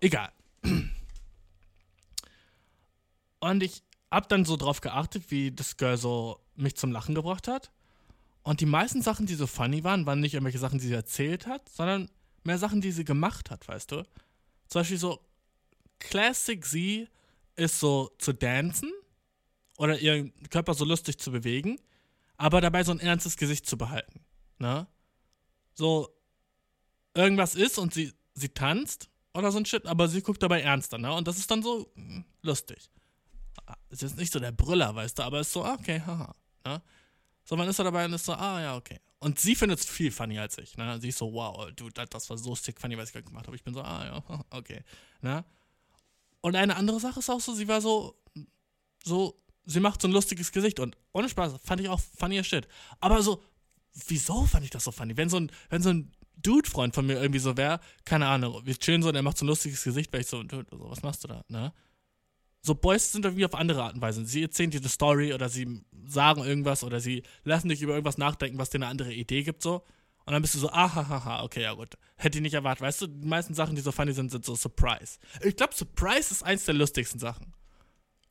[0.01, 0.33] Egal.
[3.41, 7.49] Und ich hab dann so drauf geachtet, wie das Girl so mich zum Lachen gebracht
[7.49, 7.71] hat.
[8.43, 11.47] Und die meisten Sachen, die so funny waren, waren nicht irgendwelche Sachen, die sie erzählt
[11.47, 12.11] hat, sondern
[12.45, 14.05] mehr Sachen, die sie gemacht hat, weißt du?
[14.69, 15.21] Zum Beispiel so,
[15.99, 17.09] Classic sie
[17.57, 18.93] ist so zu dancen
[19.79, 21.81] oder ihren Körper so lustig zu bewegen,
[22.37, 24.21] aber dabei so ein ernstes Gesicht zu behalten,
[24.59, 24.87] ne?
[25.75, 26.16] So,
[27.17, 30.99] irgendwas ist und sie, sie tanzt oder so ein Shit, aber sie guckt dabei ernster,
[30.99, 31.13] ne?
[31.13, 32.91] Und das ist dann so hm, lustig.
[33.91, 36.35] Ist jetzt nicht so der Brüller, weißt du, aber ist so, ah, okay, haha.
[36.65, 36.83] Ne?
[37.45, 39.01] So, man ist da dabei und ist so, ah, ja, okay.
[39.19, 41.01] Und sie findet es viel funny als ich, ne?
[41.01, 43.57] Sie ist so, wow, du, das war so sick funny, was ich gerade gemacht habe.
[43.57, 44.83] Ich bin so, ah, ja, okay,
[45.23, 45.45] ne?
[46.43, 48.23] Und eine andere Sache ist auch so, sie war so,
[49.03, 52.47] so, sie macht so ein lustiges Gesicht und ohne Spaß, fand ich auch funny as
[52.47, 52.69] shit.
[53.01, 53.43] Aber so
[54.09, 55.17] wieso fand ich das so funny?
[55.17, 58.75] Wenn so ein, wenn so ein Dude-Freund von mir irgendwie so wäre, keine Ahnung, wir
[58.77, 61.25] chillen so und er macht so ein lustiges Gesicht, wäre ich so, so, was machst
[61.25, 61.73] du da, ne?
[62.63, 64.25] So Boys sind irgendwie auf andere Art und Weise.
[64.27, 68.19] Sie erzählen dir eine Story oder sie sagen irgendwas oder sie lassen dich über irgendwas
[68.19, 69.85] nachdenken, was dir eine andere Idee gibt, so.
[70.25, 71.97] Und dann bist du so, ahahaha, okay, ja gut.
[72.17, 72.83] Hätte ich nicht erwartet.
[72.83, 75.19] Weißt du, die meisten Sachen, die so funny sind, sind so Surprise.
[75.45, 77.53] Ich glaube, Surprise ist eins der lustigsten Sachen.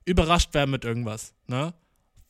[0.04, 1.74] Überrascht werden mit irgendwas, ne?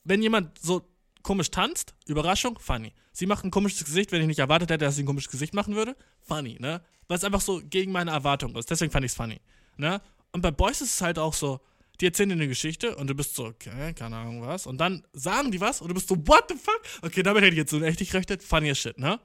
[0.04, 0.88] Wenn jemand so
[1.26, 2.94] komisch tanzt, Überraschung, funny.
[3.12, 5.54] Sie macht ein komisches Gesicht, wenn ich nicht erwartet hätte, dass sie ein komisches Gesicht
[5.54, 6.82] machen würde, funny, ne?
[7.08, 8.70] Weil es einfach so gegen meine Erwartung ist.
[8.70, 9.42] Deswegen fand ich es funny,
[9.76, 10.02] ne?
[10.32, 11.62] Und bei Boys ist es halt auch so,
[12.00, 14.68] die erzählen dir eine Geschichte und du bist so, okay, keine Ahnung was.
[14.68, 16.82] Und dann sagen die was und du bist so, what the fuck?
[17.02, 18.44] Okay, damit hätte ich jetzt so echt nicht gerechnet.
[18.44, 19.20] Funny as shit, ne?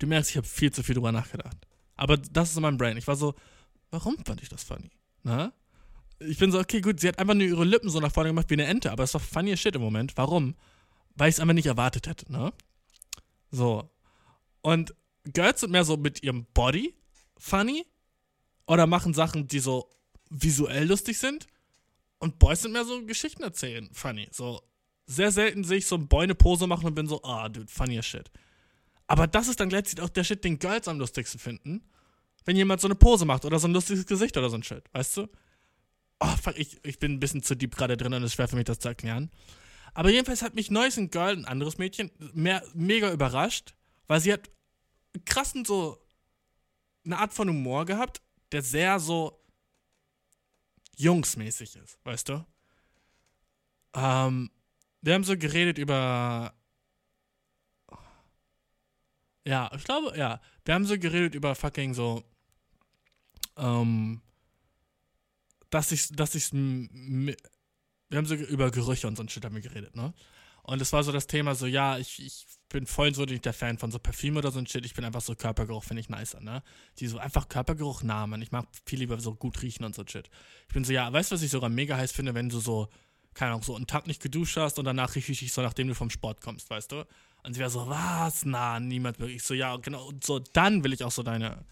[0.00, 1.56] Du merkst, ich habe viel zu viel drüber nachgedacht.
[1.94, 2.96] Aber das ist in meinem Brain.
[2.96, 3.34] Ich war so,
[3.90, 4.90] warum fand ich das funny?
[5.22, 5.52] Ne?
[6.20, 8.50] Ich bin so, okay, gut, sie hat einfach nur ihre Lippen so nach vorne gemacht
[8.50, 10.16] wie eine Ente, aber es war funny as shit im Moment.
[10.16, 10.54] Warum?
[11.14, 12.52] Weil ich es einfach nicht erwartet hätte, ne?
[13.50, 13.88] So.
[14.62, 16.94] Und Girls sind mehr so mit ihrem Body
[17.36, 17.86] funny
[18.66, 19.88] oder machen Sachen, die so
[20.28, 21.46] visuell lustig sind.
[22.18, 24.28] Und Boys sind mehr so Geschichten erzählen, funny.
[24.32, 24.60] So,
[25.06, 27.68] sehr selten sehe ich so ein Boy eine Pose machen und bin so, ah, dude,
[27.68, 28.30] funny as shit.
[29.06, 31.82] Aber das ist dann gleichzeitig auch der Shit, den Girls am lustigsten finden.
[32.44, 34.84] Wenn jemand so eine Pose macht oder so ein lustiges Gesicht oder so ein Shit,
[34.92, 35.28] weißt du?
[36.20, 38.48] Oh, fuck, ich, ich bin ein bisschen zu deep gerade drin und es ist schwer
[38.48, 39.30] für mich, das zu erklären.
[39.94, 43.74] Aber jedenfalls hat mich neues ein Girl, ein anderes Mädchen, mehr, mega überrascht,
[44.06, 44.50] weil sie hat
[45.24, 46.04] krassen so
[47.04, 48.20] eine Art von Humor gehabt,
[48.52, 49.42] der sehr so
[50.96, 52.44] jungsmäßig ist, weißt du?
[53.94, 54.50] Ähm,
[55.00, 56.54] wir haben so geredet über.
[59.44, 60.40] Ja, ich glaube, ja.
[60.64, 62.22] Wir haben so geredet über fucking so.
[63.56, 64.20] Ähm,
[65.70, 67.36] dass ich, dass ich, wir
[68.12, 70.14] haben so über Gerüche und so ein Shit haben wir geredet, ne?
[70.62, 73.54] Und es war so das Thema so, ja, ich, ich bin voll so nicht der
[73.54, 74.84] Fan von so Parfüm oder so ein Shit.
[74.84, 76.62] Ich bin einfach so Körpergeruch, finde ich nicer, ne?
[76.98, 78.42] Die so einfach Körpergeruch nah, man.
[78.42, 80.28] Ich mag viel lieber so gut riechen und so ein Shit.
[80.68, 82.88] Ich bin so, ja, weißt du, was ich sogar mega heiß finde, wenn du so,
[83.32, 85.88] keine Ahnung, so einen Tag nicht geduscht hast und danach riech ich dich so, nachdem
[85.88, 87.06] du vom Sport kommst, weißt du?
[87.44, 88.44] Und sie wäre so, was?
[88.44, 89.36] Na, niemand wirklich.
[89.36, 90.08] Ich so, ja, genau.
[90.08, 91.64] Und so, dann will ich auch so deine.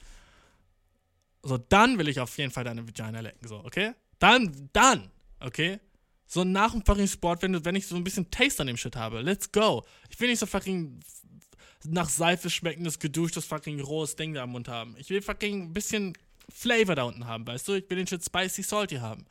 [1.46, 3.92] So, dann will ich auf jeden Fall deine Vagina lecken, so, okay?
[4.18, 5.10] Dann, dann,
[5.40, 5.78] okay?
[6.26, 8.76] So nach dem fucking Sport, wenn, du, wenn ich so ein bisschen Taste an dem
[8.76, 9.20] Shit habe.
[9.20, 9.84] Let's go.
[10.10, 11.00] Ich will nicht so fucking
[11.84, 14.96] nach Seife schmeckendes, geduschtes, fucking rohes Ding da im Mund haben.
[14.98, 16.14] Ich will fucking ein bisschen
[16.52, 17.74] Flavor da unten haben, weißt du?
[17.74, 19.24] Ich will den Shit spicy salty haben.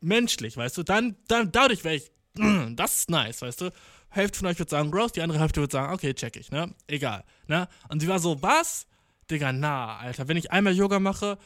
[0.00, 0.82] Menschlich, weißt du?
[0.84, 2.12] Dann, dann dadurch wäre ich,
[2.76, 3.72] das ist nice, weißt du?
[4.08, 6.72] Hälfte von euch wird sagen gross, die andere Hälfte wird sagen, okay, check ich, ne?
[6.86, 7.68] Egal, ne?
[7.88, 8.86] Und sie war so, was?
[9.30, 11.38] Digga, na, Alter, wenn ich einmal Yoga mache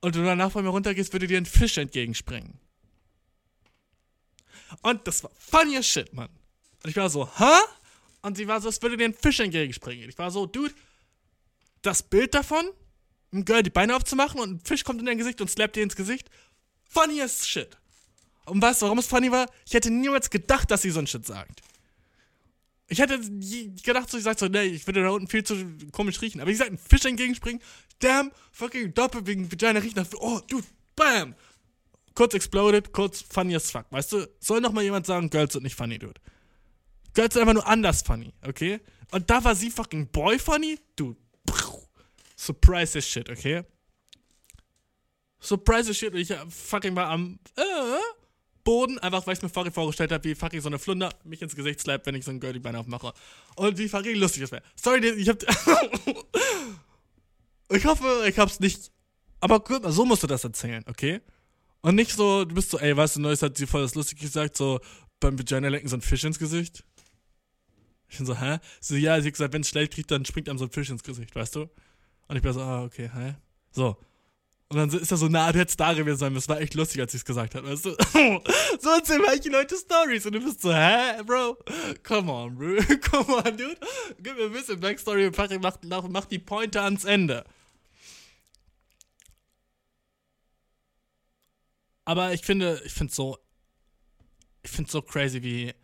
[0.00, 2.58] und du danach von mir runtergehst, würde dir ein Fisch entgegenspringen.
[4.82, 6.30] Und das war funny as shit, Mann.
[6.82, 7.58] Und ich war so, hä?
[8.22, 10.08] Und sie war so, es würde dir ein Fisch entgegenspringen.
[10.08, 10.74] Ich war so, Dude,
[11.82, 12.70] das Bild davon,
[13.32, 15.82] einem Girl die Beine aufzumachen und ein Fisch kommt in dein Gesicht und slappt dir
[15.82, 16.30] ins Gesicht.
[16.84, 17.76] Funny as shit.
[18.46, 19.46] Und weißt du, warum es funny war?
[19.66, 21.60] Ich hätte niemals gedacht, dass sie so ein Shit sagt.
[22.92, 25.54] Ich hätte gedacht, so, ich sag so, nee, ich würde da unten viel zu
[25.92, 26.40] komisch riechen.
[26.40, 27.62] Aber ich sagt, ein Fisch entgegenspringen,
[28.00, 31.36] damn, fucking Doppel wegen Vagina riecht nach, oh, dude, bam.
[32.16, 33.86] Kurz exploded, kurz funny as fuck.
[33.90, 36.20] Weißt du, soll noch mal jemand sagen, Girls sind nicht funny, dude.
[37.14, 38.80] Girls sind einfach nur anders funny, okay?
[39.12, 41.16] Und da war sie fucking boy funny, dude.
[42.36, 43.62] Surprise as shit, okay?
[45.40, 46.14] Surprise as shit.
[46.14, 47.62] Ich fucking war am äh,
[48.64, 51.56] Boden, einfach weil ich mir fucking vorgestellt habe, wie fucking so eine Flunder mich ins
[51.56, 53.12] Gesicht slappt, wenn ich so ein Girl die Beine aufmache.
[53.56, 54.62] Und wie fucking lustig das wäre.
[54.76, 55.42] Sorry, ich hab.
[57.70, 58.90] ich hoffe, ich hab's nicht.
[59.40, 61.20] Aber mal, so musst du das erzählen, okay?
[61.82, 64.18] Und nicht so, du bist so, ey, weißt du, Neues hat sie voll das lustig
[64.18, 64.80] gesagt, so
[65.18, 66.84] beim Vagina lenken so ein Fisch ins Gesicht.
[68.08, 68.58] Ich bin so, hä?
[68.80, 70.90] So, ja, sie hat gesagt, wenn es schlecht riecht, dann springt einem so ein Fisch
[70.90, 71.70] ins Gesicht, weißt du?
[72.28, 73.36] Und ich bin so, ah, okay, hä?
[73.70, 73.96] So.
[74.72, 76.48] Und dann ist er so, na, du hättest da gewesen sein müssen.
[76.48, 77.90] war echt lustig, als ich es gesagt habe, weißt du?
[78.80, 81.58] so erzählen manche Leute Stories und du bist so, hä, Bro?
[82.04, 82.76] Come on, Bro.
[83.10, 83.76] Come on, dude.
[84.20, 87.44] Gib mir ein bisschen Backstory und mach, mach, mach die Pointe ans Ende.
[92.04, 93.38] Aber ich finde, ich finde so,
[94.62, 95.74] ich finde so crazy, wie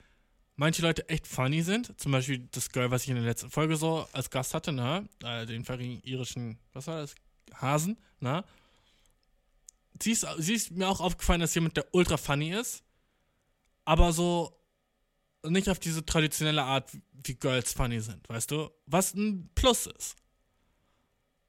[0.55, 1.99] manche Leute echt funny sind.
[2.01, 5.09] Zum Beispiel das Girl, was ich in der letzten Folge so als Gast hatte, ne?
[5.25, 5.65] Äh, den
[6.05, 7.17] irischen, was war das?
[7.53, 8.45] Hasen, ne?
[10.03, 12.83] Sie ist, sie ist mir auch aufgefallen, dass jemand, der ultra funny ist,
[13.85, 14.53] aber so
[15.47, 18.71] nicht auf diese traditionelle Art, wie Girls funny sind, weißt du?
[18.87, 20.17] Was ein Plus ist.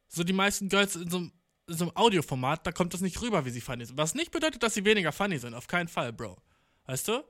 [0.08, 1.32] So die meisten Girls in so einem
[1.68, 3.98] in so einem Audioformat, da kommt das nicht rüber, wie sie funny sind.
[3.98, 5.54] Was nicht bedeutet, dass sie weniger funny sind.
[5.54, 6.38] Auf keinen Fall, Bro.
[6.86, 7.24] Weißt du?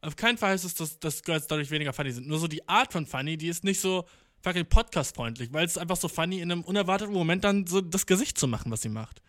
[0.00, 2.26] Auf keinen Fall heißt es, dass, dass Girls dadurch weniger funny sind.
[2.26, 4.04] Nur so die Art von funny, die ist nicht so
[4.42, 8.36] fucking podcast-freundlich, weil es einfach so funny, in einem unerwarteten Moment dann so das Gesicht
[8.36, 9.22] zu machen, was sie macht.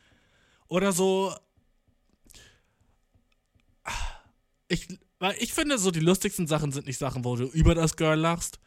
[0.68, 1.36] Oder so.
[4.68, 4.88] Ich,
[5.20, 8.20] weil ich finde, so die lustigsten Sachen sind nicht Sachen, wo du über das Girl
[8.20, 8.60] lachst.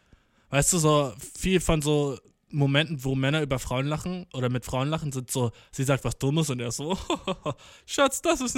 [0.50, 2.18] Weißt du, so viel von so
[2.50, 6.18] Momenten, wo Männer über Frauen lachen oder mit Frauen lachen, sind so, sie sagt was
[6.18, 6.96] Dummes und er ist so,
[7.86, 8.56] Schatz, das ist,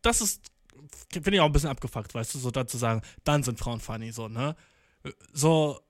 [0.00, 0.42] das ist,
[1.10, 3.80] finde ich auch ein bisschen abgefuckt, weißt du, so dann zu sagen, dann sind Frauen
[3.80, 4.54] funny, so, ne?
[5.32, 5.80] So,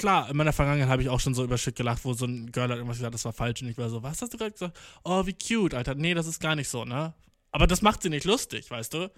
[0.00, 2.50] klar, in meiner Vergangenheit habe ich auch schon so über Shit gelacht, wo so ein
[2.50, 4.52] Girl hat irgendwas gesagt, das war falsch und ich war so, was hast du gerade
[4.52, 4.76] gesagt?
[5.04, 5.94] Oh, wie cute, Alter.
[5.94, 7.14] Nee, das ist gar nicht so, ne?
[7.52, 9.12] Aber das macht sie nicht lustig, weißt du?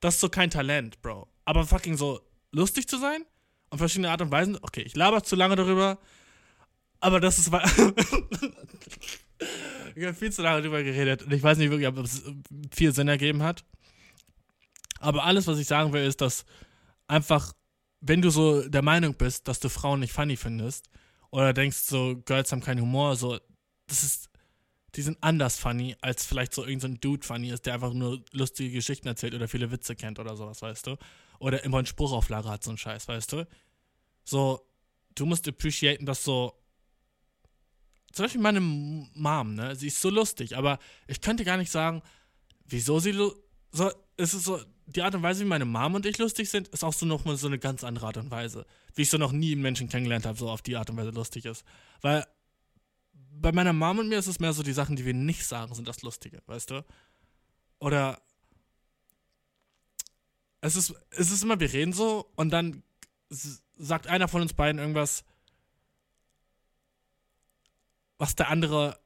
[0.00, 1.28] Das ist so kein Talent, Bro.
[1.44, 2.20] Aber fucking so
[2.50, 3.24] lustig zu sein
[3.70, 5.98] und verschiedene Art und Weisen, okay, ich laber zu lange darüber,
[7.00, 7.48] aber das ist.
[9.94, 12.22] ich habe viel zu lange darüber geredet und ich weiß nicht wirklich, ob es
[12.74, 13.64] viel Sinn ergeben hat.
[15.00, 16.44] Aber alles, was ich sagen will, ist, dass
[17.06, 17.52] einfach,
[18.00, 20.88] wenn du so der Meinung bist, dass du Frauen nicht funny findest
[21.30, 23.38] oder denkst, so Girls haben keinen Humor, so,
[23.86, 24.30] das ist.
[24.94, 28.24] Die sind anders funny, als vielleicht so irgendein so Dude funny ist, der einfach nur
[28.32, 30.96] lustige Geschichten erzählt oder viele Witze kennt oder sowas, weißt du?
[31.38, 33.46] Oder immer einen Spruch auf Lager hat, so ein Scheiß, weißt du?
[34.24, 34.66] So,
[35.14, 36.54] du musst appreciaten, dass so
[38.12, 39.76] zum Beispiel meine Mom, ne?
[39.76, 42.02] Sie ist so lustig, aber ich könnte gar nicht sagen,
[42.64, 43.92] wieso sie so.
[44.16, 44.58] Es ist so,
[44.88, 47.36] die Art und Weise, wie meine Mom und ich lustig sind, ist auch so nochmal
[47.36, 48.64] so eine ganz andere Art und Weise.
[48.94, 51.10] Wie ich so noch nie einen Menschen kennengelernt habe, so auf die Art und Weise
[51.10, 51.64] lustig ist.
[52.00, 52.26] Weil
[53.12, 55.74] bei meiner Mom und mir ist es mehr so, die Sachen, die wir nicht sagen,
[55.74, 56.84] sind das Lustige, weißt du?
[57.80, 58.20] Oder
[60.60, 62.82] es ist, es ist immer, wir reden so und dann
[63.76, 65.22] sagt einer von uns beiden irgendwas,
[68.16, 68.98] was der andere.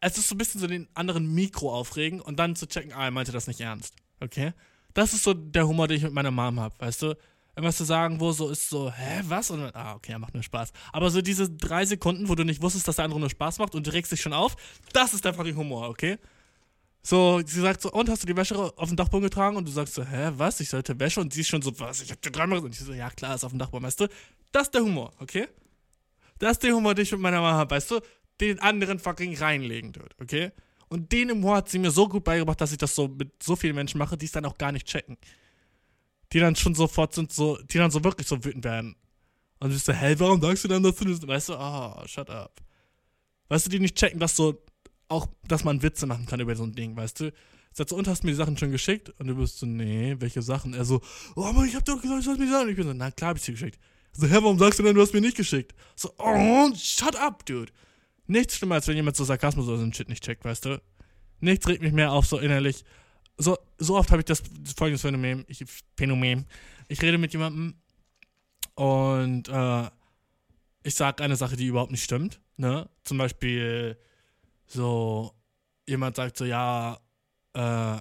[0.00, 3.04] Es ist so ein bisschen so den anderen Mikro aufregen und dann zu checken, ah,
[3.04, 3.94] er meinte das nicht ernst.
[4.20, 4.52] Okay?
[4.96, 7.14] Das ist so der Humor, den ich mit meiner Mom habe, weißt du?
[7.54, 9.50] Irgendwas zu sagen, wo so ist so, hä, was?
[9.50, 10.72] Und ah, okay, er macht nur Spaß.
[10.92, 13.74] Aber so diese drei Sekunden, wo du nicht wusstest, dass der andere nur Spaß macht
[13.74, 14.56] und du regst dich schon auf,
[14.94, 16.18] das ist der fucking Humor, okay?
[17.02, 19.56] So, sie sagt so, und hast du die Wäsche auf den Dachboden getragen?
[19.56, 20.60] Und du sagst so, hä, was?
[20.60, 21.20] Ich sollte Wäsche?
[21.20, 22.02] Und sie ist schon so, was?
[22.02, 22.66] Ich hab dir dreimal gesagt.
[22.66, 24.08] Und ich so, ja, klar, ist auf dem Dachboden, weißt du?
[24.50, 25.46] Das ist der Humor, okay?
[26.38, 28.00] Das ist der Humor, den ich mit meiner Mama habe, weißt du?
[28.40, 30.52] den anderen fucking reinlegen, Dude, okay?
[30.88, 33.56] Und den Humor hat sie mir so gut beigebracht, dass ich das so mit so
[33.56, 35.16] vielen Menschen mache, die es dann auch gar nicht checken.
[36.32, 38.96] Die dann schon sofort sind, so, die dann so wirklich so wütend werden.
[39.58, 41.00] Und du so, hey, warum sagst du dann das?
[41.00, 42.60] Weißt du, oh, shut up.
[43.48, 44.62] Weißt du, die nicht checken, dass so,
[45.08, 47.32] auch, dass man Witze machen kann über so ein Ding, weißt du?
[47.72, 49.10] Sagst du, und hast mir die Sachen schon geschickt?
[49.18, 50.74] Und du bist so, nee, welche Sachen?
[50.74, 51.00] Er so,
[51.34, 52.68] oh, aber ich hab doch gesagt, du hast mir die Sachen.
[52.68, 53.78] Ich bin so, na klar hab ich sie geschickt.
[54.12, 55.74] So, hä, warum sagst du denn, du hast mir nicht geschickt?
[55.94, 57.72] So, oh, shut up, dude.
[58.26, 60.82] Nichts schlimmer, als wenn jemand so Sarkasmus oder so ein Shit nicht checkt, weißt du?
[61.40, 62.84] Nichts regt mich mehr auf, so innerlich.
[63.38, 64.42] So, so oft habe ich das
[64.76, 65.64] folgendes Phänomen, ich,
[65.96, 66.46] Phänomen.
[66.88, 67.74] Ich rede mit jemandem
[68.74, 69.90] und äh,
[70.82, 72.40] ich sage eine Sache, die überhaupt nicht stimmt.
[72.56, 72.88] Ne?
[73.04, 73.98] Zum Beispiel
[74.66, 75.32] so,
[75.86, 76.98] jemand sagt so, ja,
[77.54, 78.00] äh,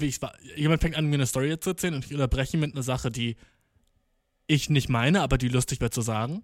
[0.00, 0.20] ich,
[0.56, 3.10] jemand fängt an, mir eine Story zu erzählen und ich unterbreche ihn mit einer Sache,
[3.10, 3.36] die
[4.46, 6.42] ich nicht meine, aber die lustig wäre zu sagen.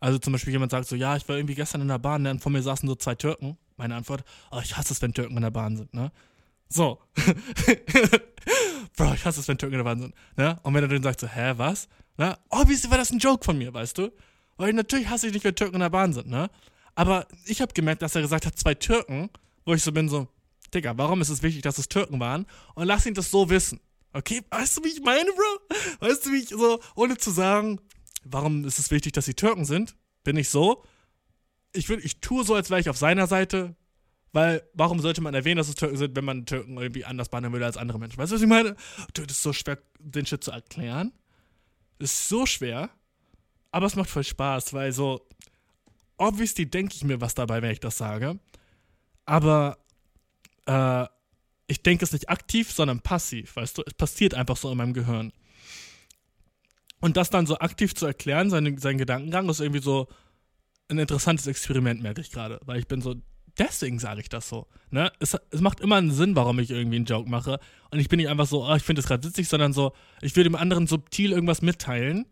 [0.00, 2.30] Also zum Beispiel jemand sagt so, ja, ich war irgendwie gestern in der Bahn, ne,
[2.30, 3.56] und vor mir saßen so zwei Türken.
[3.76, 6.12] Meine Antwort, oh, ich hasse es, wenn Türken in der Bahn sind, ne?
[6.68, 6.98] So.
[8.96, 10.58] Bro, ich hasse es, wenn Türken in der Bahn sind, ne?
[10.62, 11.88] Und wenn er dann sagt so, hä, was?
[12.16, 12.36] Ne?
[12.50, 14.12] Obviously war das ein Joke von mir, weißt du?
[14.56, 16.50] Weil natürlich hasse ich nicht, wenn Türken in der Bahn sind, ne?
[16.94, 19.30] Aber ich habe gemerkt, dass er gesagt hat, zwei Türken,
[19.64, 20.26] wo ich so bin, so,
[20.74, 22.46] Digga, warum ist es wichtig, dass es Türken waren?
[22.74, 23.80] Und lass ihn das so wissen.
[24.12, 25.76] Okay, weißt du, wie ich meine, Bro?
[26.00, 27.78] Weißt du, wie ich so, ohne zu sagen,
[28.24, 29.96] warum ist es wichtig, dass sie Türken sind?
[30.24, 30.84] Bin ich so?
[31.72, 33.76] Ich, will, ich tue so, als wäre ich auf seiner Seite,
[34.32, 37.52] weil warum sollte man erwähnen, dass es Türken sind, wenn man Türken irgendwie anders behandeln
[37.52, 38.18] würde als andere Menschen?
[38.18, 38.76] Weißt du, was ich meine?
[39.14, 41.12] Das ist so schwer, den Shit zu erklären.
[41.98, 42.90] Das ist so schwer,
[43.70, 45.26] aber es macht voll Spaß, weil so,
[46.16, 48.38] obviously denke ich mir was dabei, wenn ich das sage,
[49.24, 49.78] aber
[50.66, 51.06] äh,
[51.66, 53.82] ich denke es nicht aktiv, sondern passiv, weißt du?
[53.86, 55.32] Es passiert einfach so in meinem Gehirn.
[57.00, 60.08] Und das dann so aktiv zu erklären, seine, seinen Gedankengang, ist irgendwie so
[60.88, 62.60] ein interessantes Experiment, merke ich gerade.
[62.64, 63.14] Weil ich bin so,
[63.58, 64.66] deswegen sage ich das so.
[64.90, 65.12] Ne?
[65.20, 67.60] Es, es, macht immer einen Sinn, warum ich irgendwie einen Joke mache.
[67.90, 69.92] Und ich bin nicht einfach so, oh, ich finde es gerade witzig, sondern so,
[70.22, 72.26] ich will dem anderen subtil irgendwas mitteilen.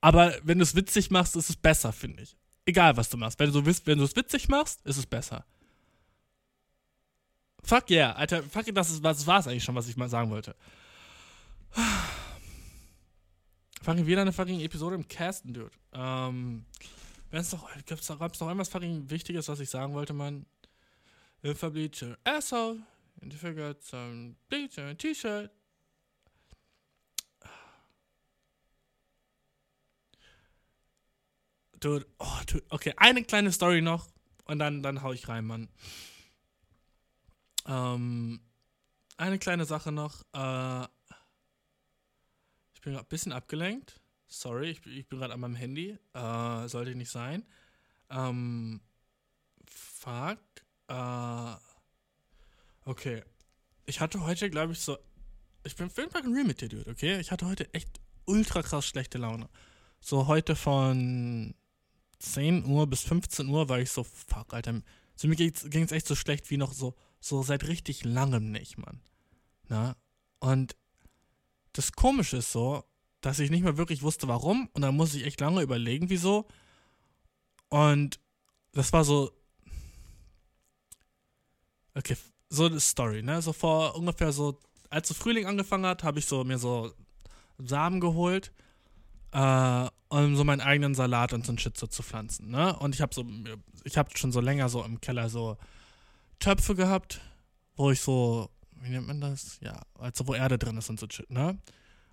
[0.00, 2.36] Aber wenn du es witzig machst, ist es besser, finde ich.
[2.66, 3.38] Egal, was du machst.
[3.38, 5.44] Wenn du, wenn du es witzig machst, ist es besser.
[7.62, 10.08] Fuck yeah, Alter, fuck yeah, das, ist, das war es eigentlich schon, was ich mal
[10.08, 10.54] sagen wollte.
[13.82, 15.70] Fucking wieder eine fucking Episode im Casten, Dude.
[15.92, 16.66] Ähm,
[17.30, 20.44] wenn es noch, gab's, es noch irgendwas fucking Wichtiges, was ich sagen wollte, Mann?
[21.42, 22.80] If I bleach your asshole
[23.22, 25.50] and if I got some bleach on a t-shirt.
[31.80, 34.08] Dude, oh, dude, okay, eine kleine Story noch
[34.44, 35.68] und dann, dann hau ich rein, Mann.
[37.66, 38.40] Ähm,
[39.16, 40.22] eine kleine Sache noch.
[40.34, 40.86] Äh,
[42.80, 44.00] ich bin gerade ein bisschen abgelenkt.
[44.26, 45.98] Sorry, ich, bin- ich bin gerade an meinem Handy.
[46.14, 47.44] Äh, sollte nicht sein.
[48.08, 48.80] Ähm,
[49.68, 50.38] fuck.
[50.88, 51.54] Äh,
[52.86, 53.22] okay.
[53.84, 54.96] Ich hatte heute, glaube ich, so.
[55.64, 57.20] Ich bin fucking real mit dir, Dude, okay?
[57.20, 59.50] Ich hatte heute echt ultra krass schlechte Laune.
[60.00, 61.54] So heute von
[62.20, 64.80] 10 Uhr bis 15 Uhr war ich so, fuck, Alter.
[65.16, 65.52] So mir ging
[65.84, 69.02] es echt so schlecht wie noch so, so seit richtig langem nicht, Mann.
[69.68, 69.96] Na?
[70.38, 70.76] Und
[71.80, 72.84] das Komische ist so,
[73.22, 74.68] dass ich nicht mehr wirklich wusste, warum.
[74.74, 76.46] Und dann musste ich echt lange überlegen, wieso.
[77.70, 78.20] Und
[78.72, 79.32] das war so.
[81.94, 82.16] Okay,
[82.50, 83.40] so eine Story, ne?
[83.40, 84.58] So vor ungefähr so,
[84.90, 86.92] als so Frühling angefangen hat, habe ich so mir so
[87.56, 88.52] Samen geholt,
[89.32, 92.78] äh, um so meinen eigenen Salat und so ein Shit so zu pflanzen, ne?
[92.78, 93.24] Und ich habe so,
[93.84, 95.56] ich habe schon so länger so im Keller so
[96.40, 97.20] Töpfe gehabt,
[97.76, 98.50] wo ich so,
[98.80, 99.58] wie nennt man das?
[99.60, 101.58] Ja, also wo Erde drin ist und so Shit, ne?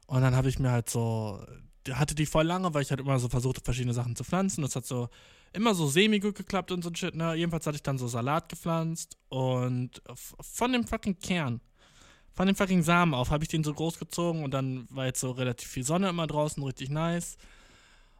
[0.08, 1.44] Und dann habe ich mir halt so,
[1.90, 4.62] hatte die voll lange, weil ich halt immer so versucht habe, verschiedene Sachen zu pflanzen.
[4.62, 5.10] Das hat so
[5.54, 7.36] immer so semi-gut geklappt und so Shit, ne?
[7.36, 11.62] Jedenfalls hatte ich dann so Salat gepflanzt und von dem fucking Kern,
[12.34, 15.20] von dem fucking Samen auf, habe ich den so groß gezogen und dann war jetzt
[15.20, 17.38] so relativ viel Sonne immer draußen, richtig nice.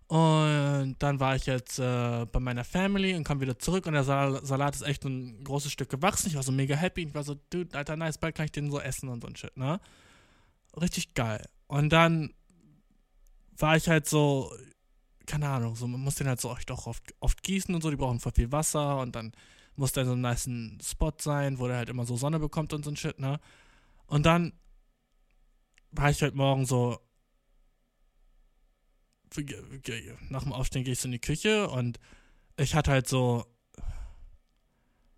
[0.08, 4.06] Und dann war ich jetzt äh, bei meiner Family und kam wieder zurück und der
[4.06, 6.30] Sal Salat ist echt ein großes Stück gewachsen.
[6.30, 7.04] Ich war so mega happy.
[7.04, 9.36] Ich war so, dude, alter, nice, bald kann ich den so essen und so ein
[9.36, 9.82] Shit, ne?
[10.80, 11.44] Richtig geil.
[11.68, 12.34] Und dann
[13.58, 14.54] war ich halt so,
[15.26, 17.90] keine Ahnung, so, man muss den halt so echt auch oft, oft gießen und so,
[17.90, 19.34] die brauchen voll viel Wasser und dann
[19.76, 20.50] muss der so ein nice
[20.84, 23.40] Spot sein, wo der halt immer so Sonne bekommt und so ein Shit, ne?
[24.06, 24.54] Und dann
[25.92, 26.98] war ich halt morgen so,
[30.30, 32.00] nach dem Aufstehen gehe ich so in die Küche und
[32.58, 33.46] ich hatte halt so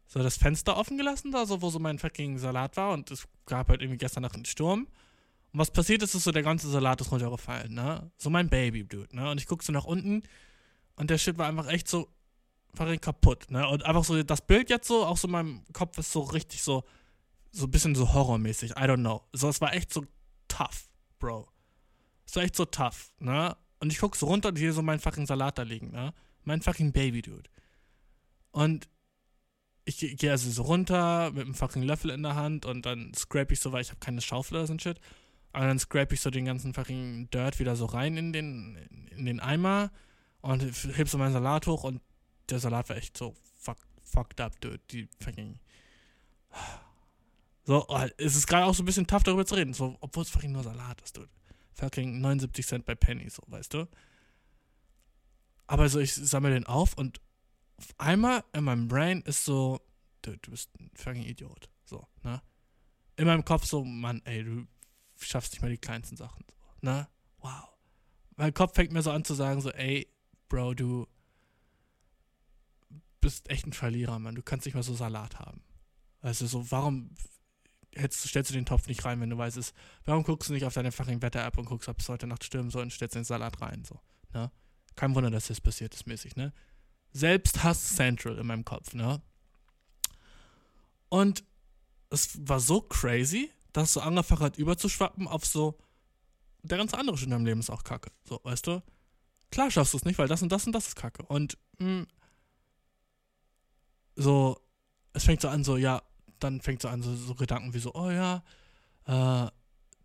[0.10, 3.28] so das Fenster offen gelassen, da so, wo so mein fucking Salat war und es
[3.46, 4.88] gab halt irgendwie gestern Nacht einen Sturm.
[5.52, 8.12] Und was passiert ist, ist so, der ganze Salat ist runtergefallen, ne?
[8.18, 9.30] So mein Baby, Dude, ne?
[9.30, 10.24] Und ich guck so nach unten
[10.96, 12.10] und der Shit war einfach echt so
[12.74, 13.68] fucking kaputt, ne?
[13.68, 16.64] Und einfach so, das Bild jetzt so, auch so in meinem Kopf ist so richtig
[16.64, 16.84] so,
[17.52, 19.24] so ein bisschen so horrormäßig, I don't know.
[19.34, 20.06] So, es war echt so
[20.48, 21.48] tough, Bro.
[22.26, 23.56] Es war echt so tough, ne?
[23.80, 26.14] Und ich guck so runter und hier so mein fucking Salat da liegen, ne?
[26.44, 27.50] Mein fucking Baby, Dude.
[28.52, 28.90] Und
[29.86, 33.14] ich gehe geh also so runter mit einem fucking Löffel in der Hand und dann
[33.16, 35.00] scrape ich so, weil ich habe keine Schaufel oder so ein Shit.
[35.52, 38.76] Aber dann scrape ich so den ganzen fucking Dirt wieder so rein in den,
[39.10, 39.92] in den Eimer
[40.42, 40.62] und
[40.96, 42.02] heb so meinen Salat hoch und
[42.50, 44.80] der Salat war echt so fuck, fucked up, dude.
[44.92, 45.60] Die fucking.
[47.66, 50.24] So, oh, es ist gerade auch so ein bisschen tough darüber zu reden, so, obwohl
[50.24, 51.30] es fucking nur Salat ist, dude.
[51.80, 53.88] Fucking 79 Cent bei Penny, so, weißt du?
[55.66, 57.22] Aber so, ich sammle den auf und
[57.78, 59.80] auf einmal in meinem Brain ist so,
[60.22, 61.70] dude, du bist ein fucking Idiot.
[61.86, 62.42] So, ne?
[63.16, 64.68] In meinem Kopf so, Mann, ey, du
[65.18, 66.44] schaffst nicht mal die kleinsten Sachen.
[66.50, 67.08] So, ne?
[67.38, 67.70] Wow.
[68.36, 70.08] Mein Kopf fängt mir so an zu sagen, so, ey,
[70.50, 71.08] Bro, du
[73.22, 74.36] bist echt ein Verlierer, Mann.
[74.36, 75.62] Du kannst nicht mal so Salat haben.
[76.22, 77.16] Du, so, warum
[77.96, 79.74] hättest, stellst du den Topf nicht rein, wenn du weißt es,
[80.06, 82.72] warum guckst du nicht auf deine fucking Wetter-App und guckst, ob es heute Nacht stürmen
[82.72, 84.00] soll und stellst den Salat rein, so,
[84.34, 84.52] ne?
[84.96, 86.54] Kein Wunder, dass das passiert ist, mäßig, ne?
[87.12, 89.22] Selbsthass Central in meinem Kopf, ne?
[91.10, 91.44] Und
[92.10, 95.78] es war so crazy, dass so angefangen hat überzuschwappen auf so,
[96.64, 98.12] der ganze andere Shit in deinem Leben ist auch kacke.
[98.24, 98.84] So, weißt du?
[99.52, 101.24] Klar schaffst du es nicht, weil das und das und das ist kacke.
[101.24, 102.06] Und mh,
[104.16, 104.60] so,
[105.14, 106.02] es fängt so an, so, ja,
[106.40, 108.44] dann fängt so an, so, so Gedanken wie so, oh ja,
[109.06, 109.50] äh,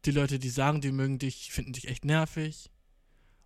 [0.05, 2.70] die Leute, die sagen, die mögen dich, finden dich echt nervig.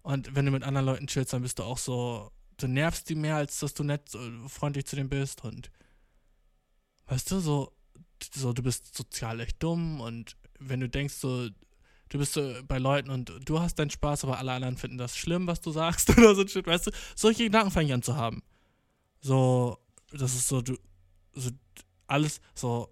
[0.03, 3.15] Und wenn du mit anderen Leuten chillst, dann bist du auch so, du nervst die
[3.15, 5.45] mehr, als dass du nett, so, freundlich zu denen bist.
[5.45, 5.71] Und
[7.07, 7.73] weißt du, so,
[8.35, 11.49] so, du bist sozial echt dumm und wenn du denkst, so,
[12.09, 15.17] du bist so bei Leuten und du hast deinen Spaß, aber alle anderen finden das
[15.17, 18.03] schlimm, was du sagst oder so ein Shit, weißt du, solche Gedanken fange ich an
[18.03, 18.43] zu haben.
[19.21, 19.79] So,
[20.11, 20.77] das ist so, du,
[21.33, 21.51] so,
[22.09, 22.89] alles, so,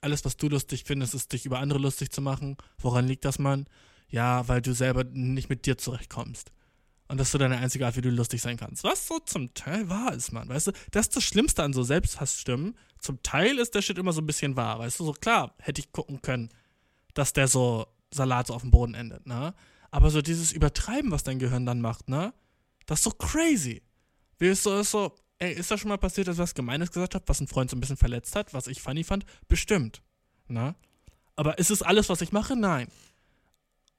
[0.00, 2.56] alles, was du lustig findest, ist dich über andere lustig zu machen.
[2.78, 3.66] Woran liegt das, Mann?
[4.08, 6.52] Ja, weil du selber nicht mit dir zurechtkommst.
[7.08, 8.84] Und das ist so deine einzige Art, wie du lustig sein kannst.
[8.84, 10.48] Was so zum Teil wahr ist, Mann.
[10.48, 12.76] Weißt du, das ist das Schlimmste an so Selbsthassstimmen.
[13.00, 14.78] Zum Teil ist der Shit immer so ein bisschen wahr.
[14.78, 16.50] Weißt du, so klar, hätte ich gucken können,
[17.14, 19.54] dass der so Salat so auf dem Boden endet, ne?
[19.90, 22.32] Aber so dieses Übertreiben, was dein Gehirn dann macht, ne?
[22.86, 23.82] Das ist so crazy.
[24.38, 26.92] Wie ist so, ist so, ey, ist das schon mal passiert, dass ich was Gemeines
[26.92, 29.24] gesagt habe, was ein Freund so ein bisschen verletzt hat, was ich funny fand?
[29.48, 30.02] Bestimmt,
[30.46, 30.74] ne?
[31.34, 32.54] Aber ist es alles, was ich mache?
[32.54, 32.88] Nein.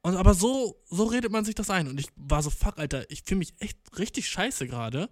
[0.04, 1.88] Und aber so, so redet man sich das ein.
[1.88, 5.10] Und ich war so, fuck, Alter, ich fühle mich echt richtig scheiße gerade.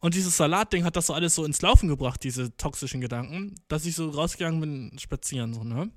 [0.00, 3.84] Und dieses Salatding hat das so alles so ins Laufen gebracht, diese toxischen Gedanken, dass
[3.84, 5.90] ich so rausgegangen bin, spazieren, so, ne?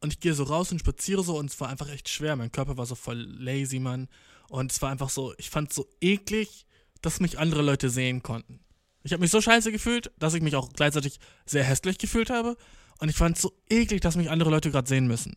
[0.00, 2.36] Und ich gehe so raus und spaziere so und es war einfach echt schwer.
[2.36, 4.08] Mein Körper war so voll lazy, Mann.
[4.48, 6.66] Und es war einfach so, ich fand es so eklig,
[7.02, 8.60] dass mich andere Leute sehen konnten.
[9.02, 12.56] Ich habe mich so scheiße gefühlt, dass ich mich auch gleichzeitig sehr hässlich gefühlt habe.
[12.98, 15.36] Und ich fand es so eklig, dass mich andere Leute gerade sehen müssen.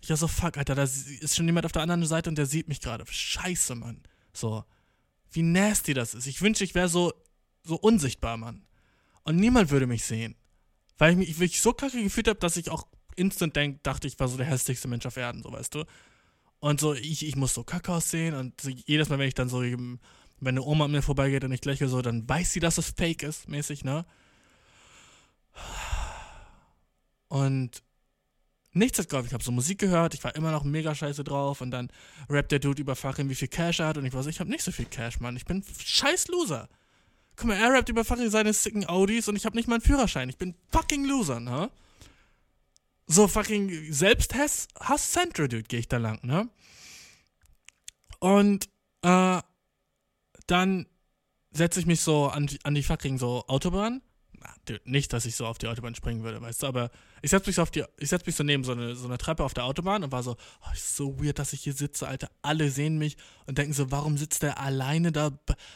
[0.00, 2.46] Ich war so, fuck, Alter, da ist schon jemand auf der anderen Seite und der
[2.46, 3.04] sieht mich gerade.
[3.06, 4.02] Scheiße, Mann.
[4.32, 4.64] So,
[5.32, 6.26] wie nasty das ist.
[6.26, 7.12] Ich wünschte, ich wäre so,
[7.64, 8.64] so unsichtbar, Mann.
[9.24, 10.36] Und niemand würde mich sehen.
[10.96, 14.06] Weil ich mich, weil ich so kacke gefühlt habe, dass ich auch instant denk, dachte,
[14.06, 15.84] ich war so der hässlichste Mensch auf Erden, so weißt du.
[16.60, 19.48] Und so, ich, ich muss so kacke aussehen und so jedes Mal, wenn ich dann
[19.48, 19.62] so,
[20.40, 22.90] wenn eine Oma an mir vorbeigeht und ich lächle so, dann weiß sie, dass es
[22.90, 24.04] fake ist, mäßig, ne?
[27.28, 27.82] Und
[28.72, 29.28] nichts hat geholfen.
[29.28, 31.90] Ich habe so Musik gehört, ich war immer noch mega scheiße drauf und dann
[32.28, 34.40] rappt der Dude über Farin, wie viel Cash er hat und ich war so, ich
[34.40, 35.36] habe nicht so viel Cash, Mann.
[35.36, 36.68] Ich bin scheiß Loser.
[37.36, 39.84] Guck mal, er rappt über Farin seine sicken Audis und ich habe nicht mal einen
[39.84, 40.28] Führerschein.
[40.28, 41.70] Ich bin fucking Loser, ne?
[43.06, 46.48] So fucking Selbsthass, Hass Central, Dude, gehe ich da lang, ne?
[48.20, 48.68] Und,
[49.02, 49.40] äh,
[50.50, 50.86] dann
[51.52, 54.02] setze ich mich so an, die- an die fucking so Autobahn.
[54.84, 56.90] Nicht, dass ich so auf die Autobahn springen würde, weißt du, aber
[57.20, 59.18] ich setze mich so auf die, ich setze mich so neben so eine, so eine
[59.18, 62.08] Treppe auf der Autobahn und war so, oh, ist so weird, dass ich hier sitze,
[62.08, 62.30] Alter.
[62.40, 63.16] Alle sehen mich
[63.46, 65.30] und denken so, warum sitzt der alleine da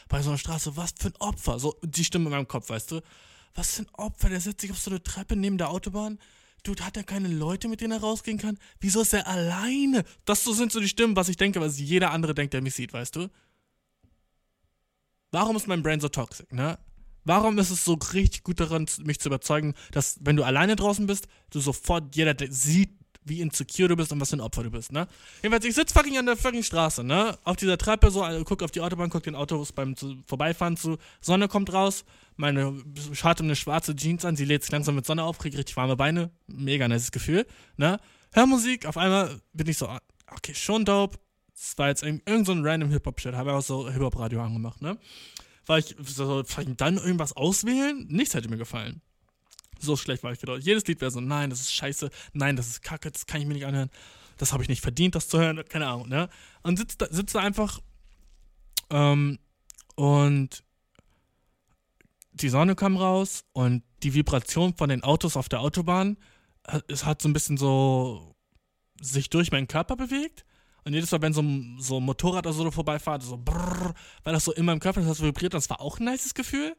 [0.09, 0.75] bei so einer Straße?
[0.77, 1.59] Was für ein Opfer?
[1.59, 3.01] So die Stimme in meinem Kopf, weißt du?
[3.53, 4.29] Was für ein Opfer?
[4.29, 6.17] Der setzt sich auf so eine Treppe neben der Autobahn.
[6.63, 8.57] Dude, hat er keine Leute, mit denen er rausgehen kann?
[8.79, 10.03] Wieso ist er alleine?
[10.25, 12.93] Das sind so die Stimmen, was ich denke, was jeder andere denkt, der mich sieht,
[12.93, 13.29] weißt du?
[15.35, 16.79] Warum ist mein Brain so toxic, ne?
[17.25, 21.05] Warum ist es so richtig gut daran, mich zu überzeugen, dass, wenn du alleine draußen
[21.07, 22.91] bist, du sofort jeder de- sieht,
[23.25, 25.07] wie insecure du bist und was für ein Opfer du bist, ne?
[25.43, 27.37] Jedenfalls, ich sitze fucking an der fucking Straße, ne?
[27.43, 30.77] Auf dieser Treppe, so, äh, guck auf die Autobahn, guck den Autos beim zu, Vorbeifahren
[30.77, 30.97] zu.
[31.19, 32.05] Sonne kommt raus,
[32.37, 32.81] meine,
[33.11, 35.75] ich hatte eine schwarze Jeans an, sie lädt sich langsam mit Sonne auf, krieg richtig
[35.75, 36.31] warme Beine.
[36.47, 37.45] Mega nice Gefühl,
[37.75, 37.99] ne?
[38.31, 39.99] Hör Musik, auf einmal bin ich so, ah,
[40.31, 41.17] okay, schon dope.
[41.55, 44.97] Das war jetzt irgend, irgend so ein random Hip-Hop-Shit, habe auch so Hip-Hop-Radio angemacht, ne?
[45.65, 48.05] Weil ich so, fucking dann irgendwas auswählen?
[48.09, 49.01] Nichts hätte mir gefallen.
[49.79, 50.57] So schlecht war ich wieder.
[50.57, 53.47] Jedes Lied wäre so, nein, das ist scheiße, nein, das ist kacke, das kann ich
[53.47, 53.89] mir nicht anhören.
[54.37, 56.29] Das habe ich nicht verdient, das zu hören, keine Ahnung, ne?
[56.61, 57.79] Und sitzt da, sitzt da einfach
[58.89, 59.39] ähm,
[59.95, 60.63] und
[62.33, 66.17] die Sonne kam raus und die Vibration von den Autos auf der Autobahn,
[66.87, 68.35] es hat so ein bisschen so
[68.99, 70.45] sich durch meinen Körper bewegt.
[70.85, 74.33] Und jedes Mal, wenn so ein, so ein Motorrad oder so vorbeifahrt, so brrr, weil
[74.33, 76.75] das so in meinem Körper das vibriert, das war auch ein nices Gefühl.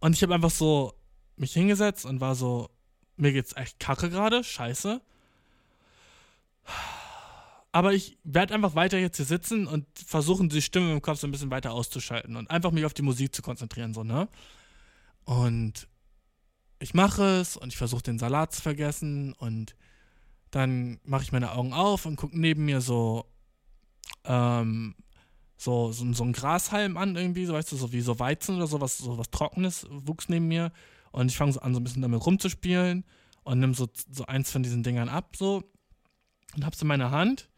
[0.00, 0.92] Und ich habe einfach so
[1.36, 2.68] mich hingesetzt und war so,
[3.16, 5.00] mir geht's echt kacke gerade, scheiße.
[7.72, 11.26] Aber ich werde einfach weiter jetzt hier sitzen und versuchen, die Stimme im Kopf so
[11.26, 14.28] ein bisschen weiter auszuschalten und einfach mich auf die Musik zu konzentrieren, so, ne?
[15.24, 15.88] Und
[16.78, 19.74] ich mache es und ich versuche den Salat zu vergessen und
[20.50, 23.26] dann mache ich meine Augen auf und gucke neben mir so,
[24.24, 24.94] ähm,
[25.56, 28.66] so, so, so ein Grashalm an irgendwie, so weißt du, so wie so Weizen oder
[28.66, 30.72] sowas, so was Trockenes wuchs neben mir
[31.10, 33.04] und ich fange so an, so ein bisschen damit rumzuspielen
[33.42, 35.64] und nimm so, so eins von diesen Dingern ab, so
[36.54, 37.48] und hab's in meiner Hand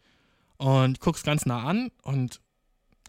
[0.57, 2.41] und guck's ganz nah an und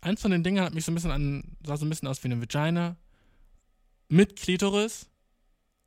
[0.03, 2.23] eins von den Dingern hat mich so ein bisschen an, sah so ein bisschen aus
[2.23, 2.97] wie eine Vagina
[4.09, 5.09] mit Klitoris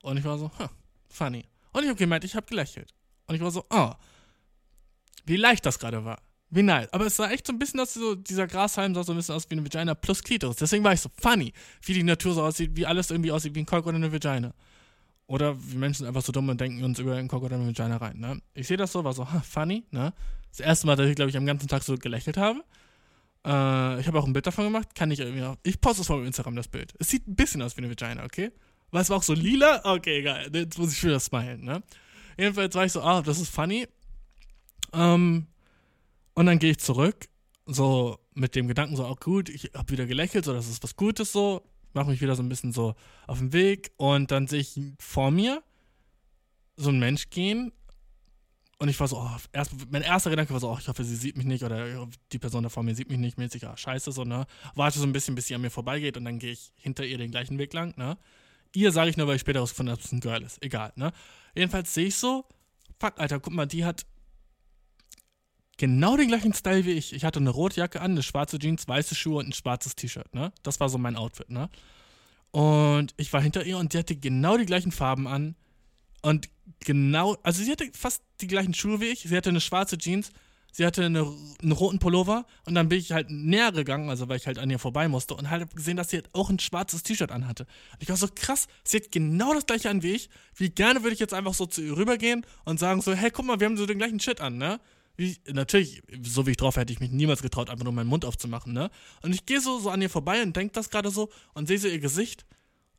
[0.02, 0.68] und ich war so, huh,
[1.10, 1.46] funny.
[1.74, 2.94] Und ich habe gemeint, ich habe gelächelt.
[3.28, 3.92] Und ich war so, oh,
[5.26, 6.20] wie leicht das gerade war.
[6.50, 6.92] Wie nice.
[6.94, 9.36] Aber es sah echt so ein bisschen aus, so, dieser Grashalm sah so ein bisschen
[9.36, 10.58] aus wie eine Vagina plus Klitoris.
[10.58, 13.60] Deswegen war ich so funny, wie die Natur so aussieht, wie alles irgendwie aussieht wie
[13.60, 14.54] ein Cock oder eine Vagina.
[15.28, 17.98] Oder wie Menschen einfach so dumm und denken uns über einen Cock oder eine Vagina
[17.98, 18.40] rein, ne?
[18.54, 20.14] Ich sehe das so, war so, funny, ne?
[20.50, 22.60] Das erste Mal, dass ich, glaube ich, am ganzen Tag so gelächelt habe.
[23.44, 25.58] Äh, ich habe auch ein Bild davon gemacht, kann ich irgendwie noch.
[25.64, 26.94] Ich poste es auf Instagram, das Bild.
[27.00, 28.52] Es sieht ein bisschen aus wie eine Vagina, okay?
[28.92, 29.82] Weil es war auch so lila.
[29.84, 30.50] Okay, egal.
[30.54, 31.82] Jetzt muss ich wieder smilen, ne?
[32.38, 33.88] Jedenfalls war ich so, ah, das ist funny.
[34.94, 35.48] Ähm,
[36.34, 37.28] und dann gehe ich zurück,
[37.66, 40.96] so mit dem Gedanken, so, auch gut, ich habe wieder gelächelt, so, das ist was
[40.96, 41.64] Gutes, so,
[41.94, 42.96] mache mich wieder so ein bisschen so
[43.28, 43.92] auf den Weg.
[43.98, 45.64] Und dann sehe ich vor mir
[46.78, 47.72] so einen Mensch gehen.
[48.78, 51.16] Und ich war so, oh, erst, mein erster Gedanke war so, oh, ich hoffe, sie
[51.16, 54.12] sieht mich nicht oder die Person da vor mir sieht mich nicht, mäßig, ah, scheiße,
[54.12, 54.46] so, ne,
[54.76, 57.18] warte so ein bisschen, bis sie an mir vorbeigeht und dann gehe ich hinter ihr
[57.18, 58.18] den gleichen Weg lang, ne,
[58.74, 60.92] ihr sage ich nur, weil ich später rausgefunden habe, dass es ein Girl ist, egal,
[60.98, 61.14] ne,
[61.56, 62.46] jedenfalls sehe ich so,
[63.00, 64.06] fuck, Alter, guck mal, die hat
[65.78, 67.14] genau den gleichen Style wie ich.
[67.14, 70.34] Ich hatte eine rote Jacke an, eine schwarze Jeans, weiße Schuhe und ein schwarzes T-Shirt,
[70.34, 70.52] ne?
[70.64, 71.70] Das war so mein Outfit, ne?
[72.52, 75.56] Und ich war hinter ihr und die hatte genau die gleichen Farben an.
[76.22, 76.50] Und
[76.80, 79.24] genau, also sie hatte fast die gleichen Schuhe wie ich.
[79.24, 80.32] Sie hatte eine schwarze Jeans.
[80.76, 81.26] Sie hatte eine,
[81.62, 84.70] einen roten Pullover und dann bin ich halt näher gegangen, also weil ich halt an
[84.70, 87.64] ihr vorbei musste und halt gesehen, dass sie halt auch ein schwarzes T-Shirt anhatte.
[87.94, 90.30] Und ich war so krass, sie hat genau das gleiche an wie ich.
[90.54, 93.46] Wie gerne würde ich jetzt einfach so zu ihr rübergehen und sagen so, hey, guck
[93.46, 94.82] mal, wir haben so den gleichen Shit an, ne?
[95.16, 98.26] Wie, natürlich, so wie ich drauf hätte ich mich niemals getraut, einfach nur meinen Mund
[98.26, 98.92] aufzumachen, ne?
[99.22, 101.80] Und ich gehe so, so an ihr vorbei und denk das gerade so und sehe
[101.80, 102.46] so ihr Gesicht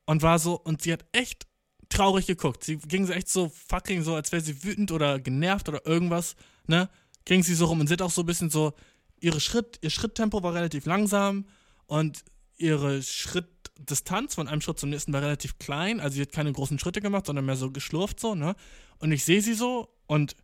[0.06, 1.46] und war so, und sie hat echt
[1.90, 2.64] traurig geguckt.
[2.64, 6.36] Sie ging so echt so fucking so, als wäre sie wütend oder genervt oder irgendwas,
[6.66, 6.88] ne?
[7.26, 8.72] Ging sie so rum und hat auch so ein bisschen so,
[9.20, 11.46] ihre Schritt, ihr Schritttempo war relativ langsam
[11.86, 12.24] und
[12.56, 16.00] ihre Schrittdistanz von einem Schritt zum nächsten war relativ klein.
[16.00, 18.54] Also sie hat keine großen Schritte gemacht, sondern mehr so geschlurft so, ne?
[18.98, 20.36] Und ich sehe sie so und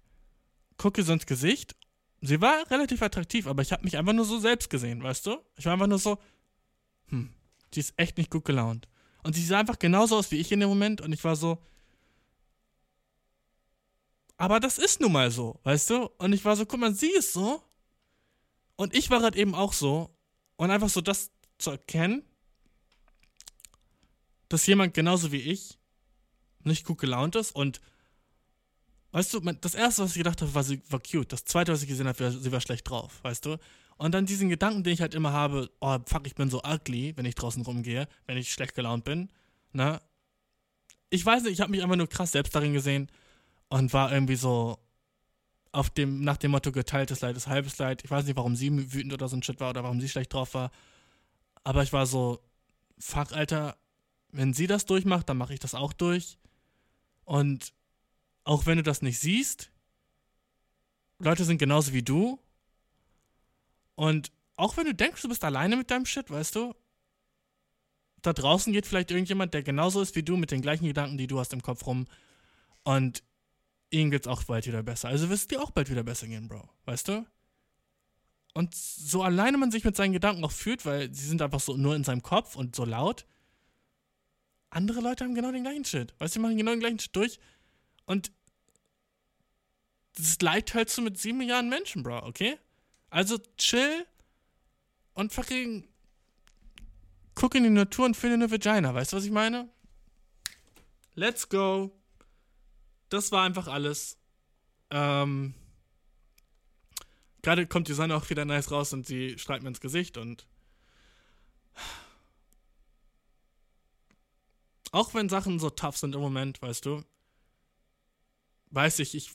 [0.77, 1.75] gucke so ins Gesicht.
[2.21, 5.39] Sie war relativ attraktiv, aber ich habe mich einfach nur so selbst gesehen, weißt du?
[5.57, 6.19] Ich war einfach nur so,
[7.07, 7.33] hm,
[7.75, 8.89] die ist echt nicht gut gelaunt.
[9.23, 11.59] Und sie sah einfach genauso aus wie ich in dem Moment und ich war so,
[14.43, 16.11] aber das ist nun mal so, weißt du?
[16.19, 17.63] Und ich war so, guck mal, sie ist so
[18.75, 20.11] und ich war halt eben auch so
[20.57, 22.25] und einfach so das zu erkennen,
[24.49, 25.79] dass jemand genauso wie ich
[26.65, 27.81] nicht gut gelaunt ist und
[29.13, 31.33] weißt du, das erste, was ich gedacht habe, war, sie war cute.
[31.33, 33.59] Das zweite, was ich gesehen habe, war, sie war schlecht drauf, weißt du?
[33.97, 37.17] Und dann diesen Gedanken, den ich halt immer habe, oh, fuck, ich bin so ugly,
[37.17, 39.31] wenn ich draußen rumgehe, wenn ich schlecht gelaunt bin,
[39.71, 40.03] ne?
[41.11, 43.09] Ich weiß nicht, ich habe mich einfach nur krass selbst darin gesehen
[43.73, 44.79] und war irgendwie so
[45.73, 48.05] auf dem, nach dem Motto geteiltes Leid ist halbes Leid.
[48.05, 50.35] Ich weiß nicht, warum sie wütend oder so ein Shit war oder warum sie schlecht
[50.35, 50.71] drauf war.
[51.65, 52.45] Aber ich war so,
[52.99, 53.79] fuck, Alter,
[54.29, 56.37] wenn sie das durchmacht, dann mache ich das auch durch.
[57.25, 57.73] Und
[58.45, 59.71] auch wenn du das nicht siehst,
[61.19, 62.39] Leute sind genauso wie du.
[63.95, 66.75] Und auch wenn du denkst, du bist alleine mit deinem Shit, weißt du,
[68.21, 71.27] da draußen geht vielleicht irgendjemand, der genauso ist wie du, mit den gleichen Gedanken, die
[71.27, 72.07] du hast im Kopf rum.
[72.85, 73.23] Und
[73.93, 75.09] ihm geht's auch bald wieder besser.
[75.09, 76.69] Also wird es dir auch bald wieder besser gehen, Bro.
[76.85, 77.27] Weißt du?
[78.55, 81.77] Und so alleine man sich mit seinen Gedanken auch fühlt, weil sie sind einfach so
[81.77, 83.27] nur in seinem Kopf und so laut.
[84.71, 86.15] Andere Leute haben genau den gleichen Shit.
[86.19, 87.39] Weißt du, die machen genau den gleichen Shit durch.
[88.07, 88.33] Und
[90.17, 92.59] das Leid teilst du mit sieben Milliarden Menschen, Bro, okay?
[93.09, 94.07] Also chill
[95.15, 95.89] und fucking
[97.35, 98.95] guck in die Natur und finde eine Vagina.
[98.95, 99.69] Weißt du, was ich meine?
[101.15, 101.91] Let's go.
[103.13, 104.17] Das war einfach alles.
[104.89, 105.53] Ähm,
[107.43, 110.47] Gerade kommt die Sonne auch wieder nice raus und sie strahlt mir ins Gesicht und
[114.93, 117.05] auch wenn Sachen so tough sind im Moment, weißt du,
[118.71, 119.33] weiß ich, ich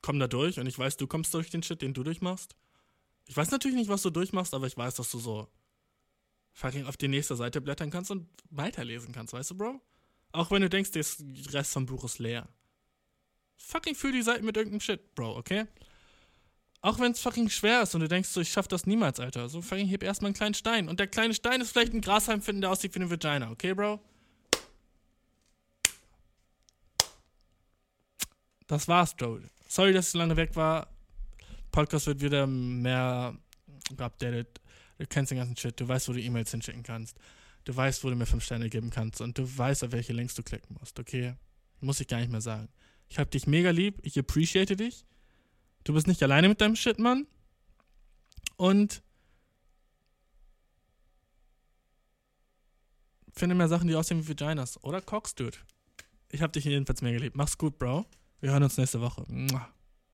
[0.00, 2.56] komme da durch und ich weiß, du kommst durch den Shit, den du durchmachst.
[3.26, 5.48] Ich weiß natürlich nicht, was du durchmachst, aber ich weiß, dass du so
[6.52, 9.82] fucking auf die nächste Seite blättern kannst und weiterlesen kannst, weißt du, Bro?
[10.32, 11.04] Auch wenn du denkst, der
[11.52, 12.48] Rest vom Buch ist leer.
[13.58, 15.66] Fucking füll die Seiten mit irgendeinem Shit, Bro, okay?
[16.82, 19.48] Auch wenn es fucking schwer ist und du denkst so, ich schaff das niemals, Alter.
[19.48, 20.88] So fucking heb erstmal einen kleinen Stein.
[20.88, 23.74] Und der kleine Stein ist vielleicht ein Grashalm finden, der aussieht wie eine Vagina, okay,
[23.74, 24.00] Bro?
[28.68, 29.42] Das war's, Joe.
[29.68, 30.88] Sorry, dass ich so lange weg war.
[31.72, 33.36] Podcast wird wieder mehr
[33.96, 34.60] geupdatet.
[34.98, 35.78] Du kennst den ganzen Shit.
[35.78, 37.18] Du weißt, wo du E-Mails hinschicken kannst.
[37.64, 39.20] Du weißt, wo du mir 5 Sterne geben kannst.
[39.20, 41.34] Und du weißt, auf welche Links du klicken musst, okay?
[41.80, 42.68] Muss ich gar nicht mehr sagen.
[43.08, 43.98] Ich hab dich mega lieb.
[44.02, 45.06] Ich appreciate dich.
[45.84, 47.26] Du bist nicht alleine mit deinem Shit, Mann.
[48.56, 49.02] Und
[53.32, 54.82] finde mehr Sachen, die aussehen wie Vaginas.
[54.82, 55.58] Oder Cox, Dude.
[56.30, 57.36] Ich hab dich jedenfalls mega lieb.
[57.36, 58.04] Mach's gut, Bro.
[58.40, 59.24] Wir hören uns nächste Woche.
[59.28, 59.68] Mua.